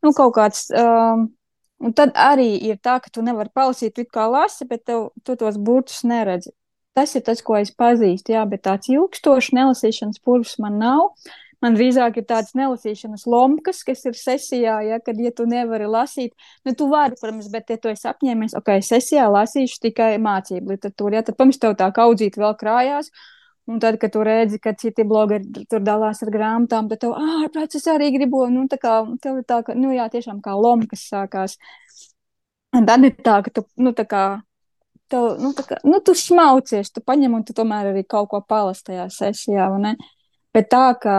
nu, 0.04 0.12
kaut 0.12 0.34
kāds. 0.36 0.68
Um, 0.72 1.28
un 1.84 1.94
tad 1.96 2.14
arī 2.18 2.50
ir 2.70 2.78
tā, 2.82 2.98
ka 3.04 3.12
tu 3.12 3.24
nevari 3.24 3.52
palasīt, 3.54 3.94
tu 3.96 4.06
kā 4.12 4.28
lasi, 4.30 4.66
bet 4.68 4.86
tev, 4.88 5.10
tu 5.24 5.36
tos 5.38 5.60
burtus 5.60 6.02
neredzi. 6.08 6.52
Tas 6.96 7.12
ir 7.14 7.22
tas, 7.22 7.44
ko 7.44 7.54
es 7.60 7.70
pazīstu, 7.70 8.32
jā, 8.34 8.42
bet 8.50 8.64
tāds 8.66 8.90
ilgstošs 8.90 9.52
nelasīšanas 9.54 10.24
purvs 10.24 10.56
man 10.58 10.80
nav. 10.82 11.12
Man 11.64 11.74
drīzāk 11.74 12.20
ir 12.20 12.26
tādas 12.28 12.52
nelasīšanas 12.54 13.24
lomkas, 13.26 13.80
kas 13.86 14.04
ir 14.06 14.14
sesijā, 14.14 14.76
ja, 14.86 14.98
kad, 15.02 15.18
ja 15.18 15.32
tu 15.34 15.46
nevari 15.48 15.88
lasīt, 15.90 16.36
nu, 16.66 16.74
tu 16.78 16.86
vari, 16.92 17.16
protams, 17.18 17.48
bet, 17.50 17.72
ja 17.72 17.80
tu 17.82 17.90
esi 17.90 18.06
apņēmies, 18.06 18.54
ok, 18.60 18.76
sesijā 18.86 19.24
lasīšu 19.34 19.80
tikai 19.88 20.12
mācību 20.22 20.76
literatūru, 20.76 21.18
ja, 21.18 21.24
tad, 21.26 21.34
protams, 21.34 21.58
tev 21.58 21.74
tā 21.80 21.88
kaudzīt 21.96 22.38
vēl 22.38 22.54
krājās, 22.60 23.10
un 23.66 23.82
tad, 23.82 23.98
kad 23.98 24.14
tu 24.14 24.22
redzi, 24.26 24.60
ka 24.62 24.76
citi 24.78 25.02
blogeri 25.08 25.66
tur 25.66 25.82
dalās 25.82 26.22
ar 26.22 26.30
grāmatām, 26.34 26.86
tad 26.92 27.02
tev, 27.02 27.16
ah, 27.18 27.48
prāt, 27.54 27.74
es 27.74 27.88
arī 27.90 28.12
gribu, 28.14 28.44
nu, 28.54 28.68
tā 28.70 28.78
kā, 28.78 29.00
tev 29.24 29.40
ir 29.40 29.48
tā, 29.48 29.58
ka, 29.66 29.74
nu, 29.74 29.90
jā, 29.96 30.06
tiešām 30.14 30.38
kā 30.44 30.54
lomkas 30.54 31.08
sākās. 31.10 31.58
Un 32.78 32.86
tad 32.86 33.02
ir 33.02 33.16
tā, 33.18 33.40
ka 33.42 33.50
tu, 33.58 33.66
nu, 33.82 33.90
tā 33.98 34.06
kā, 34.06 34.22
tev, 35.10 35.26
nu, 35.42 35.50
kā, 35.58 35.80
nu, 35.82 35.98
tu 36.06 36.14
smaucies, 36.14 36.94
tu 36.94 37.02
paņem 37.02 37.34
un 37.34 37.42
tu 37.48 37.56
tomēr 37.56 37.90
arī 37.90 38.06
kaut 38.06 38.30
ko 38.30 38.44
palas 38.46 38.84
tajā 38.86 39.08
sesijā, 39.10 39.66
ne? 39.82 39.96
Bet 40.56 40.70
tā 40.72 40.86
kā 41.02 41.18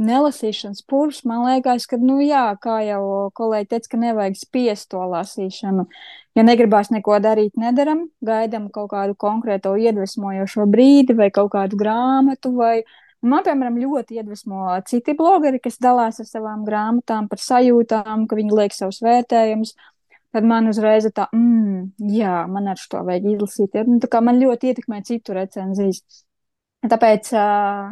nelasīšanas 0.00 0.84
purvs, 0.88 1.20
man 1.28 1.44
liekas, 1.44 1.84
ka, 1.90 1.98
nu 2.00 2.20
jā, 2.24 2.46
kā 2.62 2.78
jau 2.86 3.02
kolēģi 3.36 3.68
teica, 3.74 3.90
ka 3.92 4.00
nevajag 4.00 4.38
spiest 4.40 4.88
to 4.94 5.02
lasīšanu. 5.12 5.84
Ja 6.38 6.46
negribās 6.46 6.92
neko 6.94 7.18
darīt, 7.20 7.58
nedaram, 7.60 8.06
gaidam 8.24 8.70
kaut 8.72 8.92
kādu 8.94 9.18
konkrēto 9.18 9.74
iedvesmojošo 9.76 10.66
brīdi 10.70 11.16
vai 11.18 11.28
kaut 11.34 11.52
kādu 11.56 11.78
grāmatu 11.80 12.54
vai 12.56 12.80
Man, 13.20 13.42
piemēram, 13.44 13.74
ļoti 13.76 14.16
iedvesmo 14.16 14.70
citi 14.88 15.12
blogeri, 15.12 15.58
kas 15.60 15.74
dalās 15.76 16.22
ar 16.22 16.28
savām 16.28 16.62
grāmatām, 16.64 17.26
par 17.28 17.42
sajūtām, 17.44 18.24
ka 18.24 18.38
viņi 18.38 18.54
liek 18.56 18.72
savus 18.72 19.02
vērtējumus. 19.04 19.74
Tad 20.32 20.46
man 20.48 20.70
uzreiz 20.70 21.04
tā, 21.12 21.26
mm, 21.34 22.06
jā, 22.14 22.38
man 22.48 22.70
ar 22.72 22.80
šo 22.80 23.02
vajag 23.04 23.26
izlasīt. 23.34 23.76
Ja? 23.76 23.84
Nu, 23.84 23.98
man 24.24 24.40
ļoti 24.40 24.72
ietekmē 24.72 25.02
citu 25.04 25.36
recenzijas. 25.36 26.00
Tāpēc 26.88 27.32
uh, 27.36 27.90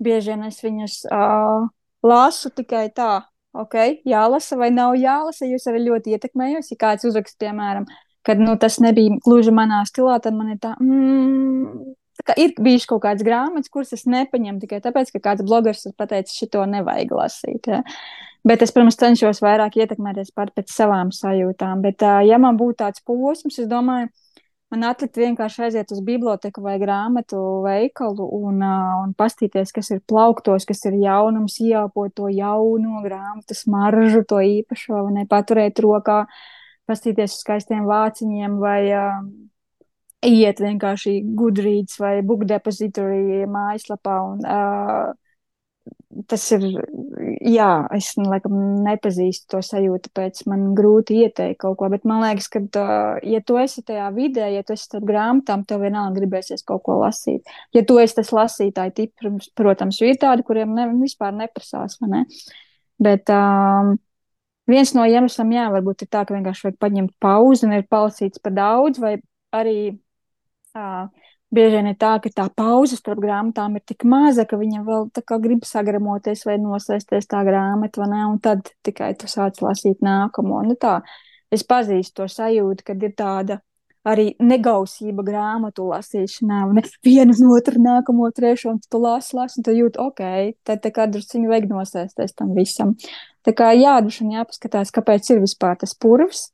bieži 0.00 0.32
vien 0.32 0.46
es 0.48 0.60
viņus 0.64 0.94
uh, 1.12 1.68
lasu 2.06 2.50
tikai 2.56 2.86
tā, 2.96 3.20
ok, 3.52 3.76
jālasa 4.08 4.56
vai 4.60 4.70
nav 4.72 4.96
jālasa. 4.96 5.48
Jūs 5.48 5.68
arī 5.68 5.84
ļoti 5.88 6.16
ietekmējos, 6.16 6.70
ja 6.72 6.78
kāds 6.80 7.08
uzrakst, 7.08 7.36
piemēram, 7.42 7.88
kad 8.26 8.40
nu, 8.40 8.56
tas 8.60 8.80
nebija 8.80 9.18
gluži 9.24 9.52
manā 9.54 9.82
stilā, 9.88 10.16
tad 10.24 10.36
man 10.38 10.54
ir 10.54 10.60
tā, 10.62 10.72
mm, 10.80 11.92
tā 12.20 12.30
kā 12.30 12.38
ir 12.40 12.56
bijuši 12.56 12.88
kaut 12.88 13.04
kādas 13.04 13.26
grāmatas, 13.26 13.72
kuras 13.72 13.92
es 13.96 14.06
nepaņemu 14.08 14.64
tikai 14.64 14.80
tāpēc, 14.84 15.12
ka 15.14 15.22
kāds 15.30 15.44
blogers 15.46 15.86
ir 15.88 15.96
pateicis, 16.00 16.40
šito 16.40 16.64
nevajag 16.68 17.14
lasīt. 17.16 17.70
Ja. 17.70 17.84
Bet 18.46 18.64
es, 18.64 18.72
protams, 18.72 18.96
cenšos 18.96 19.42
vairāk 19.44 19.76
ietekmēties 19.82 20.32
pat 20.32 20.54
pēc 20.56 20.72
savām 20.72 21.10
sajūtām. 21.12 21.82
Bet, 21.84 22.00
ja 22.24 22.38
man 22.40 22.56
būtu 22.60 22.78
tāds 22.80 23.02
posms, 23.04 23.58
es 23.60 23.68
domāju, 23.68 24.08
Man 24.70 24.86
atlikt 24.86 25.18
vienkārši 25.18 25.64
aiziet 25.66 25.90
uz 25.90 25.98
biblioteku 26.06 26.62
vai 26.62 26.76
grāmatu 26.78 27.38
veikalu 27.64 28.26
un, 28.36 28.60
uh, 28.62 29.00
un 29.02 29.14
pastīties, 29.18 29.72
kas 29.74 29.90
ir 29.90 29.98
plauktos, 30.06 30.62
kas 30.68 30.84
ir 30.86 30.94
jaunums, 31.02 31.56
ieelpot 31.58 32.14
to 32.14 32.28
jauno 32.30 33.00
grāmatu 33.02 33.56
smaržu, 33.58 34.22
to 34.30 34.38
īpašo, 34.38 35.00
vai 35.08 35.16
ne 35.16 35.24
paturēt 35.30 35.82
rokā, 35.82 36.20
pastīties 36.86 37.34
uz 37.34 37.42
skaistiem 37.42 37.82
vāciņiem 37.90 38.54
vai 38.62 38.78
uh, 38.94 39.18
iet 40.30 40.62
vienkārši 40.62 41.16
Goodreads 41.34 41.98
vai 41.98 42.20
Book 42.22 42.46
Depository 42.46 43.42
mājaslapā 43.50 44.20
un 44.28 44.46
uh, 44.46 45.10
tas 46.30 46.44
ir, 46.54 46.64
jā, 47.46 47.68
es 47.94 48.10
nu, 48.18 48.26
laikam 48.30 48.56
nepazīstu 48.84 49.54
to 49.54 49.60
sajūtu, 49.64 50.10
pēc 50.16 50.42
man 50.50 50.72
grūti 50.78 51.20
ieteikt 51.24 51.60
kaut 51.62 51.78
ko, 51.80 51.88
bet 51.92 52.06
man 52.08 52.24
liekas, 52.24 52.48
ka, 52.50 52.62
ja 53.26 53.40
tu 53.46 53.58
esi 53.60 53.84
tajā 53.86 54.08
vidē, 54.16 54.48
ja 54.54 54.64
tu 54.66 54.74
esi 54.74 54.88
starp 54.88 55.06
grāmatām, 55.08 55.62
tev 55.68 55.84
vienalga 55.84 56.18
gribēsies 56.18 56.66
kaut 56.66 56.82
ko 56.86 56.98
lasīt. 57.04 57.46
Ja 57.76 57.84
tu 57.86 58.00
esi 58.02 58.18
tas 58.18 58.32
lasītāji 58.34 58.96
tips, 58.96 59.50
protams, 59.58 60.02
ir 60.02 60.18
tādi, 60.20 60.46
kuriem 60.46 60.74
ne, 60.76 60.88
vispār 61.00 61.34
neprasās, 61.36 61.98
vai 62.02 62.10
ne? 62.16 62.24
Bet 63.00 63.30
um, 63.32 63.94
viens 64.70 64.92
no 64.96 65.06
iemesliem, 65.08 65.54
jā, 65.56 65.70
varbūt 65.72 66.04
ir 66.04 66.12
tā, 66.12 66.26
ka 66.26 66.36
vienkārši 66.36 66.68
vajag 66.68 66.80
paņemt 66.82 67.16
pauzi 67.22 67.68
un 67.68 67.78
ir 67.78 67.86
palasīts 67.90 68.42
par 68.42 68.56
daudz, 68.58 69.00
vai 69.02 69.16
arī 69.56 69.78
uh, 70.74 71.06
bieži 71.54 71.78
vien 71.78 71.90
ir 71.90 71.96
tā, 72.00 72.12
ka 72.22 72.30
tā 72.34 72.46
pauze 72.56 72.98
starp 72.98 73.22
grāmatām 73.22 73.78
ir 73.78 73.84
tik 73.86 74.04
maza, 74.08 74.46
ka 74.48 74.58
viņa 74.60 74.84
vēl 74.86 75.08
tā 75.14 75.22
kā 75.26 75.40
grib 75.42 75.64
sagramoties 75.66 76.44
vai 76.46 76.58
nosēsties 76.62 77.30
tā 77.30 77.42
grāmata, 77.46 78.02
vai 78.02 78.10
ne, 78.12 78.20
un 78.30 78.38
tad 78.42 78.70
tikai 78.86 79.12
tu 79.18 79.30
sāc 79.30 79.60
lasīt 79.64 80.04
nākamo. 80.04 80.62
Nu 80.68 80.78
tā, 80.80 81.00
es 81.52 81.66
pazīstu 81.66 82.22
to 82.22 82.30
sajūtu, 82.30 82.86
kad 82.86 83.02
ir 83.02 83.16
tāda 83.18 83.60
arī 84.06 84.30
negausība 84.40 85.24
grāmatu 85.26 85.90
lasīšanā, 85.90 86.62
un 86.70 86.80
vienu 87.04 87.36
no 87.42 87.52
otru 87.58 87.82
nākamo 87.82 88.30
trešo, 88.32 88.72
un 88.74 88.80
tu 88.80 89.00
lasi, 89.02 89.34
lasi, 89.36 89.60
un 89.60 89.66
tu 89.66 89.74
jūti, 89.76 90.00
ok, 90.00 90.22
tad 90.64 90.80
tā 90.84 90.92
kā 90.94 91.06
drusciņu 91.10 91.50
vajag 91.50 91.68
nosēsties 91.68 92.36
tam 92.38 92.54
visam. 92.56 92.94
Tā 93.44 93.52
kā 93.56 93.74
jāduši 93.76 94.24
un 94.24 94.34
jāpaskatās, 94.38 94.92
kāpēc 94.94 95.34
ir 95.34 95.44
vispār 95.44 95.76
tas 95.80 95.92
purvs, 95.96 96.48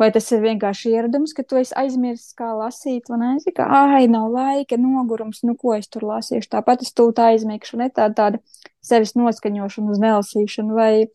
Vai 0.00 0.08
tas 0.10 0.26
ir 0.34 0.40
vienkārši 0.42 0.90
ieradums, 0.90 1.32
ka 1.36 1.44
tu 1.46 1.58
esi 1.60 1.74
aizmirsis, 1.78 2.32
kā 2.34 2.48
lasīt, 2.58 3.06
vai 3.12 3.18
ne? 3.20 3.32
Kā, 3.54 3.66
ai, 3.94 4.08
nav 4.10 4.32
laika, 4.34 4.74
nogurums, 4.80 5.44
nu 5.46 5.54
ko 5.54 5.76
es 5.76 5.86
tur 5.86 6.02
lasīšu. 6.08 6.50
Tāpat 6.56 6.82
es 6.82 6.90
tūlīt 6.98 7.20
aizmigšu, 7.22 7.78
ne 7.78 7.86
tāda, 7.94 8.14
tāda 8.18 8.40
sevis 8.82 9.14
noskaņošana 9.14 9.94
uz 9.94 10.00
nelasīšanu, 10.02 10.74
vai 10.74 11.06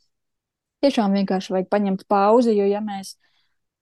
tiešām 0.85 1.17
vienkārši 1.19 1.57
vajag 1.57 1.67
paņemt 1.75 2.07
pauzi, 2.07 2.55
jo 2.55 2.69
ja 2.71 2.79
mēs 2.79 3.17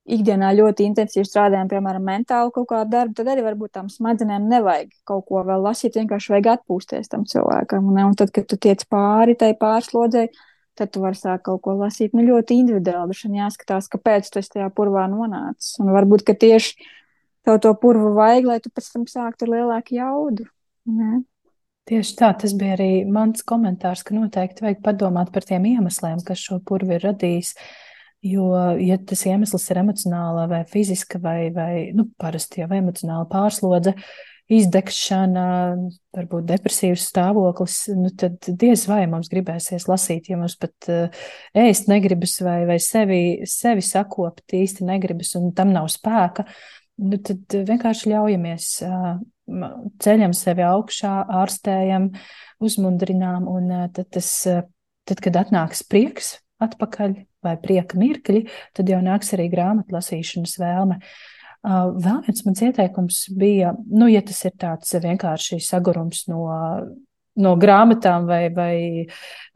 ikdienā 0.07 0.49
ļoti 0.55 0.87
intensīvi 0.87 1.27
strādājam, 1.27 1.69
piemēram, 1.71 2.05
mentāli 2.07 2.53
kaut 2.55 2.69
kādu 2.71 2.93
darbu, 2.93 3.15
tad 3.19 3.31
arī 3.31 3.43
varbūt 3.45 3.73
tām 3.77 3.89
smadzenēm 3.91 4.47
nevajag 4.49 4.93
kaut 5.07 5.25
ko 5.27 5.43
vēl 5.47 5.65
lasīt, 5.67 5.97
vienkārši 5.99 6.33
vajag 6.33 6.51
atpūsties 6.55 7.11
tam 7.11 7.25
cilvēkam. 7.27 7.89
Ne? 7.93 8.05
Un 8.07 8.15
tad, 8.17 8.31
kad 8.35 8.47
tu 8.49 8.59
tiec 8.65 8.85
pāri 8.89 9.35
tai 9.39 9.51
pārslodzēji, 9.59 10.31
tad 10.77 10.91
tu 10.93 11.01
vari 11.03 11.17
sākt 11.17 11.45
kaut 11.47 11.63
ko 11.65 11.75
lasīt. 11.79 12.13
Nu, 12.15 12.25
ļoti 12.25 12.59
individuāli, 12.61 13.15
šodien 13.17 13.41
jāskatās, 13.43 13.89
kāpēc 13.93 14.29
tu 14.33 14.43
tajā 14.43 14.67
purvā 14.75 15.07
nonācis. 15.11 15.75
Un 15.83 15.91
varbūt, 15.95 16.25
ka 16.27 16.37
tieši 16.37 16.75
tev 17.47 17.61
to 17.63 17.73
purvu 17.81 18.13
vajag, 18.17 18.51
lai 18.51 18.59
tu 18.63 18.71
pēc 18.73 18.91
tam 18.93 19.07
sāktu 19.09 19.47
ar 19.47 19.53
lielāku 19.55 19.97
jaudu. 19.97 20.47
Ne? 20.91 21.23
Tieši 21.87 22.15
tā, 22.19 22.33
tas 22.35 22.51
bija 22.57 22.75
arī 22.75 22.91
mans 23.07 23.43
komentārs, 23.47 24.03
ka 24.03 24.15
noteikti 24.15 24.65
vajag 24.65 24.81
padomāt 24.83 25.31
par 25.31 25.45
tiem 25.47 25.69
iemesliem, 25.69 26.19
kas 26.27 26.41
šo 26.43 26.59
purvu 26.67 26.97
ir 26.97 27.05
radījis. 27.07 27.53
Jo, 28.27 28.49
ja 28.81 28.97
tas 28.97 29.21
iemesls 29.29 29.69
ir 29.71 29.79
emocionāla 29.83 30.47
vai 30.51 30.63
fiziska 30.67 31.21
vai, 31.23 31.51
vai 31.53 31.93
nu, 31.95 32.09
parasti 32.19 32.63
jau 32.63 32.67
emocionāla 32.75 33.27
pārslodze, 33.31 33.93
izdegšana, 34.53 35.45
varbūt 36.15 36.47
depresīvs 36.47 37.09
stāvoklis, 37.11 37.77
nu 37.97 38.11
tad 38.15 38.47
diez 38.47 38.85
vai 38.87 39.01
mums 39.11 39.29
gribēsies 39.31 39.87
lasīt, 39.89 40.29
ja 40.31 40.39
mums 40.39 40.55
pat 40.59 40.89
uh, 40.91 41.27
ēst 41.57 41.89
negribas 41.91 42.37
vai, 42.45 42.61
vai 42.69 42.79
sevi, 42.83 43.21
sevi 43.49 43.83
sakopt 43.83 44.55
īsti 44.55 44.87
negribas 44.87 45.33
un 45.39 45.51
tam 45.57 45.73
nav 45.75 45.89
spēka, 45.91 46.47
nu 47.03 47.19
tad 47.19 47.59
vienkārši 47.67 48.13
ļaujamies, 48.13 48.71
uh, 48.87 49.13
ceļam 50.03 50.35
sevi 50.35 50.67
augšā, 50.67 51.13
ārstējam, 51.43 52.11
uzmundrinām 52.63 53.47
un 53.51 53.71
uh, 53.83 53.87
tad 53.91 54.13
tas, 54.15 54.33
tad, 54.47 55.23
kad 55.23 55.43
atnāks 55.43 55.83
prieks 55.87 56.37
atpakaļ 56.63 57.19
vai 57.45 57.59
prieka 57.61 57.99
mirkļi, 57.99 58.47
tad 58.75 58.87
jau 58.89 59.03
nāks 59.03 59.35
arī 59.35 59.51
grāmatlasīšanas 59.51 60.55
vēlme. 60.63 61.03
Uh, 61.03 61.36
Vēl 61.65 62.21
viens 62.27 62.43
mans 62.45 62.61
ieteikums 62.63 63.23
bija, 63.35 63.73
nu, 63.89 64.07
ja 64.11 64.21
tas 64.25 64.39
ir 64.47 64.53
tāds 64.59 64.93
vienkārši 65.03 65.59
sagurums 65.63 66.27
no, 66.29 66.45
no 67.37 67.55
grāmatām 67.59 68.27
vai, 68.29 68.43
vai, 68.53 68.75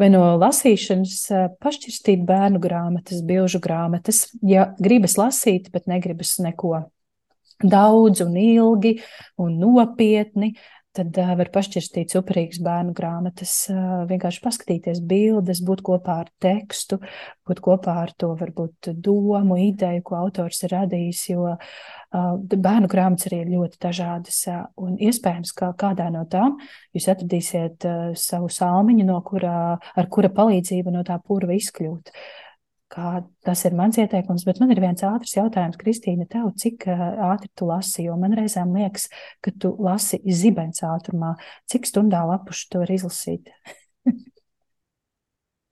vai 0.02 0.10
no 0.12 0.24
lasīšanas, 0.41 1.20
pašķirstīt 1.62 2.26
bērnu 2.28 2.62
grāmatas, 2.64 3.22
bilžu 3.26 3.62
grāmatas. 3.64 4.26
Ja 4.41 4.72
gribas 4.82 5.18
lasīt, 5.22 5.70
bet 5.72 5.88
negribas 5.91 6.38
neko 6.43 6.88
daudz 7.62 8.24
un 8.26 8.38
ilgi 8.41 8.97
un 9.41 9.58
nopietni, 9.62 10.56
tad 10.98 11.18
uh, 11.22 11.32
var 11.39 11.50
pašķirstīt 11.54 12.14
superīgas 12.14 12.60
bērnu 12.64 12.94
grāmatas, 12.98 13.54
uh, 13.72 14.02
vienkārši 14.10 14.44
paskatīties 14.44 15.02
bildes, 15.08 15.64
būt 15.68 15.84
kopā 15.88 16.18
ar 16.26 16.30
tekstu, 16.44 17.00
būt 17.48 17.64
kopā 17.64 17.96
ar 18.04 18.14
to 18.20 18.34
varbūt 18.39 18.92
domu, 19.04 19.58
ideju, 19.62 20.04
ko 20.08 20.20
autors 20.20 20.62
ir 20.66 20.76
radījis, 20.76 21.24
jo 21.32 21.48
uh, 21.54 21.58
bērnu 22.52 22.92
grāmatas 22.92 23.32
arī 23.32 23.42
ir 23.46 23.56
ļoti 23.56 23.82
dažādas, 23.88 24.44
uh, 24.52 24.68
un 24.82 25.00
iespējams, 25.00 25.56
ka 25.58 25.74
kādā 25.80 26.12
no 26.14 26.28
tām 26.32 26.60
jūs 26.96 27.10
atradīsiet 27.16 27.89
uh, 27.89 28.06
savu 28.20 28.52
salmiņu, 28.52 29.08
no 29.08 29.20
kurā, 29.26 29.58
ar 29.80 30.12
kura 30.12 30.34
palīdzību 30.36 30.96
no 30.96 31.04
tā 31.08 31.20
purva 31.24 31.58
izkļūt. 31.60 32.12
Uh, 32.12 32.51
kā 32.92 33.22
tas 33.46 33.64
ir 33.68 33.76
mans 33.78 33.98
ieteikums, 34.02 34.44
bet 34.48 34.60
man 34.62 34.74
ir 34.74 34.82
viens 34.84 35.04
ātrs 35.08 35.36
jautājums, 35.38 35.80
Kristīna, 35.80 36.28
tev, 36.30 36.50
cik 36.60 36.88
ātri 36.92 37.52
tu 37.58 37.68
lasi, 37.70 38.06
jo 38.08 38.18
man 38.20 38.36
reizēm 38.38 38.74
liekas, 38.76 39.08
ka 39.44 39.54
tu 39.56 39.74
lasi 39.82 40.20
zibens 40.28 40.84
ātrumā. 40.86 41.36
Cik 41.72 41.88
stundā 41.89 42.24
lapušu 42.28 42.68
tu 42.72 42.82
vari 42.84 42.98
izlasīt? 43.00 43.52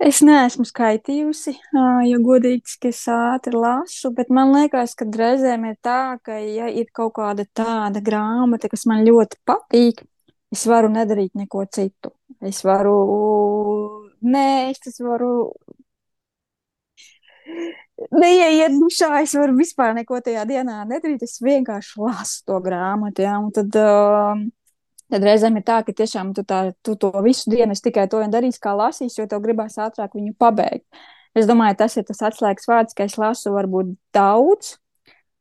es 0.10 0.22
neesmu 0.26 0.64
skaitījusi, 0.70 1.56
jo 2.10 2.22
godīgi, 2.24 2.78
ka 2.80 2.94
es 2.94 3.02
ātri 3.12 3.58
lasu, 3.58 4.14
bet 4.16 4.32
man 4.34 4.54
liekas, 4.56 4.96
ka 5.00 5.08
reizēm 5.10 5.68
ir 5.74 5.76
tā, 5.84 6.00
ka, 6.24 6.40
ja 6.40 6.72
ir 6.72 6.88
kaut 6.96 7.18
kāda 7.20 7.46
tāda 7.52 8.04
grāmata, 8.06 8.72
kas 8.72 8.88
man 8.90 9.04
ļoti 9.08 9.42
patīk, 9.50 10.06
es 10.56 10.64
varu 10.70 10.92
nedarīt 10.94 11.36
neko 11.38 11.68
citu. 11.68 12.16
Es 12.40 12.64
varu 12.64 12.96
nē, 14.24 14.72
es 14.72 15.02
varu 15.04 15.34
neieiet 18.12 18.76
dušā, 18.80 19.12
es 19.24 19.34
varu 19.38 19.58
vispār 19.58 19.94
neko 19.98 20.20
tajā 20.24 20.46
dienā 20.50 20.84
nedarīt. 20.88 21.26
Es 21.26 21.40
vienkārši 21.44 22.00
lasu 22.02 22.46
to 22.48 22.60
grāmatu. 22.64 23.26
Ja? 23.26 23.38
Un 23.44 23.52
tad, 23.56 23.76
uh, 23.80 24.44
tad 25.12 25.28
reizēm 25.28 25.60
ir 25.60 25.66
tā, 25.68 25.82
ka 25.86 25.96
tiešām 25.96 26.34
tu, 26.38 26.46
tā, 26.48 26.62
tu 26.86 26.96
to 27.00 27.12
visu 27.26 27.52
dienu 27.52 27.76
tikai 27.76 28.08
to 28.12 28.24
darīsi, 28.32 28.62
kā 28.64 28.76
lasīs, 28.78 29.18
jo 29.20 29.28
tev 29.30 29.44
gribās 29.46 29.80
ātrāk 29.82 30.16
viņu 30.18 30.36
pabeigt. 30.40 30.88
Es 31.38 31.46
domāju, 31.50 31.78
tas 31.84 31.98
ir 32.00 32.08
tas 32.08 32.24
atslēgas 32.32 32.66
vārds, 32.70 32.96
ka 32.98 33.06
es 33.06 33.20
lasu 33.20 33.54
varbūt 33.54 33.94
daudz. 34.16 34.78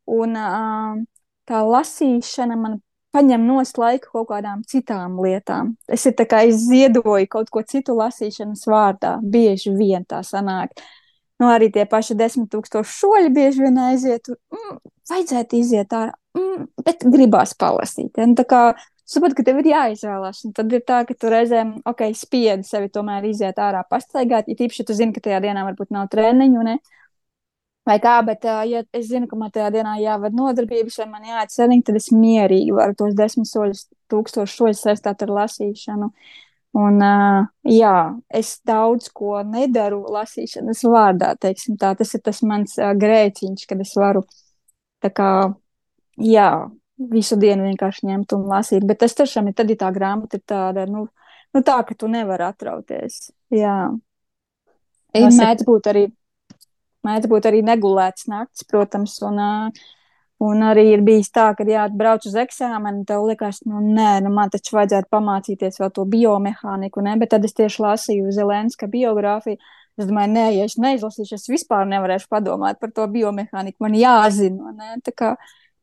Un 0.09 0.37
uh, 0.41 1.01
tā 1.49 1.65
lasīšana 1.65 2.57
man 2.61 2.79
paņem 3.13 3.45
nost 3.49 3.79
laiku 3.81 4.11
kaut 4.13 4.29
kādām 4.29 4.61
citām 4.69 5.17
lietām. 5.25 5.73
Es 5.89 6.05
ir 6.09 6.15
tā 6.17 6.27
kā 6.29 6.43
izziedoju 6.49 7.29
kaut 7.33 7.49
ko 7.53 7.63
citu 7.65 7.97
lasīšanas 7.97 8.67
vārdā. 8.69 9.17
Bieži 9.25 9.73
vien 9.77 10.05
tā 10.09 10.21
sanāk. 10.25 10.77
Uh, 10.77 11.08
nu, 11.39 11.49
arī 11.49 11.71
tie 11.75 11.87
paši 11.89 12.17
desmit 12.19 12.51
tūkstoši 12.53 12.95
soļi 12.99 13.33
bieži 13.35 13.65
vien 13.65 13.81
aiziet. 13.89 14.31
Mm, 14.55 14.79
vajadzētu 15.11 15.59
iziet 15.59 15.95
ārā, 15.97 16.15
mm, 16.37 16.69
bet 16.85 17.07
gribās 17.07 17.55
palasīt. 17.59 18.13
Ja? 18.19 18.27
Nu, 18.29 18.37
kā 18.49 18.63
saproti, 19.09 19.39
ka 19.39 19.47
tev 19.47 19.63
ir 19.63 19.71
jāizvēlās. 19.73 20.45
Un 20.49 20.55
tad 20.57 20.73
ir 20.75 20.85
tā, 20.89 21.03
ka 21.09 21.17
tu 21.17 21.33
reizēm, 21.33 21.79
ok, 21.89 22.09
spiedi 22.19 22.67
sevi 22.69 22.91
tomēr 22.93 23.27
iziet 23.31 23.61
ārā, 23.63 23.85
pastaigāt. 23.89 24.51
Ja 24.51 24.59
tīpaši 24.59 24.87
tu 24.89 24.97
zini, 24.99 25.15
ka 25.17 25.25
tajā 25.25 25.41
dienā 25.47 25.65
varbūt 25.71 25.95
nav 25.95 26.11
treniņu, 26.13 26.65
ne? 26.73 26.79
vai 27.89 27.95
kā, 28.05 28.19
bet, 28.21 28.43
ja 28.69 28.83
es 28.93 29.07
zinu, 29.09 29.25
ka 29.31 29.37
man 29.41 29.49
tajā 29.49 29.71
dienā 29.73 29.95
jāved 29.97 30.35
nodarbības, 30.37 30.99
vai 31.01 31.07
man 31.09 31.47
sēdiņ, 31.49 31.87
tad 31.87 31.97
es 31.97 32.11
mierīgi 32.13 32.75
varu 32.77 32.93
tos 32.99 33.15
desmit 33.17 33.49
soļus, 33.49 33.87
tūkstošus 34.13 34.59
soļus 34.61 34.83
saistīt 34.85 35.25
ar 35.25 35.33
lasīšanu. 35.39 36.11
Uh, 36.11 36.48
Un, 36.79 37.01
uh, 37.03 37.47
jā, 37.67 37.95
es 38.31 38.59
daudz 38.67 39.09
ko 39.11 39.41
nedaru 39.43 40.03
lasīšanas 40.15 40.85
vārdā, 40.87 41.33
tā. 41.41 41.51
Tas 41.99 42.13
ir 42.15 42.23
tas 42.23 42.43
mans 42.47 42.77
uh, 42.79 42.93
grēciņš, 42.99 43.65
kad 43.67 43.83
es 43.83 43.95
varu 43.99 44.23
kā, 45.03 45.31
jā, 46.23 46.51
visu 46.99 47.39
dienu 47.41 47.67
vienkārši 47.67 48.11
ņemt 48.11 48.35
un 48.37 48.47
lasīt. 48.51 48.87
Bet 48.87 49.03
tas 49.03 49.17
tiešām 49.19 49.51
ir 49.51 49.57
tad, 49.59 49.71
ja 49.73 49.81
tā 49.81 49.91
grāmata 49.95 50.39
ir 50.39 50.45
tāda, 50.47 50.87
nu, 50.91 51.07
nu 51.55 51.65
tā, 51.67 51.81
ka 51.89 51.99
tu 51.99 52.11
nevari 52.11 52.47
atrauties. 52.47 53.29
Jā. 53.55 53.79
Tas 55.17 55.39
mēdz 55.41 55.67
būt 55.67 55.91
arī, 55.91 56.05
mēdz 57.07 57.31
būt 57.31 57.49
arī 57.51 57.65
negulēts 57.67 58.29
nakts, 58.31 58.67
protams, 58.71 59.17
un 59.27 59.43
uh, 59.43 59.87
Un 60.39 60.63
arī 60.63 60.85
ir 60.93 61.01
bijis 61.03 61.33
tā, 61.35 61.49
ka, 61.59 61.65
jā, 61.67 61.89
brauc 61.99 62.23
uz 62.29 62.37
eksāmenu, 62.39 63.03
tev 63.09 63.25
liekas, 63.27 63.59
nu, 63.67 63.81
nē, 63.83 64.21
nu, 64.23 64.31
man 64.31 64.53
taču 64.53 64.77
vajadzētu 64.77 65.11
pamācīties 65.11 65.81
vēl 65.83 65.91
to 65.97 66.05
biomehāniku, 66.07 67.03
ne? 67.03 67.17
bet 67.19 67.33
tad 67.35 67.47
es 67.49 67.57
tieši 67.59 67.83
lasīju 67.83 68.35
Zelenska 68.37 68.87
biogrāfiju. 68.93 69.59
Es 69.99 70.07
domāju, 70.07 70.31
nē, 70.37 70.45
ja 70.55 70.67
es 70.69 70.77
neizlasīšu, 70.79 71.35
es 71.35 71.49
vispār 71.51 71.89
nevarēšu 71.91 72.29
padomāt 72.31 72.79
par 72.79 72.93
to 72.95 73.09
biomehāniku. 73.11 73.83
Man 73.83 73.97
jāzina, 73.99 74.71
ne? 74.79 75.01
Tā 75.03 75.11
kā 75.11 75.33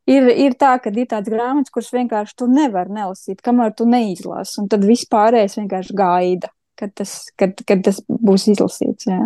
ir, 0.07 0.29
ir 0.31 0.55
tā, 0.55 0.77
ka 0.79 0.93
ir 0.95 1.09
tāds 1.11 1.33
grāmatas, 1.33 1.73
kuras 1.75 1.91
vienkārši 1.97 2.37
tu 2.39 2.47
nevari 2.47 2.95
nelasīt, 2.95 3.43
kamēr 3.43 3.75
tu 3.75 3.89
neizlasi. 3.91 4.61
Un 4.63 4.71
tad 4.71 4.87
vispārējais 4.87 5.59
vienkārši 5.59 5.97
gaida, 5.99 6.53
kad 6.79 6.95
tas, 6.95 7.17
kad, 7.35 7.59
kad 7.67 7.83
tas 7.89 7.99
būs 8.07 8.47
izlasīts. 8.55 9.11
Jā, 9.11 9.19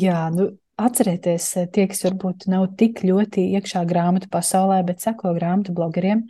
jā 0.00 0.24
nu, 0.32 0.48
atcerieties, 0.86 1.48
eh, 1.56 1.68
tie, 1.72 1.86
kas 1.90 2.02
varbūt 2.06 2.46
nav 2.52 2.68
tik 2.78 3.02
ļoti 3.06 3.48
iekšā 3.58 3.84
grāmatu 3.88 4.30
pasaulē, 4.32 4.80
bet 4.86 5.00
seko 5.04 5.34
grāmatu 5.36 5.74
blogeriem, 5.76 6.26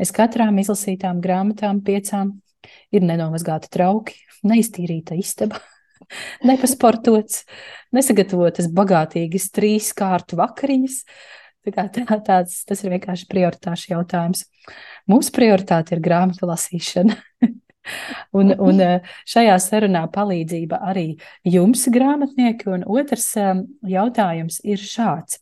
es 0.00 0.12
katrām 0.12 0.58
izlasītām 0.62 1.20
grāmatām, 1.24 1.82
piecām, 1.84 2.38
ir 2.92 3.06
nenomazgāti 3.06 3.70
trauki, 3.72 4.16
neiztīrīta 4.44 5.18
istaba, 5.18 5.60
nepasportots, 6.48 7.44
nesagatavotas 7.92 8.70
bagātīgas 8.72 9.50
trīs 9.54 9.92
kārtu 9.96 10.40
vakariņas. 10.40 11.02
Tā 11.60 11.74
kā, 11.76 11.88
tā, 11.92 12.16
tāds, 12.24 12.62
tas 12.64 12.80
ir 12.84 12.94
vienkārši 12.94 13.26
prioritāšu 13.28 13.90
jautājums. 13.92 14.46
Mūsu 15.10 15.32
prioritāte 15.36 15.92
ir 15.92 16.00
grāmatu 16.00 16.48
lasīšana. 16.48 17.18
Un, 18.36 18.52
un 18.60 18.80
eh, 18.84 19.10
šajā 19.28 19.56
sarunā 19.62 20.04
palīdzība 20.12 20.80
arī 20.92 21.06
jums, 21.48 21.86
grāmatnieki, 21.92 22.68
un 22.74 22.84
otrs 22.88 23.28
eh, 23.40 23.52
jautājums 23.88 24.60
ir 24.68 24.82
šāds. 24.82 25.40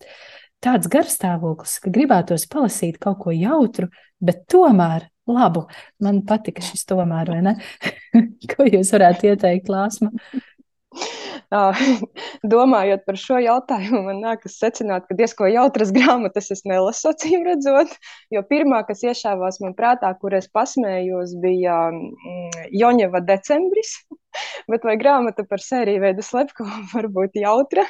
Tāds 0.64 0.90
garstāvoklis, 0.90 1.76
ka 1.82 1.92
gribētos 1.94 2.48
palasīt 2.50 2.98
kaut 3.02 3.20
ko 3.22 3.34
jautru, 3.34 3.90
bet 4.18 4.42
tomēr 4.50 5.06
labu. 5.28 5.66
Man 6.02 6.22
patika 6.26 6.64
šis 6.64 6.86
tomēr, 6.88 7.30
vai 7.30 7.42
ne? 7.46 7.54
ko 8.52 8.66
jūs 8.66 8.90
varētu 8.94 9.32
ieteikt, 9.32 9.70
Lāsma? 9.70 10.10
Domājot 12.52 13.04
par 13.08 13.16
šo 13.16 13.38
jautājumu, 13.40 14.02
man 14.04 14.20
nākas 14.20 14.58
secināt, 14.60 15.06
ka 15.08 15.16
diezko 15.16 15.48
jautras 15.48 15.92
grāmatas 15.96 16.50
es 16.52 16.64
nelasu, 16.68 17.08
acīm 17.12 17.46
redzot. 17.46 17.94
Jo 18.34 18.42
pirmā, 18.48 18.82
kas 18.88 19.04
iešāvās 19.06 19.60
man 19.64 19.72
prātā, 19.78 20.12
kur 20.20 20.36
es 20.36 20.50
pasmējos, 20.52 21.38
bija 21.40 21.78
mm, 21.94 22.68
Joņeva 22.76 23.24
decembris. 23.24 23.94
Bet 24.70 24.84
vai 24.84 24.98
grāmata 25.00 25.46
par 25.48 25.64
sēriju 25.64 26.04
veidu 26.04 26.26
slepko 26.26 26.68
var 26.94 27.10
būt 27.12 27.40
jautra? 27.40 27.86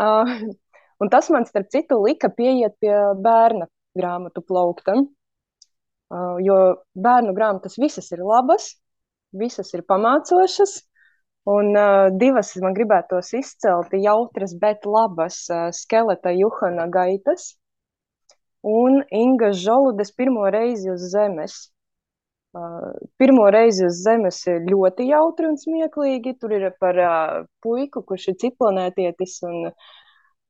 un 0.00 1.08
tas 1.12 1.26
man, 1.32 1.44
starp 1.48 1.68
citu, 1.72 1.98
lika 2.02 2.30
pieiet 2.32 2.74
pie 2.80 2.92
bērna 3.20 3.66
grāmatu 3.96 4.42
plauktam. 4.44 5.06
Jo 6.42 6.56
bērnu 6.98 7.34
grāmatas 7.36 7.76
visas 7.78 8.08
ir 8.10 8.22
labas, 8.26 8.72
visas 9.36 9.68
ir 9.76 9.84
pamācošas, 9.86 10.80
Un 11.50 11.72
uh, 11.74 12.08
divas 12.20 12.52
man 12.62 12.76
gribētos 12.76 13.32
izcelt, 13.34 13.94
jautras, 14.04 14.52
bet 14.60 14.84
labas 14.86 15.42
uh, 15.50 15.70
skeleta 15.74 16.30
Juhana 16.36 16.86
gaitas 16.92 17.54
un 18.62 19.02
Inga 19.10 19.52
Žoludes 19.52 20.12
pirmo 20.16 20.50
reizi 20.50 20.90
uz 20.90 21.00
zemes. 21.12 21.70
Uh, 22.52 22.92
pirmo 23.16 23.46
reizi 23.50 23.84
uz 23.86 24.02
zemes 24.04 24.40
ir 24.50 24.66
ļoti 24.66 25.06
jautri 25.10 25.48
un 25.48 25.56
smieklīgi. 25.56 26.36
Tur 26.40 26.54
ir 26.58 26.70
par 26.80 26.98
uh, 26.98 27.34
puiku, 27.62 28.02
kurš 28.02 28.30
ir 28.32 28.38
ciplanētietis 28.44 29.38
un, 29.48 29.70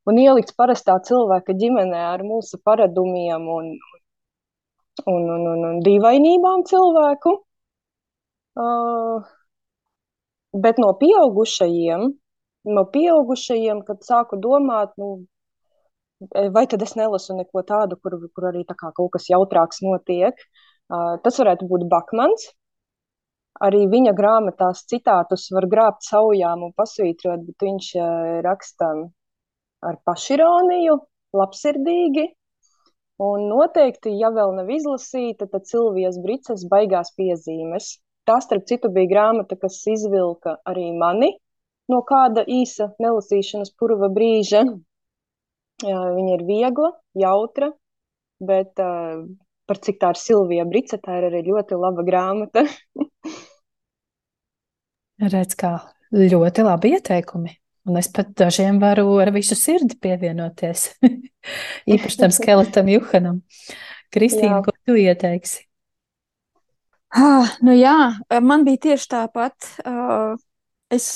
un 0.08 0.20
ielikts 0.20 0.56
parastā 0.56 0.98
cilvēka 1.06 1.54
ģimenē 1.60 2.00
ar 2.14 2.24
mūsu 2.26 2.60
paradumiem 2.64 3.48
un, 3.56 3.74
un, 5.06 5.28
un, 5.36 5.46
un, 5.54 5.66
un 5.72 5.84
dīvainībām 5.86 6.64
cilvēku. 6.72 7.36
Uh, 8.60 9.22
Bet 10.52 10.80
no 10.82 10.90
pieaugušajiem, 10.98 12.06
no 12.74 12.84
pieaugušajiem, 12.94 13.84
kad 13.86 14.02
sāku 14.02 14.38
domāt, 14.42 14.96
nu, 14.98 15.10
e, 16.34 16.48
vai 16.54 16.64
tad 16.66 16.82
es 16.82 16.96
nelasu 16.98 17.36
neko 17.38 17.62
tādu, 17.68 17.98
kur, 18.02 18.18
kur 18.34 18.48
arī 18.50 18.64
tā 18.66 18.74
kā 18.74 18.90
kaut 18.96 19.12
kas 19.14 19.30
jautrāks 19.30 19.84
notiek. 19.86 20.34
Uh, 20.90 21.20
tas 21.22 21.36
varētu 21.38 21.68
būt 21.70 21.86
Bakmans. 21.86 22.48
Arī 23.62 23.84
viņa 23.92 24.10
grāmatās 24.18 24.82
citātus 24.90 25.46
var 25.54 25.68
grābt 25.70 26.02
saujām 26.02 26.64
un 26.66 26.72
pasvītrot, 26.74 27.44
bet 27.46 27.66
viņš 27.66 27.90
uh, 28.00 28.40
raksta 28.42 28.88
ar 29.86 29.98
pašironiju, 30.08 30.96
labsirdīgi. 31.36 32.26
Un 33.22 33.46
noteikti, 33.52 34.16
ja 34.18 34.32
vēl 34.34 34.56
nav 34.56 34.70
izlasīta, 34.72 35.46
tad 35.46 35.68
Silvijas 35.68 36.18
Brices 36.24 36.64
baigās 36.72 37.12
piezīmes. 37.14 37.92
Tā, 38.30 38.36
starp 38.38 38.62
citu, 38.70 38.86
bija 38.94 39.08
grāmata, 39.10 39.56
kas 39.58 39.80
izvilka 39.90 40.60
arī 40.70 40.92
mani 40.94 41.32
no 41.90 41.98
kāda 42.06 42.44
īsa 42.46 42.92
nelasīšanas 43.02 43.72
purva 43.74 44.06
brīža. 44.14 44.60
Viņa 45.82 46.36
ir 46.36 46.44
viegla, 46.46 46.92
jautra, 47.18 47.72
bet 48.38 48.78
uh, 48.78 49.24
par 49.66 49.80
cik 49.82 49.98
tā 49.98 50.12
ir 50.14 50.20
Silvija 50.20 50.66
Brice, 50.68 51.00
tā 51.02 51.16
ir 51.18 51.26
arī 51.30 51.40
ļoti 51.48 51.78
laba 51.80 52.04
grāmata. 52.06 52.62
Redz, 55.34 55.56
kā 55.58 55.72
ļoti 56.14 56.66
labi 56.68 56.92
ieteikumi. 57.00 57.56
Un 57.90 57.98
es 57.98 58.12
pat 58.14 58.30
dažiem 58.38 58.78
varu 58.78 59.08
ar 59.18 59.32
visu 59.34 59.58
sirdi 59.58 59.98
pievienoties. 59.98 60.92
Īpaši 61.96 62.22
tam 62.22 62.36
skeletam 62.36 62.94
Juhanam. 62.94 63.42
Kristīna, 64.14 64.60
ko 64.62 64.76
tu 64.86 64.94
ieteiksi? 65.00 65.64
Ah, 67.10 67.56
nu 67.66 67.74
jā, 67.74 68.14
man 68.42 68.62
bija 68.64 68.78
tieši 68.86 69.08
tāpat. 69.10 69.66
Uh, 69.82 70.38
es 70.94 71.06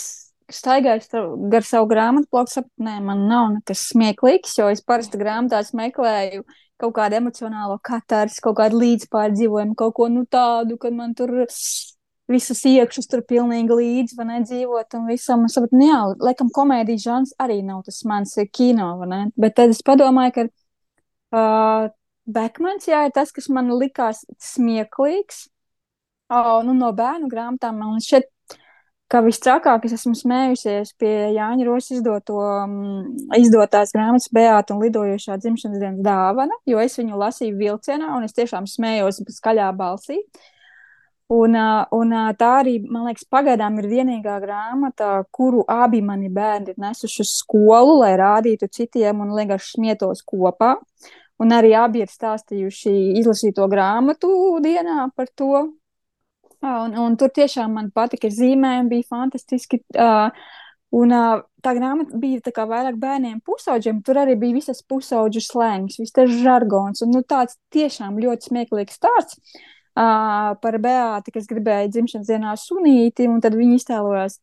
staigāju 0.50 1.22
gar 1.52 1.64
savu 1.66 1.86
grāmatu 1.90 2.28
bloku, 2.32 2.50
sapratu, 2.50 2.82
nē, 2.82 2.98
man 3.04 3.24
nav 3.30 3.52
nekas 3.54 3.86
smieklīgs, 3.92 4.58
jo 4.58 4.68
es 4.72 4.82
parasti 4.82 5.20
grāmatās 5.20 5.72
meklēju 5.76 6.42
kaut 6.82 6.94
kādu 6.96 7.20
emocionālo 7.20 7.78
katārs, 7.86 8.40
kaut 8.42 8.58
kādu 8.58 8.80
līdzpārdzīvojumu, 8.82 9.76
kaut 9.78 9.94
ko 9.94 10.08
nu 10.10 10.24
tādu, 10.26 10.76
kad 10.82 10.96
man 10.96 11.14
tur 11.14 11.30
visas 12.28 12.64
iekšas 12.66 13.08
tur 13.08 13.22
pilnīgi 13.28 13.78
līdzi, 13.78 14.18
vai 14.18 14.26
nedzīvot, 14.32 14.98
un 14.98 15.08
visam, 15.08 15.46
un 15.46 15.52
sapratu, 15.52 15.78
nu 15.78 15.88
jā, 15.88 16.02
laikam 16.26 16.50
komēdijas 16.54 17.06
žans 17.06 17.34
arī 17.40 17.60
nav 17.62 17.84
tas 17.86 18.02
mans 18.08 18.34
kino, 18.50 18.96
vai 19.00 19.10
ne? 19.12 19.22
Bet 19.38 19.56
tad 19.60 19.72
es 19.76 19.84
padomāju, 19.86 20.34
ka 20.34 20.46
uh, 21.38 21.90
Bekmans, 22.26 22.88
jā, 22.88 23.06
ir 23.06 23.14
tas, 23.14 23.30
kas 23.36 23.50
man 23.52 23.70
likās 23.78 24.24
smieklīgs, 24.42 25.44
Oh, 26.32 26.62
nu, 26.64 26.72
no 26.72 26.88
bērnu 26.96 27.28
grāmatām 27.28 27.76
man 27.82 28.00
šķiet, 28.00 28.30
ka 29.12 29.20
visstrakāk 29.26 29.84
es 29.84 29.98
esmu 29.98 30.14
smējusies 30.16 30.94
pie 30.98 31.12
Jāņa 31.34 31.66
Roša 31.68 31.98
izdoto, 31.98 32.38
um, 32.40 33.12
izdotās 33.36 33.92
grāmatas 33.94 34.30
Beāta 34.32 34.74
un 34.74 34.80
lidojošā 34.86 35.36
dzimšanas 35.42 35.82
dienas 35.82 36.00
dāvana, 36.06 36.56
jo 36.66 36.80
es 36.80 36.96
viņu 36.98 37.20
lasīju 37.20 37.58
vilcienā 37.60 38.14
un 38.16 38.24
es 38.24 38.34
tiešām 38.36 38.66
smējos 38.70 39.20
skaļā 39.36 39.68
balsī. 39.76 40.22
Un, 41.34 41.56
un 41.56 42.10
tā 42.36 42.50
arī, 42.60 42.74
man 42.84 43.06
liekas, 43.08 43.24
pagaidām 43.32 43.78
ir 43.80 43.88
vienīgā 43.88 44.34
grāmata, 44.42 45.22
kuru 45.32 45.62
abi 45.68 46.02
mani 46.04 46.28
bērni 46.32 46.74
ir 46.74 46.82
nesuši 46.84 47.22
uz 47.24 47.30
skolu, 47.38 48.00
lai 48.02 48.12
rādītu 48.20 48.68
citiem 48.68 49.22
un 49.24 49.32
vienkārši 49.36 49.78
smietos 49.78 50.20
kopā. 50.24 50.74
Un 51.40 51.52
arī 51.56 51.72
abi 51.76 52.04
ir 52.04 52.12
stāstījuši 52.12 52.92
izlasīto 53.20 53.64
grāmatu 53.72 54.28
dienā 54.62 55.08
par 55.16 55.32
to, 55.32 55.64
Un, 56.64 56.94
un 56.96 57.16
tur 57.20 57.32
tiešām 57.34 57.74
man 57.76 57.90
patika 57.94 58.30
zīmējumi, 58.32 58.90
bija 58.92 59.08
fantastiski. 59.10 59.82
Uh, 59.92 60.30
un 60.96 61.12
uh, 61.12 61.42
tā 61.64 61.74
grāmata 61.76 62.16
bija 62.20 62.40
tā 62.44 62.54
kā 62.56 62.64
vairāk 62.70 62.96
bērniem, 63.00 63.42
pusauģiem. 63.44 64.00
Tur 64.06 64.22
arī 64.22 64.38
bija 64.40 64.56
visas 64.60 64.80
pusauģu 64.88 65.42
slēņas, 65.44 66.00
viss 66.00 66.16
tas 66.16 66.32
žargons. 66.40 67.04
Un 67.04 67.12
nu, 67.16 67.22
tāds 67.26 67.58
tiešām 67.74 68.16
ļoti 68.22 68.50
smieklīgs 68.50 68.96
stāsts 69.00 69.40
uh, 69.40 70.54
par 70.62 70.80
Beāti, 70.82 71.34
kas 71.34 71.50
gribēja 71.50 71.90
dzimšanas 71.92 72.30
dienā 72.32 72.56
sunīti, 72.60 73.28
un 73.30 73.44
tad 73.44 73.58
viņi 73.58 73.80
iztēlojās 73.82 74.40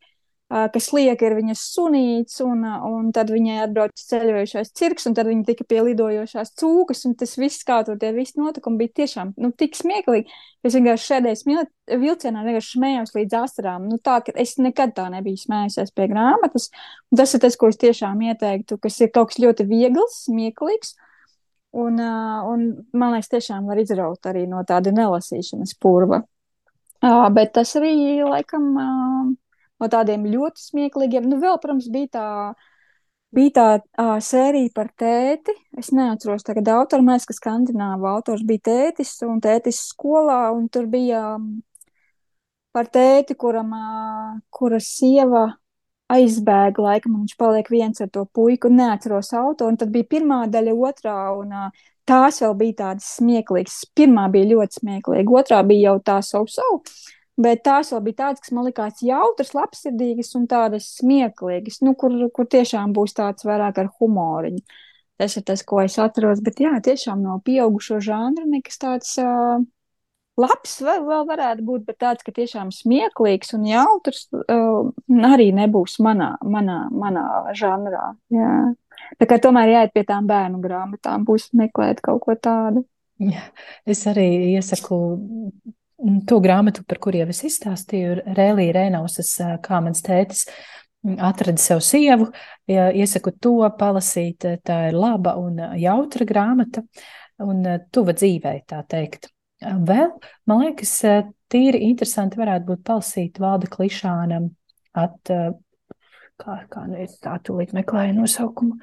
kas 0.52 0.90
lieka 0.92 1.28
ir 1.30 1.36
viņas 1.38 1.62
sunīts, 1.72 2.42
un, 2.44 2.66
un 2.66 3.12
tad 3.16 3.30
viņai 3.32 3.62
atbrauc 3.64 4.02
ceļojošais 4.10 4.74
cirks, 4.76 5.06
un 5.08 5.16
tad 5.16 5.30
viņa 5.30 5.46
tika 5.48 5.64
pie 5.68 5.80
lidojošās 5.86 6.52
cūkas, 6.60 7.06
un 7.08 7.14
tas 7.20 7.38
viss, 7.40 7.64
kā 7.68 7.78
tur 7.88 8.00
tie 8.02 8.10
visi 8.16 8.36
notikumi, 8.40 8.82
bija 8.82 8.98
tiešām, 9.02 9.32
nu, 9.40 9.54
tik 9.56 9.78
smieklīgi. 9.80 10.28
Es 10.68 10.76
vienkārši 10.76 11.08
šēdēju 11.08 11.64
vilcienā, 12.02 12.44
vienkārši 12.46 12.76
smējos 12.76 13.16
līdz 13.16 13.38
asarām. 13.40 13.88
Nu, 13.90 14.00
tā, 14.04 14.18
ka 14.26 14.36
es 14.44 14.58
nekad 14.62 14.92
tā 14.98 15.08
nebiju 15.14 15.40
smējusies 15.40 15.96
pie 15.96 16.10
grāmatas, 16.12 16.68
un 17.12 17.22
tas 17.22 17.32
ir 17.38 17.44
tas, 17.46 17.56
ko 17.56 17.72
es 17.72 17.80
tiešām 17.82 18.20
ieteiktu, 18.28 18.78
kas 18.84 19.00
ir 19.06 19.14
kaut 19.16 19.32
kas 19.32 19.40
ļoti 19.40 19.68
viegls, 19.72 20.26
smieklīgs, 20.28 20.98
un, 21.80 21.96
un 21.96 22.68
man 22.92 23.16
liekas, 23.16 23.32
tiešām 23.32 23.72
var 23.72 23.80
izraut 23.80 24.28
arī 24.28 24.44
no 24.52 24.66
tāda 24.68 24.92
nelasīšanas 24.96 25.78
purva. 25.80 26.26
Uh, 27.02 27.26
bet 27.34 27.56
tas 27.56 27.72
arī, 27.80 27.96
laikam, 28.22 28.66
uh, 28.78 29.32
no 29.82 29.90
tādiem 29.92 30.28
ļoti 30.30 30.62
smieklīgiem. 30.70 31.26
Nu, 31.30 31.42
vēl, 31.42 31.58
protams, 31.62 31.90
bija 31.92 32.14
tā 32.18 32.28
bija 33.32 33.52
tā 33.56 33.66
uh, 33.80 34.18
sērija 34.24 34.72
par 34.76 34.92
tēti. 35.00 35.56
Es 35.80 35.92
neatceros 35.96 36.46
tagad 36.48 36.70
autoru, 36.74 37.06
mēs, 37.08 37.26
ka 37.28 37.36
skandināvu 37.36 38.10
autors 38.12 38.44
bija 38.48 38.66
tētis 38.68 39.16
un 39.28 39.40
tētis 39.44 39.82
skolā, 39.92 40.44
un 40.56 40.68
tur 40.72 40.88
bija 40.92 41.38
um, 41.38 41.54
par 42.76 42.92
tēti, 42.92 43.38
kuram, 43.40 43.72
uh, 43.76 44.36
kura 44.52 44.82
sieva 44.84 45.48
aizbēga 46.12 46.84
laikam, 46.84 47.16
un 47.16 47.24
viņš 47.24 47.38
paliek 47.40 47.70
viens 47.72 48.04
ar 48.04 48.10
to 48.12 48.26
puiku, 48.36 48.72
neatceros 48.72 49.32
autoru, 49.38 49.72
un 49.72 49.80
tad 49.80 49.94
bija 49.94 50.10
pirmā 50.12 50.42
daļa, 50.52 50.76
otrā, 50.90 51.16
un 51.40 51.56
uh, 51.56 51.88
tās 52.08 52.42
vēl 52.44 52.58
bija 52.60 52.78
tādas 52.84 53.08
smieklīgas. 53.16 53.80
Pirmā 53.96 54.28
bija 54.34 54.52
ļoti 54.52 54.82
smieklīga, 54.82 55.40
otrā 55.40 55.62
bija 55.68 55.92
jau 55.92 55.98
tā 56.12 56.20
savu 56.26 56.52
savu. 56.52 56.84
Bet 57.40 57.64
tās 57.64 57.94
vēl 57.94 58.02
bija 58.10 58.18
tādas, 58.26 58.44
kas 58.44 58.52
man 58.54 58.68
likās 58.68 59.02
jautras, 59.06 59.54
labsirdīgas 59.56 60.34
un 60.38 60.48
tādas 60.52 60.90
smieklīgas, 60.98 61.80
nu, 61.86 61.96
kur, 61.98 62.14
kur 62.36 62.48
tiešām 62.52 62.92
būs 62.96 63.16
tāds 63.18 63.48
vairāk 63.48 63.80
ar 63.82 63.92
humoriņu. 64.00 64.60
Tas 65.22 65.38
ir 65.38 65.46
tas, 65.48 65.64
ko 65.64 65.80
es 65.84 65.96
atceros. 66.02 66.42
Bet 66.44 66.60
jā, 66.60 66.74
tiešām 66.84 67.22
no 67.24 67.38
pieaugušo 67.46 68.02
žanra 68.04 68.44
nekas 68.50 68.82
tāds 68.82 69.14
uh, 69.22 69.64
labs 70.42 70.78
vēl, 70.84 71.06
vēl 71.08 71.26
varētu 71.30 71.66
būt, 71.66 71.86
bet 71.88 72.00
tāds, 72.04 72.26
ka 72.26 72.34
tiešām 72.36 72.72
smieklīgs 72.76 73.54
un 73.58 73.68
jautrs 73.70 74.26
uh, 74.36 74.92
arī 75.32 75.52
nebūs 75.56 76.00
manā, 76.04 76.34
manā, 76.44 76.84
manā 76.92 77.26
žanrā. 77.58 78.12
Jā. 78.34 78.56
Tā 79.22 79.28
kā 79.30 79.38
tomēr 79.42 79.76
jāiet 79.76 79.94
pie 79.96 80.04
tām 80.08 80.28
bērnu 80.30 80.62
grāmatām, 80.64 81.24
būs 81.28 81.52
meklēt 81.58 82.04
kaut 82.06 82.26
ko 82.26 82.36
tādu. 82.36 82.84
Jā, 83.22 83.44
es 83.86 84.02
arī 84.10 84.28
iesaku 84.56 84.98
to 86.28 86.40
grāmatu, 86.44 86.84
par 86.88 87.00
kuriem 87.04 87.32
es 87.34 87.44
izstāstīju, 87.48 88.22
Rēlija 88.38 88.76
Rēnausas, 88.78 89.34
kā 89.66 89.82
mans 89.84 90.04
tētis 90.06 90.46
atrada 91.22 91.62
sev 91.62 91.82
sievu. 91.86 92.30
Iesaku 92.70 93.34
to 93.42 93.58
palasīt, 93.78 94.46
tā 94.66 94.78
ir 94.90 94.98
laba 94.98 95.36
un 95.42 95.60
jautra 95.82 96.28
grāmata 96.30 96.84
un 97.42 97.66
tuva 97.94 98.14
dzīvē, 98.18 98.56
tā 98.70 98.84
teikt. 98.90 99.30
Vēl, 99.62 100.10
man 100.50 100.64
liekas, 100.64 100.96
tīri 101.52 101.84
interesanti 101.90 102.40
varētu 102.42 102.66
būt 102.72 102.86
palasīt 102.88 103.38
Valda 103.42 103.70
Klišānam 103.70 104.48
at, 104.98 105.34
kā, 106.42 106.56
kā 106.72 106.86
nu 106.90 106.98
ir 107.02 107.14
tā 107.22 107.36
tūlīt 107.46 107.76
meklēja 107.78 108.16
nosaukumu. 108.18 108.80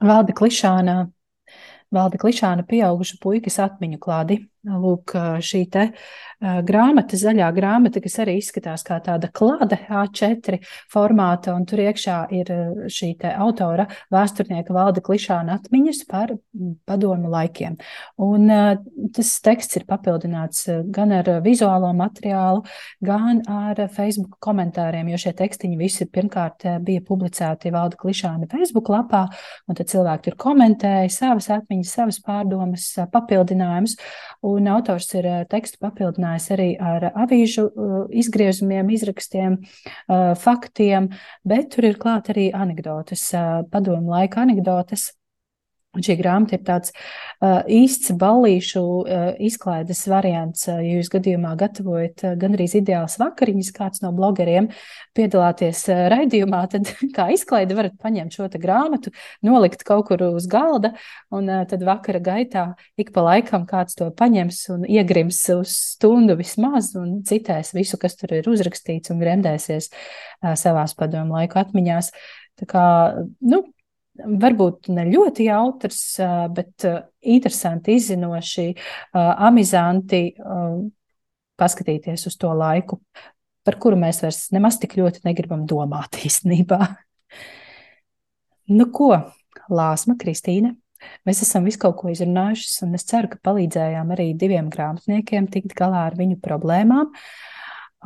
Valda 0.00 0.34
Klišāna, 0.36 0.94
Valda 1.92 2.20
Klišāna 2.22 2.64
pieauguša 2.70 3.18
puikas 3.22 3.58
atmiņu 3.66 3.98
klādi. 4.02 4.38
Lūk, 4.60 5.14
šī 5.40 5.62
te 5.72 5.86
uh, 5.88 6.58
grāmata, 6.68 7.16
zaļā 7.16 7.46
grāmata, 7.56 8.00
kas 8.04 8.18
arī 8.20 8.34
izskatās 8.36 8.82
kā 8.84 8.98
tāda 9.00 9.30
klāde 9.32 9.78
A4 9.88 10.58
formāta, 10.92 11.54
un 11.56 11.64
tur 11.64 11.80
iekšā 11.80 12.16
ir 12.36 12.50
šī 12.92 13.14
autora 13.40 13.86
vēsturnieka 14.12 14.74
valda 14.76 15.00
klišāna 15.00 15.56
atmiņas 15.56 16.02
par 16.10 16.34
padomu 16.84 17.30
laikiem. 17.32 17.78
Un 18.20 18.52
uh, 18.52 18.74
tas 19.16 19.30
teksts 19.40 19.80
ir 19.80 19.86
papildināts 19.88 20.68
gan 20.92 21.16
ar 21.16 21.32
vizuālo 21.40 21.94
materiālu, 21.96 22.60
gan 23.00 23.40
ar 23.48 23.80
Facebook 23.96 24.36
komentāriem, 24.44 25.08
jo 25.08 25.22
šie 25.24 25.32
tekstiņi 25.40 25.80
visi 25.80 26.04
pirmkārt 26.04 26.68
bija 26.84 27.00
publicēti 27.08 27.72
valda 27.72 27.96
klišāna 27.96 28.50
Facebook 28.52 28.92
lapā, 28.92 29.24
un 29.64 29.80
tad 29.80 29.88
cilvēki 29.88 30.28
tur 30.28 30.38
komentēja 30.44 31.08
savas 31.16 31.48
atmiņas, 31.56 31.96
savas 31.96 32.20
pārdomas, 32.28 32.90
papildinājumus. 33.08 33.96
Un 34.50 34.66
autors 34.72 35.08
ir 35.14 35.26
eh, 35.28 35.44
tekstu 35.50 35.78
papildinājis 35.84 36.48
arī 36.54 36.68
ar 36.92 37.10
avīžu 37.10 37.66
eh, 37.68 37.94
izgriezumiem, 38.22 38.90
izrakstiem, 38.96 39.58
eh, 39.60 40.32
faktiem, 40.40 41.10
bet 41.46 41.70
tur 41.74 41.90
ir 41.90 41.98
klāt 42.00 42.32
arī 42.34 42.50
anekdotas, 42.56 43.28
padomu 43.70 44.14
laika 44.16 44.42
anekdotas 44.44 45.10
Un 45.90 46.04
šī 46.06 46.14
grāmata 46.20 46.54
ir 46.54 46.60
tāds 46.62 46.92
uh, 46.94 47.64
īsts 47.66 48.12
ballīšu 48.14 48.80
uh, 48.80 49.22
izklaides 49.42 50.04
variants. 50.06 50.68
Uh, 50.68 50.76
ja 50.86 51.00
jūs 51.00 51.08
gadījumā 51.10 51.56
gatavojat 51.58 52.22
uh, 52.28 52.36
gandrīz 52.38 52.76
ideāls 52.78 53.16
vakariņas, 53.18 53.70
kāds 53.74 54.04
no 54.04 54.12
blogeriem 54.14 54.68
piedalāties 55.18 55.80
uh, 55.90 56.04
raidījumā, 56.12 56.60
tad 56.76 56.92
kā 57.16 57.26
izklaide 57.34 57.74
varat 57.74 57.96
paņemt 57.98 58.38
šo 58.38 58.46
grāmatu, 58.62 59.10
nolikt 59.42 59.82
kaut 59.88 60.06
kur 60.12 60.22
uz 60.28 60.46
galda, 60.50 60.92
un 61.34 61.50
uh, 61.50 61.64
tad 61.66 61.82
vakara 61.88 62.22
gaitā 62.22 62.68
ik 62.94 63.10
pa 63.16 63.26
laikam 63.26 63.66
kāds 63.66 63.98
to 63.98 64.12
paņems 64.14 64.62
un 64.76 64.86
iegrims 64.86 65.42
uz 65.56 65.74
stundu 65.96 66.38
vismaz 66.38 66.92
un 67.02 67.18
citēs 67.26 67.74
visu, 67.74 67.98
kas 67.98 68.14
tur 68.14 68.38
ir 68.38 68.46
uzrakstīts 68.46 69.10
un 69.10 69.18
gremdēsies 69.26 69.90
uh, 69.90 70.54
savās 70.54 70.94
padomu 70.94 71.40
laiku 71.40 71.58
atmiņās. 71.66 72.14
Tā 72.62 72.70
kā, 72.70 72.86
nu, 73.42 73.64
varbūt 74.40 74.90
ne 74.94 75.06
ļoti 75.10 75.46
jautrs, 75.48 76.02
bet 76.54 76.86
interesanti, 77.20 77.96
izzinoši, 77.98 78.66
amizanti 79.16 80.22
paskatīties 81.60 82.26
uz 82.30 82.38
to 82.40 82.52
laiku, 82.56 83.00
par 83.66 83.76
kuru 83.82 83.98
mēs 84.00 84.22
vairs 84.24 84.46
nemaz 84.54 84.78
tik 84.80 84.96
ļoti 85.00 85.24
negribam 85.28 85.66
domāt 85.68 86.20
īstenībā. 86.28 86.80
Nu 88.70 88.86
ko, 88.94 89.12
Lāsma, 89.70 90.14
Kristīne, 90.18 90.76
mēs 91.26 91.42
esam 91.44 91.66
visu 91.66 91.80
kaut 91.82 91.98
ko 92.00 92.10
izrunājušas, 92.12 92.80
un 92.86 92.96
es 92.98 93.06
ceru, 93.08 93.30
ka 93.32 93.40
palīdzējām 93.50 94.12
arī 94.14 94.30
diviem 94.38 94.70
grāmatniekiem 94.72 95.48
tikt 95.50 95.74
galā 95.78 96.06
ar 96.08 96.18
viņu 96.18 96.38
problēmām. 96.42 97.10
Uh, 97.10 97.50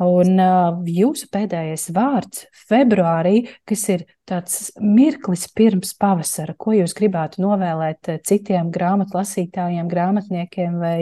Un 0.03 0.41
uh, 0.43 0.81
jūsu 0.91 1.29
pēdējais 1.31 1.85
vārds 1.95 2.41
februārī, 2.67 3.45
kas 3.63 3.85
ir 3.93 4.01
tāds 4.27 4.73
mirklis 4.83 5.45
pirms 5.55 5.93
pavasara, 5.95 6.51
ko 6.59 6.73
jūs 6.75 6.91
gribētu 6.97 7.39
novēlēt 7.45 8.09
citiem 8.27 8.73
grāmatlasītājiem, 8.75 9.87
grāmatniekiem 9.87 10.75
vai 10.81 10.97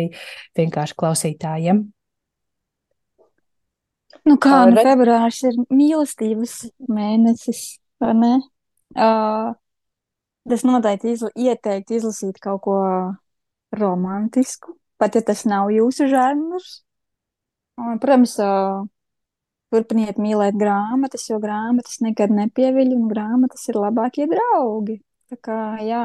vienkārši 0.60 0.98
klausītājiem? 1.00 1.82
Nu 4.30 4.38
kā, 4.38 4.62
nu, 4.70 4.78
februārs 4.78 5.41
ir 5.50 5.58
mīlestības 5.74 6.56
mēnesis, 6.86 7.64
vai 8.00 8.14
ne? 8.20 8.32
Uh, 8.94 9.52
tas 10.48 10.64
noteikti 10.70 11.16
izla 11.16 11.34
ieteikt 11.34 11.91
izlasīt 11.98 12.38
kaut 12.44 12.62
ko 12.68 12.78
romantisku, 13.74 14.78
pat 15.02 15.18
ja 15.18 15.26
tas 15.26 15.44
nav 15.50 15.74
jūsu 15.74 16.08
žanrs. 16.14 16.84
Un, 17.82 17.97
protams, 18.01 18.36
turpiniet 19.74 20.19
mīlēt 20.21 20.57
grāmatas, 20.59 21.26
jo 21.32 21.39
grāmatas 21.41 21.97
nekad 22.05 22.34
nepieviļ, 22.36 22.93
un 22.97 23.09
grāmatas 23.09 23.65
ir 23.71 23.80
labākie 23.82 24.28
draugi. 24.30 24.99
Tā 25.32 25.39
kā, 25.41 25.59
jā, 25.82 26.03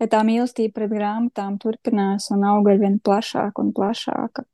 lai 0.00 0.08
tā 0.10 0.24
mīlestība 0.26 0.80
pret 0.80 0.92
grāmatām 0.96 1.60
turpinās 1.62 2.30
un 2.34 2.42
aug 2.50 2.66
ar 2.72 2.82
vien 2.82 2.98
plašāk 2.98 3.62
un 3.62 3.72
plašāka. 3.76 4.46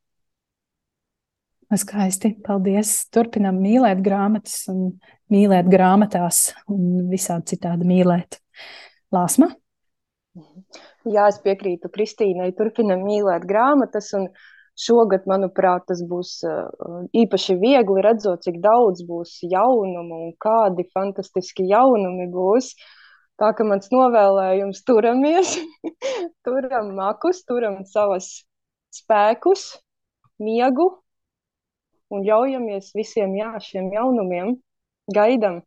Skaisti, 1.73 2.35
paldies. 2.45 2.91
Turpinam 3.09 3.57
mīlēt 3.65 4.03
grāmatas 4.05 4.67
un 4.69 4.99
mīlēt 5.33 5.71
grāmatās 5.73 6.51
un 6.69 7.09
visādi 7.09 7.55
citādi 7.55 7.89
mīlēt. 7.89 8.43
Lāsma? 9.13 9.49
Jā, 11.09 11.31
es 11.31 11.39
piekrītu 11.41 11.89
Kristīnai. 11.93 12.51
Turpinam 12.59 13.07
mīlēt 13.07 13.47
grāmatas 13.49 14.13
un 14.19 14.29
Šogad, 14.79 15.27
manuprāt, 15.29 15.85
tas 15.91 16.01
būs 16.09 16.39
uh, 16.49 17.03
īpaši 17.13 17.59
viegli 17.61 18.05
redzot, 18.05 18.41
cik 18.47 18.57
daudz 18.65 19.05
būs 19.05 19.35
jaunumu 19.45 20.21
un 20.29 20.33
kādi 20.41 20.87
fantastiski 20.95 21.67
jaunumi 21.69 22.31
būs. 22.33 22.73
Tā 23.41 23.51
kā 23.57 23.67
mans 23.69 23.91
novēlējums 23.93 24.83
turamies, 24.89 25.59
turam 26.47 26.95
makus, 26.97 27.43
turam 27.45 27.83
savas 27.89 28.31
spēkus, 28.93 29.67
miegu 30.41 30.89
un 32.13 32.25
ļaujamies 32.25 32.93
visiem 32.97 33.37
jā, 33.37 33.53
šiem 33.61 33.93
jaunumiem. 33.93 34.57
Gaidam! 35.13 35.63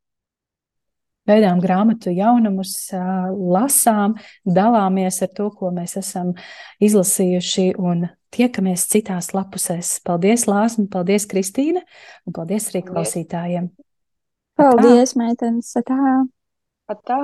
Gaidām 1.25 1.57
grāmatu 1.63 2.11
jaunumus, 2.13 2.75
lasām, 2.93 4.13
dalāmies 4.45 5.23
ar 5.25 5.31
to, 5.33 5.49
ko 5.57 5.71
mēs 5.73 5.97
esam 5.97 6.35
izlasījuši 6.85 7.71
un 7.81 8.05
tiekamies 8.35 8.85
citās 8.91 9.31
lapusēs. 9.33 9.95
Paldies, 10.05 10.45
Lāsma, 10.49 10.85
paldies, 10.91 11.25
Kristīne, 11.31 11.81
un 12.27 12.35
paldies 12.35 12.69
arī 12.69 12.83
klausītājiem. 12.85 13.71
Paldies, 14.59 15.15
meitenes! 15.19 15.73
Tā! 15.89 16.13
Tā! 17.09 17.19